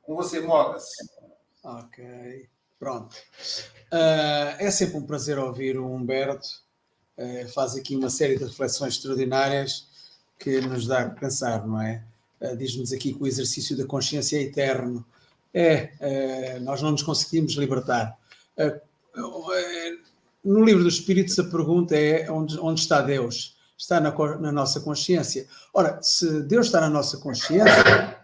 com 0.02 0.14
você, 0.14 0.40
Mogas. 0.40 0.86
Ok, 1.62 2.48
pronto. 2.78 3.14
Uh, 3.92 4.56
é 4.58 4.70
sempre 4.70 4.96
um 4.96 5.06
prazer 5.06 5.38
ouvir 5.38 5.78
o 5.78 5.86
Humberto. 5.86 6.62
Uh, 7.16 7.48
faz 7.52 7.76
aqui 7.76 7.96
uma 7.96 8.10
série 8.10 8.36
de 8.36 8.44
reflexões 8.44 8.94
extraordinárias 8.94 9.86
que 10.38 10.60
nos 10.60 10.86
dá 10.86 11.02
a 11.02 11.10
pensar, 11.10 11.66
não 11.66 11.80
é? 11.80 12.02
Uh, 12.40 12.56
Diz-nos 12.56 12.92
aqui 12.92 13.14
que 13.14 13.22
o 13.22 13.26
exercício 13.26 13.76
da 13.76 13.86
consciência 13.86 14.36
é 14.36 14.42
eterno. 14.42 15.04
É, 15.54 16.58
nós 16.60 16.82
não 16.82 16.90
nos 16.90 17.02
conseguimos 17.02 17.54
libertar. 17.54 18.18
no 20.44 20.64
livro 20.64 20.82
dos 20.82 20.94
Espíritos, 20.94 21.38
a 21.38 21.44
pergunta 21.44 21.96
é: 21.96 22.28
onde, 22.30 22.58
onde 22.58 22.80
está 22.80 23.00
Deus? 23.00 23.56
Está 23.78 24.00
na, 24.00 24.12
na 24.38 24.50
nossa 24.50 24.80
consciência. 24.80 25.46
Ora, 25.72 26.02
se 26.02 26.42
Deus 26.42 26.66
está 26.66 26.80
na 26.80 26.90
nossa 26.90 27.18
consciência, 27.18 28.18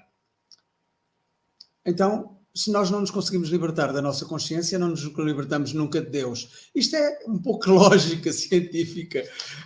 então 1.86 2.39
se 2.54 2.70
nós 2.70 2.90
não 2.90 3.00
nos 3.00 3.10
conseguimos 3.10 3.48
libertar 3.48 3.92
da 3.92 4.02
nossa 4.02 4.26
consciência, 4.26 4.78
não 4.78 4.88
nos 4.88 5.02
libertamos 5.02 5.72
nunca 5.72 6.00
de 6.00 6.10
Deus. 6.10 6.70
Isto 6.74 6.96
é 6.96 7.20
um 7.26 7.38
pouco 7.38 7.70
lógica 7.70 8.32
científica, 8.32 9.22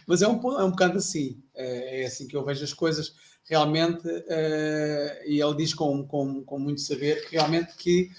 mas 0.07 0.22
é 0.22 0.28
um, 0.28 0.35
é 0.59 0.64
um 0.64 0.70
bocado 0.70 0.99
assim. 0.99 1.43
É, 1.55 2.03
é 2.03 2.07
assim 2.07 2.26
que 2.26 2.37
eu 2.37 2.45
vejo 2.45 2.62
as 2.62 2.72
coisas 2.72 3.14
realmente, 3.45 4.07
uh, 4.07 5.26
e 5.26 5.41
ele 5.41 5.57
diz 5.57 5.74
com, 5.74 6.07
com, 6.07 6.43
com 6.45 6.59
muito 6.59 6.80
saber 6.80 7.26
realmente 7.30 7.74
que 7.76 8.11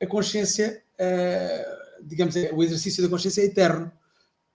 a 0.00 0.06
consciência, 0.06 0.82
uh, 1.00 2.06
digamos, 2.06 2.34
o 2.52 2.62
exercício 2.62 3.02
da 3.02 3.08
consciência 3.08 3.42
é 3.42 3.46
eterno. 3.46 3.90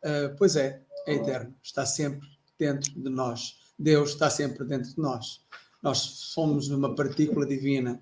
Uh, 0.04 0.36
pois 0.38 0.56
é, 0.56 0.82
é 1.08 1.16
eterno, 1.16 1.54
está 1.62 1.86
sempre 1.86 2.28
dentro 2.58 2.92
de 2.94 3.10
nós. 3.10 3.60
Deus 3.78 4.12
está 4.12 4.30
sempre 4.30 4.66
dentro 4.66 4.92
de 4.92 5.00
nós. 5.00 5.42
Nós 5.82 5.98
somos 5.98 6.70
uma 6.70 6.94
partícula 6.94 7.46
divina 7.46 8.00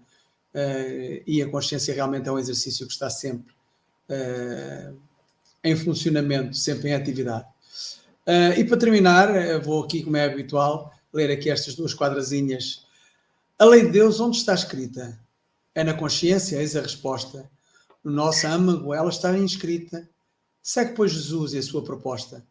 uh, 0.53 1.23
e 1.25 1.41
a 1.41 1.49
consciência 1.49 1.93
realmente 1.93 2.27
é 2.27 2.31
um 2.31 2.39
exercício 2.39 2.85
que 2.87 2.93
está 2.93 3.09
sempre 3.09 3.53
uh, 4.09 4.97
em 5.63 5.75
funcionamento, 5.75 6.55
sempre 6.55 6.89
em 6.89 6.93
atividade. 6.93 7.45
Uh, 8.27 8.59
e 8.59 8.63
para 8.63 8.77
terminar, 8.77 9.59
vou 9.61 9.83
aqui, 9.83 10.03
como 10.03 10.17
é 10.17 10.25
habitual, 10.25 10.93
ler 11.13 11.31
aqui 11.31 11.49
estas 11.49 11.75
duas 11.75 11.93
quadrazinhas. 11.93 12.85
A 13.57 13.65
lei 13.65 13.83
de 13.83 13.91
Deus, 13.91 14.19
onde 14.19 14.37
está 14.37 14.53
escrita? 14.53 15.19
É 15.73 15.83
na 15.83 15.93
consciência? 15.93 16.57
Eis 16.57 16.75
a 16.75 16.81
resposta. 16.81 17.49
No 18.03 18.11
nosso 18.11 18.47
âmago, 18.47 18.93
ela 18.93 19.09
está 19.09 19.37
inscrita. 19.37 20.07
Segue, 20.61 20.93
pois, 20.93 21.11
Jesus 21.11 21.53
e 21.53 21.57
a 21.57 21.63
sua 21.63 21.83
proposta. 21.83 22.45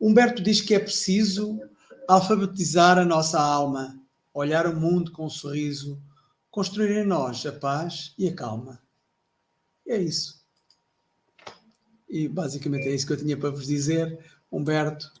Humberto 0.00 0.42
diz 0.42 0.60
que 0.60 0.74
é 0.74 0.78
preciso 0.78 1.60
alfabetizar 2.06 2.98
a 2.98 3.04
nossa 3.04 3.40
alma, 3.40 3.98
olhar 4.32 4.66
o 4.66 4.78
mundo 4.78 5.10
com 5.10 5.26
um 5.26 5.30
sorriso, 5.30 6.00
construir 6.58 7.02
em 7.02 7.06
nós 7.06 7.46
a 7.46 7.52
paz 7.52 8.12
e 8.18 8.28
a 8.28 8.34
calma. 8.34 8.80
É 9.86 9.96
isso. 9.96 10.42
E 12.08 12.26
basicamente 12.26 12.88
é 12.88 12.90
isso 12.90 13.06
que 13.06 13.12
eu 13.12 13.16
tinha 13.16 13.36
para 13.36 13.50
vos 13.50 13.68
dizer. 13.68 14.18
Humberto, 14.50 15.12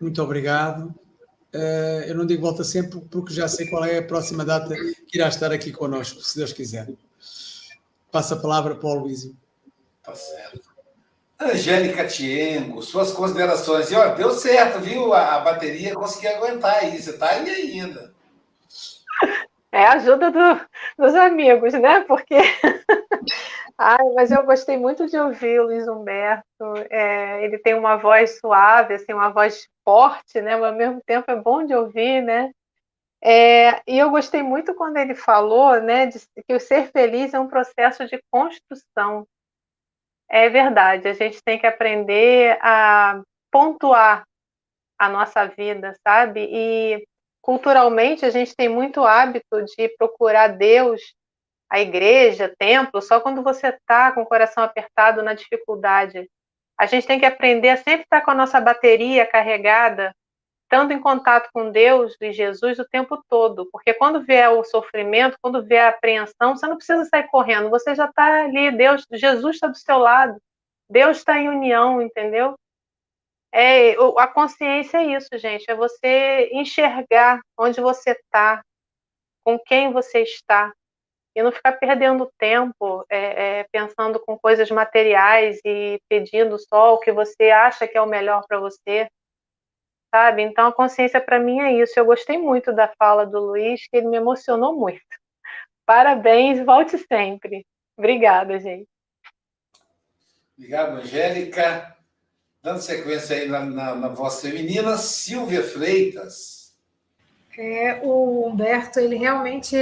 muito 0.00 0.22
obrigado. 0.22 0.86
Uh, 1.52 2.00
eu 2.06 2.14
não 2.14 2.24
digo 2.24 2.40
volta 2.40 2.64
sempre 2.64 2.98
porque 3.10 3.34
já 3.34 3.46
sei 3.46 3.66
qual 3.68 3.84
é 3.84 3.98
a 3.98 4.02
próxima 4.02 4.42
data 4.42 4.74
que 4.74 5.18
irá 5.18 5.28
estar 5.28 5.52
aqui 5.52 5.70
connosco, 5.70 6.22
se 6.22 6.38
Deus 6.38 6.54
quiser. 6.54 6.88
Passa 8.10 8.34
a 8.34 8.38
palavra 8.40 8.74
para 8.74 8.88
o 8.88 9.00
Luísio. 9.00 9.36
Tá 10.02 10.14
certo. 10.14 10.62
Angélica 11.38 12.06
Tiengo, 12.06 12.80
suas 12.80 13.12
considerações. 13.12 13.90
E 13.90 13.94
olha, 13.94 14.14
deu 14.14 14.32
certo, 14.32 14.80
viu? 14.80 15.12
A, 15.12 15.36
a 15.36 15.40
bateria 15.40 15.94
conseguiu 15.94 16.36
aguentar 16.36 16.76
aí. 16.76 17.02
Você 17.02 17.10
está 17.10 17.32
aí 17.32 17.50
ainda. 17.50 18.18
É 19.72 19.84
a 19.84 19.92
ajuda 19.92 20.30
do, 20.30 20.68
dos 20.98 21.14
amigos, 21.14 21.72
né? 21.74 22.00
Porque. 22.02 22.34
Ai, 23.78 24.04
mas 24.14 24.30
eu 24.30 24.44
gostei 24.44 24.76
muito 24.76 25.06
de 25.06 25.18
ouvir 25.18 25.60
o 25.60 25.64
Luiz 25.64 25.88
Humberto. 25.88 26.44
É, 26.90 27.44
ele 27.44 27.58
tem 27.58 27.74
uma 27.74 27.96
voz 27.96 28.38
suave, 28.38 28.94
assim, 28.94 29.12
uma 29.12 29.30
voz 29.30 29.66
forte, 29.84 30.40
né? 30.40 30.56
Mas 30.56 30.72
ao 30.72 30.76
mesmo 30.76 31.00
tempo 31.06 31.30
é 31.30 31.36
bom 31.36 31.64
de 31.64 31.74
ouvir, 31.74 32.22
né? 32.22 32.50
É, 33.22 33.82
e 33.86 33.98
eu 33.98 34.10
gostei 34.10 34.42
muito 34.42 34.74
quando 34.74 34.96
ele 34.98 35.14
falou, 35.14 35.80
né, 35.82 36.06
de, 36.06 36.18
que 36.48 36.54
o 36.54 36.60
ser 36.60 36.90
feliz 36.92 37.34
é 37.34 37.40
um 37.40 37.48
processo 37.48 38.06
de 38.06 38.20
construção. 38.30 39.26
É 40.28 40.48
verdade, 40.48 41.08
a 41.08 41.12
gente 41.12 41.42
tem 41.42 41.58
que 41.58 41.66
aprender 41.66 42.56
a 42.62 43.20
pontuar 43.50 44.22
a 44.98 45.08
nossa 45.08 45.46
vida, 45.46 45.94
sabe? 46.06 46.48
E 46.50 47.06
culturalmente 47.50 48.24
a 48.24 48.30
gente 48.30 48.54
tem 48.54 48.68
muito 48.68 49.02
hábito 49.02 49.64
de 49.64 49.88
procurar 49.98 50.56
Deus, 50.56 51.00
a 51.68 51.80
igreja, 51.80 52.54
templo, 52.56 53.02
só 53.02 53.18
quando 53.18 53.42
você 53.42 53.70
está 53.70 54.12
com 54.12 54.22
o 54.22 54.26
coração 54.26 54.62
apertado 54.62 55.20
na 55.20 55.34
dificuldade. 55.34 56.30
A 56.78 56.86
gente 56.86 57.08
tem 57.08 57.18
que 57.18 57.26
aprender 57.26 57.70
a 57.70 57.76
sempre 57.76 58.02
estar 58.02 58.20
com 58.20 58.30
a 58.30 58.36
nossa 58.36 58.60
bateria 58.60 59.26
carregada, 59.26 60.14
estando 60.62 60.92
em 60.92 61.00
contato 61.00 61.50
com 61.52 61.72
Deus 61.72 62.14
e 62.20 62.32
Jesus 62.32 62.78
o 62.78 62.88
tempo 62.88 63.20
todo, 63.28 63.68
porque 63.72 63.92
quando 63.94 64.22
vier 64.22 64.48
o 64.50 64.62
sofrimento, 64.62 65.36
quando 65.42 65.60
vier 65.60 65.86
a 65.86 65.88
apreensão, 65.88 66.54
você 66.54 66.68
não 66.68 66.76
precisa 66.76 67.04
sair 67.06 67.26
correndo, 67.32 67.68
você 67.68 67.96
já 67.96 68.04
está 68.04 68.44
ali, 68.44 68.70
Deus, 68.70 69.04
Jesus 69.10 69.56
está 69.56 69.66
do 69.66 69.76
seu 69.76 69.98
lado, 69.98 70.40
Deus 70.88 71.16
está 71.16 71.36
em 71.36 71.48
união, 71.48 72.00
entendeu? 72.00 72.54
É, 73.52 73.92
a 74.16 74.28
consciência 74.28 74.98
é 74.98 75.16
isso, 75.16 75.28
gente, 75.36 75.68
é 75.68 75.74
você 75.74 76.50
enxergar 76.52 77.40
onde 77.58 77.80
você 77.80 78.12
está, 78.12 78.62
com 79.44 79.58
quem 79.58 79.92
você 79.92 80.20
está, 80.22 80.72
e 81.34 81.42
não 81.42 81.52
ficar 81.52 81.72
perdendo 81.72 82.30
tempo 82.38 83.04
é, 83.08 83.60
é, 83.60 83.66
pensando 83.70 84.18
com 84.20 84.38
coisas 84.38 84.70
materiais 84.70 85.58
e 85.64 86.00
pedindo 86.08 86.58
só 86.58 86.94
o 86.94 86.98
que 86.98 87.12
você 87.12 87.50
acha 87.50 87.86
que 87.86 87.96
é 87.96 88.02
o 88.02 88.06
melhor 88.06 88.44
para 88.48 88.58
você, 88.58 89.08
sabe? 90.12 90.42
Então 90.42 90.66
a 90.66 90.72
consciência 90.72 91.20
para 91.20 91.38
mim 91.38 91.60
é 91.60 91.72
isso. 91.72 91.98
Eu 91.98 92.04
gostei 92.04 92.36
muito 92.36 92.72
da 92.72 92.88
fala 92.98 93.24
do 93.24 93.38
Luiz, 93.38 93.86
que 93.88 93.96
ele 93.96 94.08
me 94.08 94.16
emocionou 94.16 94.74
muito. 94.74 95.00
Parabéns, 95.86 96.64
volte 96.64 96.98
sempre. 96.98 97.64
Obrigada, 97.96 98.58
gente. 98.58 98.88
Obrigado, 100.56 100.98
Angélica. 100.98 101.96
Dando 102.62 102.80
sequência 102.80 103.36
aí 103.36 103.48
na, 103.48 103.60
na, 103.60 103.94
na 103.94 104.08
voz 104.08 104.40
feminina, 104.40 104.96
Silvia 104.96 105.62
Freitas. 105.62 106.74
É, 107.58 108.00
o 108.02 108.46
Humberto, 108.46 109.00
ele 109.00 109.16
realmente 109.16 109.76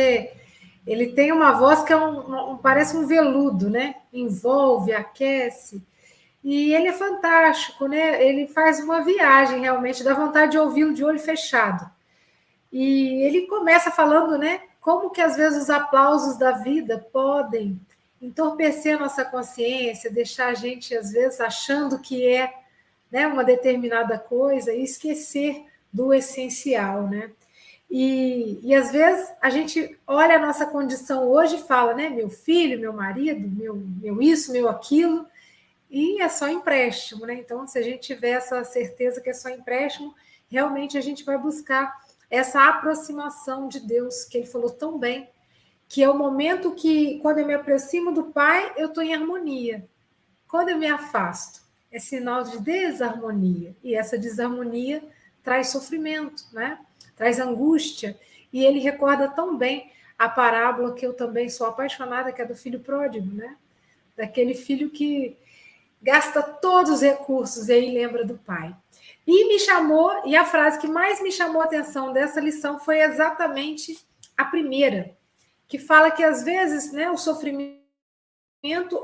ele 0.88 1.12
tem 1.12 1.30
uma 1.32 1.52
voz 1.52 1.82
que 1.82 1.92
é 1.92 1.96
um, 1.96 2.52
um, 2.52 2.56
parece 2.56 2.96
um 2.96 3.06
veludo, 3.06 3.68
né? 3.68 3.96
Envolve, 4.10 4.90
aquece. 4.92 5.86
E 6.42 6.72
ele 6.74 6.88
é 6.88 6.92
fantástico, 6.92 7.86
né? 7.86 8.24
Ele 8.24 8.46
faz 8.46 8.80
uma 8.80 9.02
viagem 9.04 9.60
realmente, 9.60 10.02
dá 10.02 10.14
vontade 10.14 10.52
de 10.52 10.58
ouvi-lo 10.58 10.94
de 10.94 11.04
olho 11.04 11.18
fechado. 11.18 11.90
E 12.72 13.22
ele 13.22 13.46
começa 13.46 13.90
falando, 13.90 14.38
né? 14.38 14.62
Como 14.80 15.10
que 15.10 15.20
às 15.20 15.36
vezes 15.36 15.64
os 15.64 15.70
aplausos 15.70 16.38
da 16.38 16.52
vida 16.52 17.06
podem 17.12 17.78
entorpecer 18.22 18.96
a 18.96 19.00
nossa 19.00 19.26
consciência, 19.26 20.10
deixar 20.10 20.48
a 20.48 20.54
gente 20.54 20.96
às 20.96 21.12
vezes 21.12 21.38
achando 21.38 22.00
que 22.00 22.26
é 22.26 22.50
né, 23.10 23.26
uma 23.26 23.44
determinada 23.44 24.18
coisa 24.18 24.72
e 24.72 24.82
esquecer 24.82 25.64
do 25.92 26.12
essencial, 26.12 27.08
né? 27.08 27.30
E, 27.90 28.60
e 28.62 28.74
às 28.74 28.90
vezes 28.90 29.32
a 29.40 29.48
gente 29.48 29.98
olha 30.06 30.36
a 30.36 30.38
nossa 30.38 30.66
condição 30.66 31.26
hoje 31.26 31.56
e 31.56 31.62
fala, 31.62 31.94
né? 31.94 32.10
Meu 32.10 32.28
filho, 32.28 32.78
meu 32.78 32.92
marido, 32.92 33.48
meu, 33.48 33.76
meu 33.76 34.20
isso, 34.20 34.52
meu 34.52 34.68
aquilo, 34.68 35.26
e 35.90 36.20
é 36.20 36.28
só 36.28 36.48
empréstimo, 36.48 37.24
né? 37.24 37.34
Então, 37.34 37.66
se 37.66 37.78
a 37.78 37.82
gente 37.82 38.00
tiver 38.00 38.30
essa 38.30 38.62
certeza 38.64 39.20
que 39.20 39.30
é 39.30 39.34
só 39.34 39.48
empréstimo, 39.48 40.14
realmente 40.48 40.98
a 40.98 41.00
gente 41.00 41.24
vai 41.24 41.38
buscar 41.38 41.96
essa 42.30 42.68
aproximação 42.68 43.68
de 43.68 43.80
Deus, 43.80 44.24
que 44.24 44.36
ele 44.36 44.46
falou 44.46 44.70
tão 44.70 44.98
bem, 44.98 45.30
que 45.88 46.02
é 46.02 46.10
o 46.10 46.18
momento 46.18 46.74
que, 46.74 47.18
quando 47.20 47.38
eu 47.38 47.46
me 47.46 47.54
aproximo 47.54 48.12
do 48.12 48.24
Pai, 48.24 48.74
eu 48.76 48.88
estou 48.88 49.02
em 49.02 49.14
harmonia. 49.14 49.88
Quando 50.46 50.68
eu 50.68 50.76
me 50.76 50.86
afasto, 50.86 51.62
é 51.90 51.98
sinal 51.98 52.44
de 52.44 52.58
desarmonia. 52.60 53.76
E 53.82 53.94
essa 53.94 54.18
desarmonia 54.18 55.02
traz 55.42 55.68
sofrimento, 55.68 56.44
né? 56.52 56.78
traz 57.18 57.38
angústia. 57.38 58.18
E 58.52 58.64
ele 58.64 58.78
recorda 58.78 59.28
tão 59.28 59.58
bem 59.58 59.90
a 60.18 60.28
parábola 60.28 60.94
que 60.94 61.06
eu 61.06 61.12
também 61.12 61.48
sou 61.48 61.66
apaixonada, 61.66 62.32
que 62.32 62.40
é 62.40 62.44
do 62.44 62.56
filho 62.56 62.80
pródigo, 62.80 63.32
né? 63.34 63.56
Daquele 64.16 64.54
filho 64.54 64.90
que 64.90 65.36
gasta 66.00 66.42
todos 66.42 66.90
os 66.90 67.00
recursos 67.02 67.68
e 67.68 67.72
aí 67.72 67.92
lembra 67.92 68.24
do 68.24 68.38
pai. 68.38 68.74
E 69.26 69.48
me 69.48 69.58
chamou, 69.58 70.22
e 70.24 70.36
a 70.36 70.44
frase 70.44 70.78
que 70.78 70.86
mais 70.86 71.20
me 71.20 71.30
chamou 71.30 71.60
a 71.60 71.66
atenção 71.66 72.12
dessa 72.12 72.40
lição 72.40 72.78
foi 72.78 73.00
exatamente 73.00 73.98
a 74.36 74.44
primeira, 74.44 75.16
que 75.66 75.78
fala 75.78 76.10
que 76.10 76.24
às 76.24 76.42
vezes 76.44 76.92
né, 76.92 77.10
o 77.10 77.18
sofrimento 77.18 77.78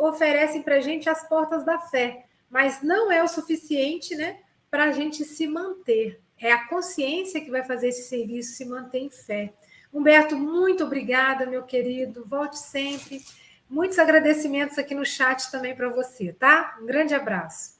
oferece 0.00 0.60
para 0.60 0.76
a 0.76 0.80
gente 0.80 1.10
as 1.10 1.28
portas 1.28 1.64
da 1.64 1.78
fé, 1.78 2.24
mas 2.54 2.82
não 2.82 3.10
é 3.10 3.20
o 3.20 3.26
suficiente 3.26 4.14
né, 4.14 4.38
para 4.70 4.84
a 4.84 4.92
gente 4.92 5.24
se 5.24 5.44
manter. 5.44 6.20
É 6.38 6.52
a 6.52 6.68
consciência 6.68 7.40
que 7.40 7.50
vai 7.50 7.64
fazer 7.64 7.88
esse 7.88 8.08
serviço 8.08 8.54
se 8.54 8.64
manter 8.64 9.00
em 9.00 9.10
fé. 9.10 9.52
Humberto, 9.92 10.36
muito 10.36 10.84
obrigada, 10.84 11.46
meu 11.46 11.64
querido. 11.64 12.24
Volte 12.24 12.56
sempre. 12.56 13.24
Muitos 13.68 13.98
agradecimentos 13.98 14.78
aqui 14.78 14.94
no 14.94 15.04
chat 15.04 15.50
também 15.50 15.74
para 15.74 15.88
você, 15.88 16.32
tá? 16.32 16.78
Um 16.80 16.86
grande 16.86 17.12
abraço. 17.12 17.74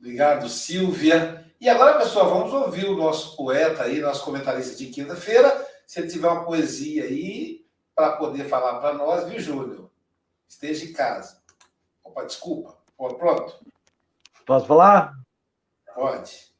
Obrigado, 0.00 0.48
Silvia. 0.48 1.46
E 1.60 1.68
agora, 1.68 1.96
pessoal, 1.96 2.28
vamos 2.28 2.52
ouvir 2.52 2.86
o 2.86 2.96
nosso 2.96 3.36
poeta 3.36 3.84
aí, 3.84 4.00
nosso 4.00 4.24
comentarista 4.24 4.74
de 4.74 4.86
quinta-feira. 4.86 5.64
Se 5.86 6.00
ele 6.00 6.08
tiver 6.08 6.26
uma 6.26 6.44
poesia 6.44 7.04
aí 7.04 7.64
para 7.94 8.16
poder 8.16 8.48
falar 8.48 8.80
para 8.80 8.94
nós, 8.94 9.28
viu, 9.28 9.38
Júlio? 9.38 9.88
Esteja 10.48 10.84
em 10.86 10.92
casa. 10.92 11.41
Opa, 12.04 12.24
desculpa. 12.24 12.74
Pronto? 12.96 13.58
Posso 14.46 14.66
falar? 14.66 15.12
Pode. 15.94 16.52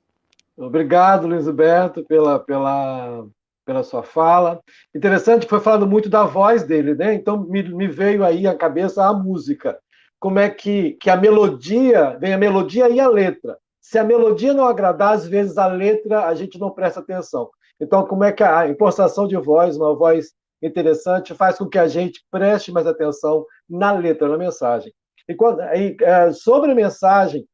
Obrigado, 0.56 1.26
Luiz 1.26 1.46
Alberto, 1.46 2.04
pela, 2.04 2.38
pela, 2.38 3.26
pela 3.64 3.82
sua 3.82 4.02
fala. 4.02 4.60
Interessante 4.94 5.46
foi 5.46 5.60
falando 5.60 5.86
muito 5.86 6.08
da 6.08 6.24
voz 6.24 6.62
dele, 6.62 6.94
né? 6.94 7.14
Então 7.14 7.38
me, 7.44 7.62
me 7.62 7.88
veio 7.88 8.24
aí 8.24 8.46
à 8.46 8.56
cabeça 8.56 9.04
a 9.04 9.12
música. 9.12 9.78
Como 10.18 10.38
é 10.38 10.48
que, 10.48 10.92
que 10.94 11.10
a 11.10 11.16
melodia, 11.16 12.16
vem 12.20 12.32
a 12.32 12.38
melodia 12.38 12.88
e 12.88 13.00
a 13.00 13.08
letra. 13.08 13.58
Se 13.80 13.98
a 13.98 14.04
melodia 14.04 14.54
não 14.54 14.66
agradar, 14.66 15.14
às 15.14 15.26
vezes 15.26 15.58
a 15.58 15.66
letra 15.66 16.26
a 16.26 16.34
gente 16.34 16.58
não 16.58 16.70
presta 16.70 17.00
atenção. 17.00 17.50
Então, 17.80 18.06
como 18.06 18.22
é 18.22 18.30
que 18.30 18.44
a 18.44 18.68
impostação 18.68 19.26
de 19.26 19.36
voz, 19.36 19.76
uma 19.76 19.94
voz 19.94 20.32
interessante, 20.62 21.34
faz 21.34 21.58
com 21.58 21.66
que 21.66 21.78
a 21.78 21.88
gente 21.88 22.24
preste 22.30 22.70
mais 22.70 22.86
atenção 22.86 23.44
na 23.68 23.90
letra, 23.90 24.28
na 24.28 24.38
mensagem. 24.38 24.92
E, 25.28 25.34
quando, 25.34 25.60
e 25.74 25.96
é, 26.00 26.32
sobre 26.32 26.72
a 26.72 26.74
mensagem, 26.74 27.46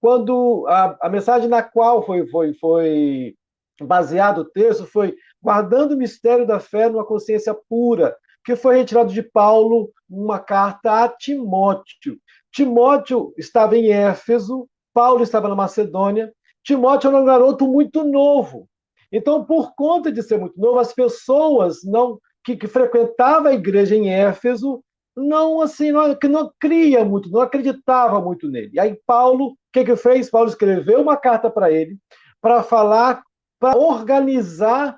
quando 0.00 0.66
a, 0.68 0.96
a 1.02 1.08
mensagem 1.08 1.48
na 1.48 1.62
qual 1.62 2.04
foi, 2.04 2.26
foi, 2.28 2.54
foi 2.54 3.34
baseado 3.80 4.38
o 4.38 4.44
texto 4.44 4.86
foi 4.86 5.14
guardando 5.42 5.92
o 5.92 5.96
mistério 5.96 6.46
da 6.46 6.60
fé 6.60 6.88
numa 6.88 7.04
consciência 7.04 7.54
pura, 7.68 8.16
que 8.44 8.56
foi 8.56 8.76
retirado 8.76 9.12
de 9.12 9.22
Paulo 9.22 9.90
uma 10.08 10.38
carta 10.38 11.04
a 11.04 11.08
Timóteo. 11.08 12.18
Timóteo 12.52 13.32
estava 13.36 13.76
em 13.76 13.90
Éfeso, 13.90 14.66
Paulo 14.92 15.22
estava 15.22 15.48
na 15.48 15.54
Macedônia. 15.54 16.32
Timóteo 16.64 17.08
era 17.08 17.16
um 17.18 17.24
garoto 17.24 17.66
muito 17.66 18.04
novo. 18.04 18.68
Então, 19.12 19.44
por 19.44 19.74
conta 19.74 20.10
de 20.10 20.22
ser 20.22 20.38
muito 20.38 20.58
novo, 20.58 20.78
as 20.78 20.92
pessoas 20.92 21.82
não 21.84 22.18
que, 22.44 22.56
que 22.56 22.66
frequentavam 22.66 23.50
a 23.50 23.54
igreja 23.54 23.94
em 23.94 24.10
Éfeso 24.10 24.82
não 25.20 25.60
assim 25.60 25.92
não, 25.92 26.14
que 26.14 26.28
não 26.28 26.52
cria 26.58 27.04
muito, 27.04 27.30
não 27.30 27.40
acreditava 27.40 28.20
muito 28.20 28.48
nele. 28.48 28.70
E 28.72 28.80
aí 28.80 28.98
Paulo, 29.06 29.48
o 29.48 29.56
que 29.72 29.84
que 29.84 29.96
fez? 29.96 30.30
Paulo 30.30 30.48
escreveu 30.48 31.00
uma 31.00 31.16
carta 31.16 31.50
para 31.50 31.70
ele 31.70 31.96
para 32.40 32.62
falar, 32.62 33.22
para 33.58 33.78
organizar, 33.78 34.96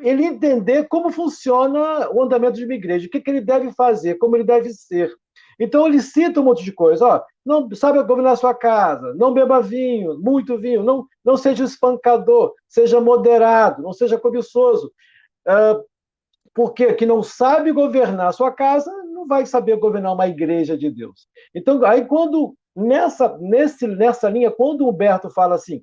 ele 0.00 0.24
entender 0.24 0.86
como 0.88 1.10
funciona 1.10 2.08
o 2.12 2.22
andamento 2.22 2.56
de 2.56 2.64
uma 2.64 2.74
igreja, 2.74 3.06
o 3.06 3.10
que, 3.10 3.20
que 3.20 3.30
ele 3.30 3.40
deve 3.40 3.72
fazer, 3.72 4.14
como 4.16 4.36
ele 4.36 4.44
deve 4.44 4.70
ser. 4.70 5.12
Então 5.58 5.86
ele 5.86 6.00
cita 6.00 6.40
um 6.40 6.44
monte 6.44 6.62
de 6.62 6.72
coisa, 6.72 7.04
ó, 7.04 7.22
não 7.44 7.68
sabe 7.74 8.00
governar 8.04 8.36
sua 8.36 8.54
casa, 8.54 9.12
não 9.14 9.34
beba 9.34 9.60
vinho, 9.60 10.16
muito 10.20 10.56
vinho, 10.56 10.84
não, 10.84 11.04
não 11.24 11.36
seja 11.36 11.64
espancador, 11.64 12.54
seja 12.68 13.00
moderado, 13.00 13.82
não 13.82 13.92
seja 13.92 14.18
cobiçoso. 14.18 14.92
Uh, 15.46 15.82
porque 16.54 16.92
que 16.94 17.06
não 17.06 17.22
sabe 17.22 17.72
governar 17.72 18.32
sua 18.32 18.52
casa, 18.52 18.92
não 19.18 19.26
vai 19.26 19.44
saber 19.44 19.76
governar 19.76 20.14
uma 20.14 20.28
igreja 20.28 20.76
de 20.76 20.90
Deus. 20.90 21.26
Então, 21.54 21.84
aí 21.84 22.04
quando 22.04 22.54
nessa 22.76 23.36
nesse 23.38 23.86
nessa 23.86 24.28
linha, 24.28 24.50
quando 24.50 24.82
o 24.82 24.90
Humberto 24.90 25.28
fala 25.30 25.56
assim, 25.56 25.82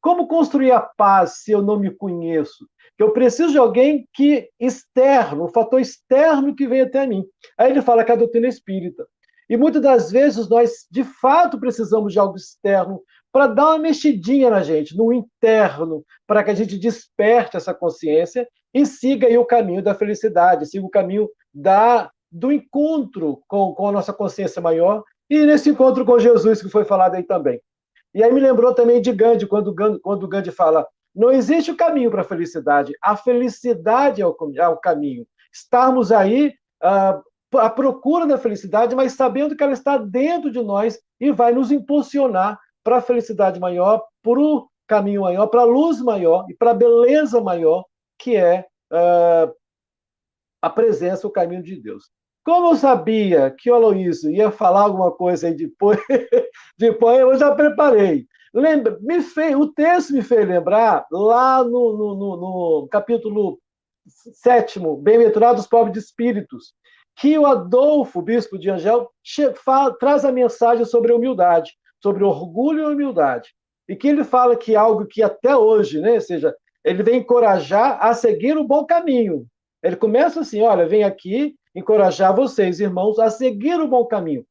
como 0.00 0.28
construir 0.28 0.70
a 0.70 0.80
paz 0.80 1.42
se 1.42 1.52
eu 1.52 1.62
não 1.62 1.78
me 1.78 1.90
conheço? 1.90 2.66
Eu 2.98 3.12
preciso 3.12 3.52
de 3.52 3.58
alguém 3.58 4.06
que 4.12 4.48
externo, 4.60 5.46
um 5.46 5.48
fator 5.48 5.80
externo 5.80 6.54
que 6.54 6.68
vem 6.68 6.82
até 6.82 7.06
mim. 7.06 7.24
Aí 7.58 7.70
ele 7.70 7.82
fala 7.82 8.04
que 8.04 8.12
é 8.12 8.14
a 8.14 8.18
doutrina 8.18 8.46
espírita. 8.46 9.04
E 9.48 9.56
muitas 9.56 9.82
das 9.82 10.10
vezes 10.12 10.48
nós, 10.48 10.86
de 10.90 11.02
fato, 11.02 11.58
precisamos 11.58 12.12
de 12.12 12.18
algo 12.18 12.36
externo 12.36 13.02
para 13.32 13.48
dar 13.48 13.66
uma 13.70 13.78
mexidinha 13.78 14.48
na 14.48 14.62
gente, 14.62 14.96
no 14.96 15.12
interno, 15.12 16.04
para 16.26 16.44
que 16.44 16.50
a 16.50 16.54
gente 16.54 16.78
desperte 16.78 17.56
essa 17.56 17.74
consciência 17.74 18.46
e 18.72 18.86
siga 18.86 19.28
o 19.40 19.44
caminho 19.44 19.82
da 19.82 19.94
felicidade, 19.94 20.66
siga 20.66 20.86
o 20.86 20.90
caminho 20.90 21.28
da, 21.52 22.10
do 22.34 22.50
encontro 22.50 23.40
com, 23.46 23.72
com 23.72 23.88
a 23.88 23.92
nossa 23.92 24.12
consciência 24.12 24.60
maior 24.60 25.04
e 25.30 25.46
nesse 25.46 25.70
encontro 25.70 26.04
com 26.04 26.18
Jesus 26.18 26.60
que 26.60 26.68
foi 26.68 26.84
falado 26.84 27.14
aí 27.14 27.22
também. 27.22 27.60
E 28.12 28.22
aí 28.22 28.32
me 28.32 28.40
lembrou 28.40 28.74
também 28.74 29.00
de 29.00 29.12
Gandhi, 29.12 29.46
quando, 29.46 29.74
quando 30.02 30.28
Gandhi 30.28 30.50
fala: 30.50 30.86
não 31.14 31.30
existe 31.30 31.70
o 31.70 31.76
caminho 31.76 32.10
para 32.10 32.22
a 32.22 32.24
felicidade, 32.24 32.92
a 33.00 33.16
felicidade 33.16 34.20
é 34.20 34.26
o, 34.26 34.36
é 34.56 34.68
o 34.68 34.76
caminho. 34.76 35.24
Estarmos 35.52 36.10
aí 36.10 36.52
uh, 36.82 37.58
à 37.58 37.70
procura 37.70 38.26
da 38.26 38.36
felicidade, 38.36 38.96
mas 38.96 39.12
sabendo 39.12 39.56
que 39.56 39.62
ela 39.62 39.72
está 39.72 39.96
dentro 39.96 40.50
de 40.50 40.60
nós 40.60 40.98
e 41.20 41.30
vai 41.30 41.52
nos 41.52 41.70
impulsionar 41.70 42.58
para 42.82 42.96
a 42.96 43.02
felicidade 43.02 43.60
maior, 43.60 44.02
para 44.22 44.40
o 44.40 44.68
caminho 44.88 45.22
maior, 45.22 45.46
para 45.46 45.60
a 45.60 45.64
luz 45.64 46.00
maior 46.00 46.44
e 46.50 46.54
para 46.54 46.72
a 46.72 46.74
beleza 46.74 47.40
maior, 47.40 47.84
que 48.18 48.36
é 48.36 48.66
uh, 48.92 49.54
a 50.60 50.70
presença, 50.70 51.26
o 51.26 51.30
caminho 51.30 51.62
de 51.62 51.80
Deus. 51.80 52.10
Como 52.44 52.72
eu 52.72 52.76
sabia 52.76 53.54
que 53.58 53.70
o 53.70 53.74
Aloysio 53.74 54.30
ia 54.30 54.50
falar 54.50 54.82
alguma 54.82 55.10
coisa 55.10 55.46
aí 55.46 55.54
depois, 55.54 55.98
depois 56.78 57.20
eu 57.20 57.38
já 57.38 57.54
preparei. 57.54 58.26
Lembra, 58.52 58.98
me 59.00 59.20
fez, 59.20 59.56
o 59.56 59.72
texto 59.72 60.12
me 60.12 60.22
fez 60.22 60.46
lembrar, 60.46 61.06
lá 61.10 61.64
no, 61.64 61.70
no, 61.70 62.14
no, 62.14 62.36
no 62.36 62.88
capítulo 62.88 63.58
sétimo, 64.06 64.96
Bem-aventurados 64.98 65.66
pobres 65.66 65.94
de 65.94 65.98
espíritos, 65.98 66.74
que 67.16 67.38
o 67.38 67.46
Adolfo, 67.46 68.20
bispo 68.20 68.58
de 68.58 68.70
Angel, 68.70 69.10
traz 69.98 70.24
a 70.24 70.30
mensagem 70.30 70.84
sobre 70.84 71.12
a 71.12 71.16
humildade 71.16 71.72
sobre 72.04 72.22
orgulho 72.22 72.82
e 72.90 72.94
humildade. 72.94 73.54
E 73.88 73.96
que 73.96 74.08
ele 74.08 74.24
fala 74.24 74.56
que 74.56 74.76
algo 74.76 75.06
que 75.06 75.22
até 75.22 75.56
hoje, 75.56 76.00
né, 76.02 76.12
ou 76.12 76.20
seja, 76.20 76.54
ele 76.84 77.02
vem 77.02 77.20
encorajar 77.20 77.98
a 77.98 78.12
seguir 78.12 78.58
o 78.58 78.64
bom 78.64 78.84
caminho. 78.84 79.46
Ele 79.84 79.96
começa 79.96 80.40
assim: 80.40 80.62
olha, 80.62 80.88
vem 80.88 81.04
aqui 81.04 81.54
encorajar 81.74 82.34
vocês, 82.34 82.80
irmãos, 82.80 83.18
a 83.18 83.30
seguir 83.30 83.78
o 83.80 83.86
bom 83.86 84.06
caminho. 84.06 84.46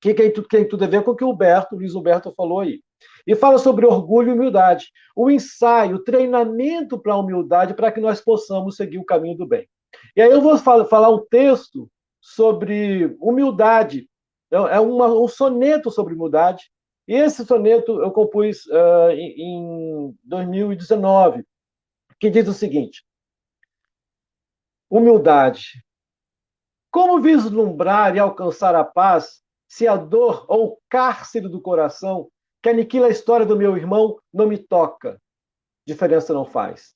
Que 0.00 0.14
tem, 0.14 0.32
tem 0.32 0.66
tudo 0.66 0.84
a 0.84 0.86
ver 0.86 1.02
com 1.02 1.10
o 1.10 1.16
que 1.16 1.24
o 1.24 1.30
Humberto, 1.30 1.74
Luiz 1.74 1.94
Humberto 1.94 2.32
falou 2.34 2.60
aí. 2.60 2.80
E 3.26 3.34
fala 3.34 3.58
sobre 3.58 3.84
orgulho 3.84 4.30
e 4.30 4.32
humildade. 4.32 4.86
O 5.16 5.30
ensaio, 5.30 5.96
o 5.96 6.04
treinamento 6.04 6.98
para 6.98 7.14
a 7.14 7.18
humildade, 7.18 7.74
para 7.74 7.90
que 7.90 8.00
nós 8.00 8.20
possamos 8.20 8.76
seguir 8.76 8.98
o 8.98 9.04
caminho 9.04 9.36
do 9.36 9.46
bem. 9.46 9.68
E 10.16 10.22
aí 10.22 10.30
eu 10.30 10.40
vou 10.40 10.56
falar 10.56 11.10
um 11.10 11.26
texto 11.26 11.90
sobre 12.20 13.14
humildade. 13.20 14.08
É, 14.50 14.56
é 14.56 14.80
uma, 14.80 15.06
um 15.06 15.28
soneto 15.28 15.90
sobre 15.90 16.14
humildade, 16.14 16.70
e 17.08 17.14
esse 17.14 17.44
soneto 17.44 18.00
eu 18.00 18.10
compus 18.10 18.66
uh, 18.66 19.10
em 19.10 20.14
2019, 20.24 21.44
que 22.20 22.30
diz 22.30 22.46
o 22.46 22.52
seguinte: 22.52 23.02
Humildade. 24.90 25.84
Como 26.90 27.20
vislumbrar 27.20 28.16
e 28.16 28.18
alcançar 28.18 28.74
a 28.74 28.84
paz 28.84 29.40
se 29.68 29.86
a 29.86 29.96
dor 29.96 30.44
ou 30.48 30.72
o 30.72 30.78
cárcere 30.88 31.48
do 31.48 31.60
coração 31.60 32.28
que 32.62 32.68
aniquila 32.68 33.06
a 33.06 33.10
história 33.10 33.46
do 33.46 33.56
meu 33.56 33.76
irmão 33.76 34.18
não 34.34 34.46
me 34.46 34.58
toca? 34.58 35.20
Diferença 35.86 36.34
não 36.34 36.44
faz. 36.44 36.94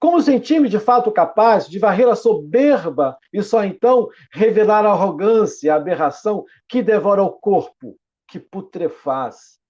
Como 0.00 0.20
sentir-me 0.20 0.68
de 0.68 0.80
fato 0.80 1.12
capaz 1.12 1.68
de 1.68 1.78
varrer 1.78 2.08
a 2.08 2.16
soberba 2.16 3.16
e 3.32 3.40
só 3.42 3.64
então 3.64 4.08
revelar 4.32 4.84
a 4.84 4.90
arrogância, 4.90 5.72
a 5.72 5.76
aberração 5.76 6.44
que 6.68 6.82
devora 6.82 7.22
o 7.22 7.30
corpo? 7.30 7.96
que 8.32 8.40
putrefaz. 8.40 9.60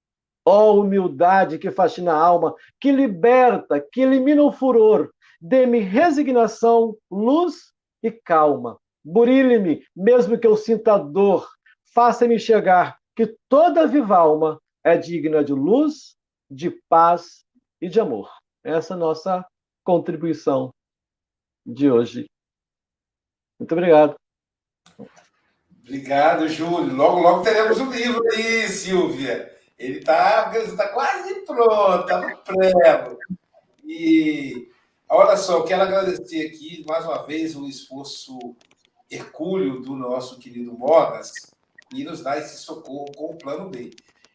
Ó 0.47 0.71
oh, 0.71 0.81
humildade 0.83 1.59
que 1.59 1.73
fascina 1.73 2.13
a 2.13 2.17
alma, 2.17 2.55
que 2.81 2.93
liberta, 2.93 3.81
que 3.81 4.03
elimina 4.03 4.41
o 4.45 4.53
furor. 4.53 5.11
Dê-me 5.45 5.81
resignação, 5.81 6.97
luz 7.11 7.73
e 8.01 8.13
calma. 8.13 8.79
Burile-me, 9.05 9.85
mesmo 9.95 10.39
que 10.39 10.47
eu 10.47 10.57
sinta 10.57 10.97
dor. 10.97 11.51
Faça-me 11.93 12.39
chegar 12.39 12.97
que 13.17 13.37
toda 13.49 13.89
viva 13.89 14.17
alma 14.17 14.63
é 14.85 14.97
digna 14.97 15.43
de 15.43 15.53
luz, 15.53 16.17
de 16.49 16.71
paz 16.89 17.45
e 17.81 17.89
de 17.89 17.99
amor. 17.99 18.31
Essa 18.63 18.95
é 18.95 18.97
a 18.97 19.01
nossa 19.01 19.45
contribuição 19.83 20.73
de 21.67 21.91
hoje. 21.91 22.31
Muito 23.59 23.73
obrigado. 23.73 24.15
Obrigado, 25.81 26.49
Júlio. 26.49 26.95
Logo, 26.95 27.21
logo 27.21 27.43
teremos 27.43 27.81
o 27.81 27.85
um 27.85 27.91
livro 27.91 28.23
aí, 28.33 28.69
Silvia. 28.69 29.53
Ele 29.77 29.99
está 29.99 30.53
tá 30.77 30.89
quase 30.91 31.45
pronto, 31.45 32.03
está 32.03 32.21
no 32.21 32.37
prego. 32.39 33.19
E 33.85 34.72
olha 35.13 35.37
só, 35.37 35.63
quero 35.63 35.83
agradecer 35.83 36.47
aqui 36.47 36.85
mais 36.89 37.05
uma 37.05 37.23
vez 37.27 37.55
o 37.55 37.67
esforço 37.67 38.57
hercúleo 39.11 39.81
do 39.81 39.95
nosso 39.95 40.39
querido 40.39 40.73
Mogas 40.73 41.33
e 41.95 42.03
nos 42.03 42.23
dar 42.23 42.39
esse 42.39 42.57
socorro 42.57 43.13
com 43.15 43.27
o 43.27 43.37
plano 43.37 43.69
B. 43.69 43.91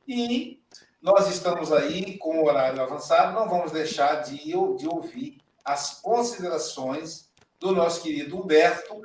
E 0.08 0.62
nós 1.02 1.28
estamos 1.30 1.72
aí 1.72 2.18
com 2.20 2.40
o 2.40 2.46
horário 2.46 2.82
avançado, 2.82 3.34
não 3.34 3.50
vamos 3.50 3.72
deixar 3.72 4.22
de, 4.22 4.38
de 4.38 4.88
ouvir 4.88 5.40
as 5.66 6.00
considerações 6.00 7.32
do 7.60 7.72
nosso 7.72 8.04
querido 8.04 8.40
Humberto 8.40 9.02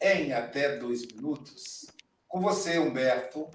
em 0.00 0.32
até 0.32 0.76
dois 0.76 1.06
minutos. 1.06 1.86
Com 2.28 2.40
você, 2.40 2.78
Humberto. 2.78 3.48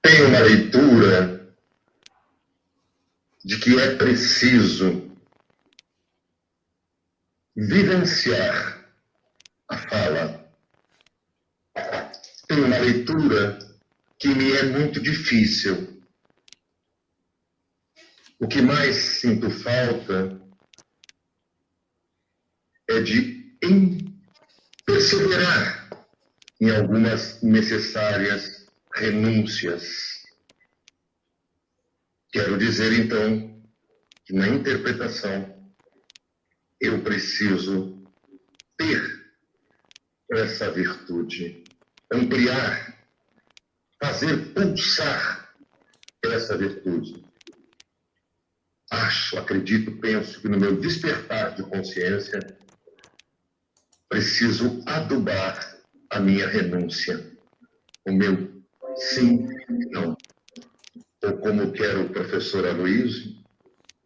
Tem 0.00 0.24
uma 0.24 0.38
leitura 0.38 1.37
de 3.48 3.58
que 3.58 3.78
é 3.80 3.96
preciso 3.96 5.10
vivenciar 7.56 8.86
a 9.66 9.78
fala. 9.78 10.52
Tem 12.46 12.62
uma 12.62 12.76
leitura 12.76 13.58
que 14.18 14.28
me 14.28 14.52
é 14.52 14.64
muito 14.64 15.00
difícil. 15.00 15.98
O 18.38 18.46
que 18.46 18.60
mais 18.60 18.96
sinto 18.96 19.50
falta 19.50 20.38
é 22.86 23.00
de 23.00 23.56
perseverar 24.84 25.88
em 26.60 26.68
algumas 26.70 27.40
necessárias 27.42 28.66
renúncias. 28.94 30.17
Quero 32.38 32.56
dizer, 32.56 32.92
então, 32.92 33.60
que 34.24 34.32
na 34.32 34.46
interpretação 34.46 35.60
eu 36.80 37.02
preciso 37.02 38.00
ter 38.76 39.02
essa 40.30 40.70
virtude, 40.70 41.64
ampliar, 42.12 42.96
fazer 44.00 44.54
pulsar 44.54 45.52
essa 46.26 46.56
virtude. 46.56 47.26
Acho, 48.88 49.36
acredito, 49.36 49.98
penso 49.98 50.40
que 50.40 50.48
no 50.48 50.60
meu 50.60 50.76
despertar 50.78 51.56
de 51.56 51.64
consciência, 51.64 52.56
preciso 54.08 54.80
adubar 54.86 55.82
a 56.08 56.20
minha 56.20 56.46
renúncia, 56.46 57.36
o 58.06 58.12
meu 58.12 58.62
sim 58.94 59.44
e 59.68 59.90
não. 59.90 60.16
Ou 61.28 61.36
como 61.36 61.72
quer 61.72 61.98
o 61.98 62.08
professor 62.08 62.66
Aloysio, 62.66 63.36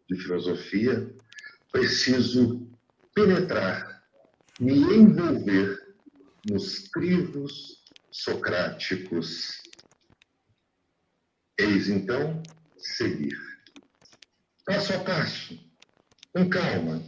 de 0.09 0.17
filosofia, 0.17 1.09
preciso 1.71 2.69
penetrar, 3.15 4.03
me 4.59 4.73
envolver 4.73 5.79
nos 6.49 6.79
crivos 6.89 7.81
socráticos. 8.11 9.53
Eis 11.57 11.87
então 11.87 12.43
seguir. 12.77 13.39
Passo 14.65 14.91
a 14.93 14.99
passo, 14.99 15.57
com 16.33 16.49
calma, 16.49 17.01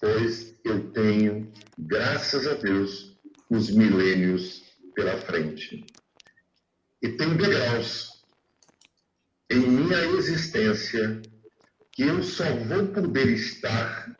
pois 0.00 0.54
eu 0.64 0.92
tenho, 0.92 1.52
graças 1.76 2.46
a 2.46 2.54
Deus, 2.54 3.18
os 3.50 3.68
milênios 3.68 4.62
pela 4.94 5.16
frente. 5.18 5.84
E 7.02 7.08
tenho 7.08 7.36
degraus 7.36 8.19
em 9.50 9.58
minha 9.58 10.04
existência 10.16 11.20
que 11.92 12.04
eu 12.04 12.22
só 12.22 12.44
vou 12.44 12.86
poder 12.88 13.30
estar 13.30 14.16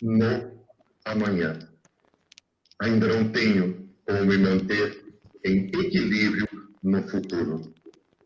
no 0.00 0.64
amanhã. 1.04 1.58
Ainda 2.80 3.08
não 3.08 3.32
tenho 3.32 3.90
como 4.06 4.24
me 4.24 4.38
manter 4.38 5.04
em 5.44 5.66
equilíbrio 5.66 6.48
no 6.82 7.02
futuro. 7.08 7.74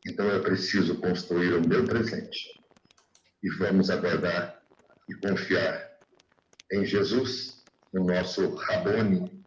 Então 0.07 0.31
é 0.31 0.39
preciso 0.39 0.97
construir 1.01 1.55
o 1.55 1.67
meu 1.67 1.85
presente. 1.85 2.61
E 3.43 3.51
vamos 3.57 3.89
aguardar 3.89 4.63
e 5.09 5.15
confiar 5.27 5.99
em 6.73 6.85
Jesus, 6.85 7.65
no 7.93 8.05
nosso 8.05 8.55
Rabone. 8.55 9.45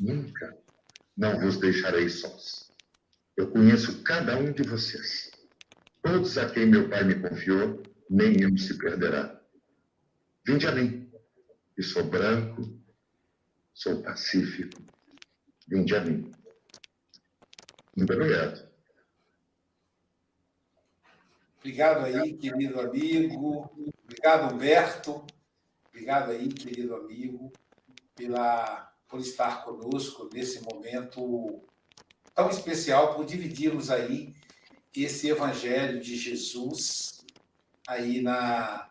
Nunca 0.00 0.56
não 1.16 1.38
vos 1.38 1.56
deixarei 1.58 2.08
sós. 2.08 2.70
Eu 3.36 3.48
conheço 3.48 4.02
cada 4.02 4.36
um 4.36 4.52
de 4.52 4.64
vocês. 4.64 5.31
Todos 6.02 6.36
a 6.36 6.50
quem 6.50 6.66
meu 6.66 6.88
Pai 6.88 7.04
me 7.04 7.14
confiou, 7.14 7.80
nenhum 8.10 8.56
se 8.56 8.76
perderá. 8.76 9.40
Vinde 10.44 10.66
a 10.66 10.72
mim, 10.72 11.08
que 11.76 11.82
sou 11.82 12.02
branco, 12.02 12.62
sou 13.72 14.02
pacífico. 14.02 14.82
Vinde 15.68 15.94
a 15.94 16.00
mim. 16.04 16.32
Muito 17.96 18.12
obrigado. 18.12 18.68
Obrigado 21.58 22.04
aí, 22.04 22.36
querido 22.36 22.80
amigo. 22.80 23.70
Obrigado, 24.04 24.52
Humberto. 24.52 25.24
Obrigado 25.88 26.32
aí, 26.32 26.48
querido 26.48 26.96
amigo, 26.96 27.52
pela, 28.16 28.92
por 29.06 29.20
estar 29.20 29.64
conosco 29.64 30.28
nesse 30.32 30.60
momento 30.64 31.62
tão 32.34 32.50
especial, 32.50 33.14
por 33.14 33.24
dividirmos 33.24 33.90
aí 33.90 34.34
esse 34.94 35.28
Evangelho 35.28 36.00
de 36.00 36.16
Jesus 36.16 37.24
aí 37.86 38.20
na, 38.20 38.88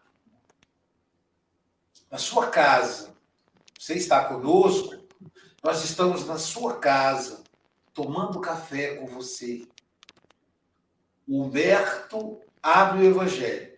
na 2.09 2.17
sua 2.17 2.47
casa. 2.49 3.13
Você 3.77 3.95
está 3.95 4.25
conosco, 4.25 4.95
nós 5.63 5.83
estamos 5.83 6.25
na 6.25 6.37
sua 6.37 6.79
casa, 6.79 7.43
tomando 7.93 8.41
café 8.41 8.95
com 8.95 9.07
você. 9.07 9.67
O 11.27 11.43
Humberto 11.43 12.39
abre 12.61 13.05
o 13.05 13.09
Evangelho. 13.09 13.71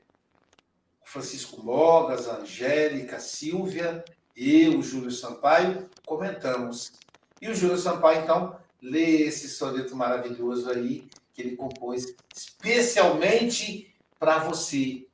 Francisco 1.04 1.62
Mogas, 1.64 2.28
Angélica, 2.28 3.20
Silvia, 3.20 4.04
eu, 4.36 4.80
o 4.80 4.82
Júlio 4.82 5.12
Sampaio, 5.12 5.88
comentamos. 6.06 6.94
E 7.40 7.48
o 7.50 7.56
Júlio 7.56 7.78
Sampaio, 7.78 8.24
então, 8.24 8.58
lê 8.82 9.22
esse 9.22 9.48
soneto 9.48 9.96
maravilhoso 9.96 10.72
aí, 10.72 11.08
que 11.34 11.42
ele 11.42 11.56
compôs 11.56 12.16
especialmente 12.36 13.94
para 14.20 14.40
você. 14.40 15.08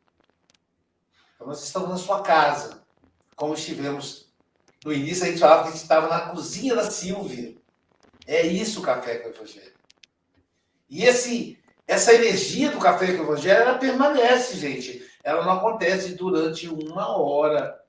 Então, 1.35 1.47
nós 1.47 1.63
estamos 1.63 1.89
na 1.89 1.97
sua 1.97 2.21
casa, 2.21 2.83
como 3.35 3.53
estivemos 3.53 4.29
no 4.83 4.93
início, 4.93 5.23
a 5.23 5.27
gente 5.27 5.39
falava 5.39 5.63
que 5.63 5.69
a 5.69 5.71
gente 5.71 5.81
estava 5.81 6.07
na 6.07 6.29
cozinha 6.29 6.75
da 6.75 6.89
Silvia. 6.89 7.55
É 8.27 8.45
isso 8.45 8.79
o 8.79 8.83
Café 8.83 9.17
com 9.17 9.29
o 9.29 9.31
Evangelho. 9.31 9.73
E 10.89 11.03
esse 11.03 11.59
essa 11.89 12.13
energia 12.13 12.69
do 12.69 12.77
café 12.77 13.13
com 13.13 13.23
o 13.23 13.25
evangelho, 13.25 13.61
ela 13.61 13.79
permanece, 13.79 14.55
gente. 14.57 15.03
Ela 15.23 15.43
não 15.43 15.53
acontece 15.53 16.13
durante 16.13 16.67
uma 16.67 17.17
hora. 17.17 17.81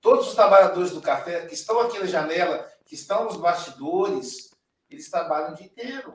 Todos 0.00 0.26
os 0.26 0.34
trabalhadores 0.34 0.90
do 0.90 1.00
café 1.00 1.46
que 1.46 1.54
estão 1.54 1.78
aqui 1.78 2.00
na 2.00 2.06
janela, 2.06 2.68
que 2.84 2.96
estão 2.96 3.26
nos 3.26 3.36
bastidores, 3.36 4.52
eles 4.90 5.08
trabalham 5.08 5.52
o 5.52 5.54
dia 5.54 5.66
inteiro. 5.66 6.14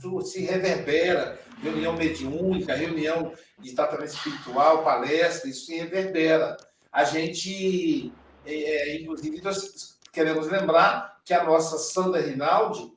Isso 0.00 0.20
se 0.22 0.40
reverbera. 0.40 1.38
Reunião 1.62 1.92
mediúnica, 1.92 2.74
reunião 2.74 3.34
de 3.58 3.74
tratamento 3.74 4.14
espiritual, 4.14 4.82
palestra, 4.82 5.50
isso 5.50 5.66
se 5.66 5.76
reverbera. 5.76 6.56
A 6.90 7.04
gente, 7.04 8.10
é, 8.46 8.54
é 8.54 9.02
inclusive, 9.02 9.42
nós 9.42 9.98
queremos 10.10 10.48
lembrar 10.48 11.20
que 11.22 11.34
a 11.34 11.44
nossa 11.44 11.76
Sandra 11.76 12.22
Rinaldi 12.22 12.90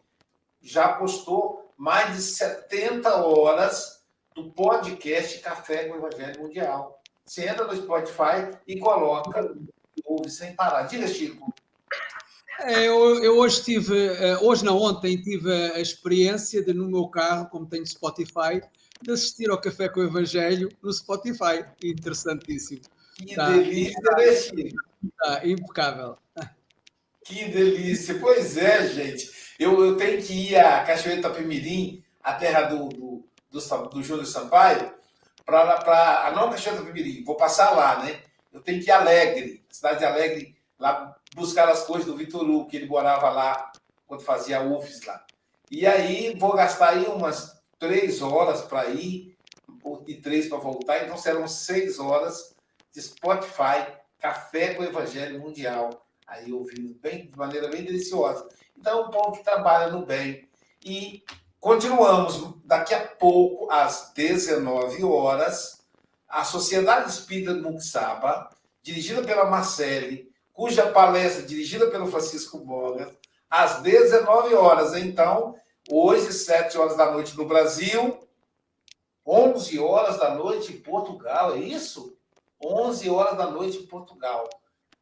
já 0.61 0.93
postou 0.93 1.73
mais 1.75 2.15
de 2.15 2.21
70 2.21 3.13
horas 3.17 4.01
do 4.33 4.49
podcast 4.51 5.39
Café 5.39 5.89
com 5.89 5.95
o 5.95 6.07
Evangelho 6.07 6.41
Mundial. 6.41 7.01
Você 7.25 7.45
entra 7.45 7.65
no 7.65 7.75
Spotify 7.75 8.57
e 8.65 8.79
coloca, 8.79 9.53
ouve 10.05 10.29
sem 10.29 10.55
parar. 10.55 10.83
Diga, 10.83 11.07
Chico. 11.07 11.53
É, 12.63 12.87
eu, 12.87 13.21
eu, 13.23 13.37
hoje 13.37 13.61
tive, 13.61 14.07
eh, 14.07 14.37
hoje 14.41 14.63
não, 14.63 14.77
ontem 14.77 15.21
tive 15.21 15.51
a 15.51 15.79
experiência 15.79 16.63
de 16.63 16.73
no 16.73 16.89
meu 16.89 17.07
carro, 17.07 17.49
como 17.49 17.65
tenho 17.65 17.85
Spotify, 17.85 18.61
de 19.01 19.11
assistir 19.11 19.49
ao 19.49 19.59
Café 19.59 19.89
com 19.89 19.99
o 19.99 20.03
Evangelho 20.03 20.69
no 20.81 20.91
Spotify. 20.91 21.65
Interessantíssimo. 21.83 22.81
Que 23.17 23.35
tá, 23.35 23.49
delícia, 23.49 23.99
né, 24.01 24.35
Chico? 24.35 24.77
Está 25.03 25.45
impecável. 25.45 26.17
Que 27.25 27.49
delícia. 27.49 28.17
Pois 28.19 28.57
é, 28.57 28.87
gente. 28.87 29.31
Eu, 29.59 29.83
eu 29.83 29.97
tenho 29.97 30.21
que 30.21 30.33
ir 30.33 30.55
a 30.55 30.83
Cachoeira 30.83 31.19
Itapemirim, 31.19 32.03
a 32.21 32.33
terra 32.33 32.63
do, 32.63 32.89
do, 32.89 33.25
do, 33.51 33.89
do 33.89 34.03
Júlio 34.03 34.25
Sampaio, 34.25 34.93
para. 35.45 36.31
Não 36.35 36.49
Cachoeira 36.49 36.81
Itapemirim, 36.81 37.23
vou 37.23 37.35
passar 37.35 37.71
lá, 37.71 38.03
né? 38.03 38.21
Eu 38.51 38.61
tenho 38.61 38.81
que 38.81 38.89
ir 38.89 38.91
Alegre, 38.91 39.63
cidade 39.69 39.99
de 39.99 40.05
Alegre, 40.05 40.55
lá 40.79 41.15
buscar 41.35 41.69
as 41.69 41.83
coisas 41.85 42.05
do 42.05 42.15
Vitor 42.15 42.43
Hugo, 42.43 42.67
que 42.67 42.77
ele 42.77 42.87
morava 42.87 43.29
lá 43.29 43.71
quando 44.07 44.21
fazia 44.21 44.61
UFES 44.61 45.05
lá. 45.05 45.25
E 45.71 45.85
aí 45.87 46.35
vou 46.37 46.53
gastar 46.53 46.89
aí 46.89 47.05
umas 47.05 47.61
três 47.79 48.21
horas 48.21 48.61
para 48.61 48.87
ir 48.89 49.35
e 50.07 50.15
três 50.15 50.47
para 50.47 50.57
voltar, 50.57 51.03
então 51.03 51.17
serão 51.17 51.47
seis 51.47 51.99
horas 51.99 52.55
de 52.91 53.01
Spotify, 53.01 53.87
Café 54.19 54.73
com 54.73 54.83
o 54.83 54.85
Evangelho 54.85 55.39
Mundial 55.39 56.03
aí 56.27 56.51
ouvindo 56.51 56.93
bem, 56.95 57.27
de 57.27 57.37
maneira 57.37 57.67
bem 57.67 57.83
deliciosa. 57.83 58.47
Então, 58.77 58.99
é 58.99 59.05
um 59.05 59.11
povo 59.11 59.33
que 59.33 59.43
trabalha 59.43 59.91
no 59.91 60.05
bem. 60.05 60.47
E 60.83 61.23
continuamos 61.59 62.55
daqui 62.65 62.93
a 62.93 63.05
pouco, 63.05 63.71
às 63.71 64.11
19 64.13 65.03
horas, 65.03 65.85
a 66.27 66.43
Sociedade 66.43 67.09
Espírita 67.09 67.53
do 67.53 67.71
Muxaba, 67.71 68.49
dirigida 68.81 69.21
pela 69.23 69.49
Marcele, 69.49 70.32
cuja 70.53 70.91
palestra 70.91 71.43
dirigida 71.43 71.87
pelo 71.87 72.07
Francisco 72.07 72.59
Bogas, 72.59 73.11
às 73.49 73.81
19 73.81 74.53
horas. 74.55 74.95
Então, 74.95 75.55
hoje, 75.89 76.31
7 76.31 76.77
horas 76.77 76.95
da 76.95 77.11
noite 77.11 77.35
no 77.35 77.45
Brasil, 77.45 78.19
11 79.25 79.79
horas 79.79 80.17
da 80.17 80.35
noite 80.35 80.73
em 80.73 80.79
Portugal, 80.79 81.55
é 81.55 81.59
isso? 81.59 82.17
11 82.63 83.09
horas 83.09 83.37
da 83.37 83.47
noite 83.49 83.79
em 83.79 83.85
Portugal. 83.85 84.47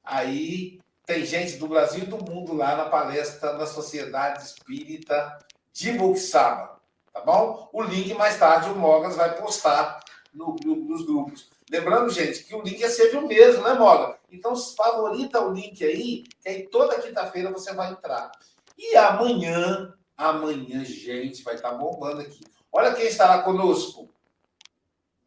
Aí 0.04 0.80
tem 1.06 1.26
gente 1.26 1.58
do 1.58 1.68
Brasil 1.68 2.04
e 2.04 2.08
do 2.08 2.18
mundo 2.18 2.54
lá 2.54 2.76
na 2.76 2.86
palestra 2.86 3.54
da 3.54 3.66
Sociedade 3.66 4.44
Espírita 4.44 5.38
de 5.74 5.92
Buxaba, 5.94 6.80
tá 7.14 7.22
bom? 7.22 7.70
O 7.74 7.82
link 7.82 8.14
mais 8.14 8.38
tarde 8.38 8.70
o 8.70 8.76
Mogas 8.76 9.16
vai 9.16 9.36
postar 9.36 10.00
no, 10.34 10.56
no, 10.64 10.76
nos 10.76 11.06
grupos. 11.06 11.50
Lembrando, 11.70 12.10
gente, 12.10 12.44
que 12.44 12.56
o 12.56 12.62
link 12.62 12.84
é 12.84 12.90
sempre 12.90 13.18
o 13.18 13.28
mesmo, 13.28 13.64
né, 13.64 13.74
Moga? 13.74 14.18
Então, 14.32 14.56
favorita 14.56 15.42
o 15.42 15.52
link 15.52 15.84
aí, 15.84 16.24
que 16.42 16.48
aí 16.48 16.68
toda 16.70 17.02
quinta-feira 17.02 17.52
você 17.52 17.74
vai 17.74 17.92
entrar. 17.92 18.32
E 18.78 18.96
amanhã, 18.96 19.94
amanhã, 20.18 20.86
gente, 20.86 21.44
vai 21.44 21.56
estar 21.56 21.72
bombando 21.74 22.22
aqui. 22.22 22.44
Olha 22.72 22.94
quem 22.94 23.08
estará 23.08 23.42
conosco. 23.44 24.10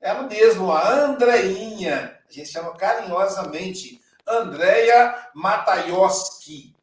Ela 0.01 0.23
mesmo, 0.23 0.73
a 0.73 0.89
Andreinha. 1.05 2.19
A 2.29 2.33
gente 2.33 2.49
chama 2.49 2.75
carinhosamente 2.77 4.01
Andrea 4.27 5.31
Matayoski. 5.35 6.75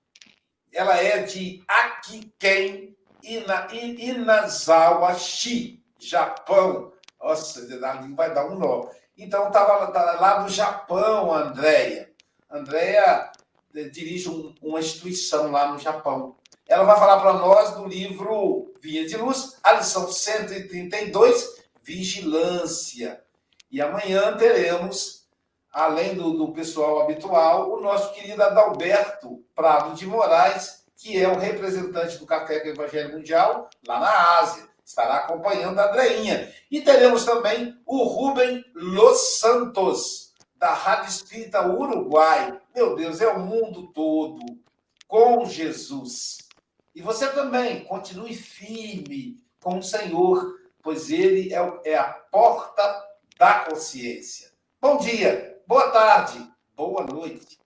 Ela 0.72 0.98
é 0.98 1.24
de 1.24 1.64
Akiken, 1.68 2.96
Ina, 3.24 3.68
Inazawa 3.74 5.16
Shi, 5.16 5.84
Japão. 6.00 6.94
Nossa, 7.20 7.68
vai 8.16 8.34
dar 8.34 8.46
um 8.46 8.56
nó. 8.56 8.90
Então, 9.18 9.48
estava 9.48 9.90
lá 10.20 10.42
no 10.42 10.50
Japão, 10.50 11.34
a 11.34 11.40
Andrea. 12.52 13.32
Eh, 13.76 13.84
dirige 13.90 14.30
um, 14.30 14.54
uma 14.62 14.80
instituição 14.80 15.52
lá 15.52 15.72
no 15.72 15.80
Japão. 15.80 16.36
Ela 16.68 16.84
vai 16.84 16.98
falar 16.98 17.20
para 17.20 17.34
nós 17.34 17.76
do 17.76 17.86
livro 17.86 18.74
Via 18.82 19.06
de 19.06 19.18
Luz, 19.18 19.58
a 19.64 19.74
lição 19.74 20.12
132, 20.12 21.62
Vigilância. 21.84 23.22
E 23.70 23.82
amanhã 23.82 24.36
teremos, 24.38 25.28
além 25.72 26.16
do, 26.16 26.32
do 26.32 26.54
pessoal 26.54 27.02
habitual, 27.02 27.72
o 27.72 27.82
nosso 27.82 28.14
querido 28.14 28.42
Adalberto 28.44 29.44
Prado 29.56 29.96
de 29.96 30.06
Moraes, 30.06 30.86
que 30.98 31.18
é 31.18 31.28
o 31.28 31.40
representante 31.40 32.18
do 32.18 32.26
Café 32.26 32.60
com 32.60 32.70
Evangelho 32.70 33.14
Mundial 33.14 33.70
lá 33.88 34.00
na 34.00 34.40
Ásia. 34.40 34.68
Estará 34.86 35.18
acompanhando 35.18 35.80
a 35.80 35.90
Andreinha. 35.90 36.54
E 36.70 36.82
teremos 36.82 37.24
também 37.24 37.78
o 37.86 38.04
Rubem 38.04 38.64
Los 38.76 39.40
Santos, 39.40 40.31
da 40.62 40.76
Rádio 40.76 41.10
Espírita 41.10 41.68
Uruguai. 41.68 42.62
Meu 42.76 42.96
Deus, 42.96 43.20
é 43.20 43.28
o 43.28 43.40
mundo 43.40 43.88
todo 43.88 44.40
com 45.08 45.44
Jesus. 45.44 46.38
E 46.94 47.02
você 47.02 47.28
também, 47.30 47.84
continue 47.86 48.36
firme 48.36 49.44
com 49.60 49.80
o 49.80 49.84
Senhor, 49.84 50.60
pois 50.84 51.10
Ele 51.10 51.52
é, 51.52 51.80
é 51.84 51.98
a 51.98 52.14
porta 52.14 53.04
da 53.40 53.66
consciência. 53.66 54.52
Bom 54.80 54.98
dia, 54.98 55.60
boa 55.66 55.90
tarde, 55.90 56.48
boa 56.76 57.04
noite. 57.08 57.60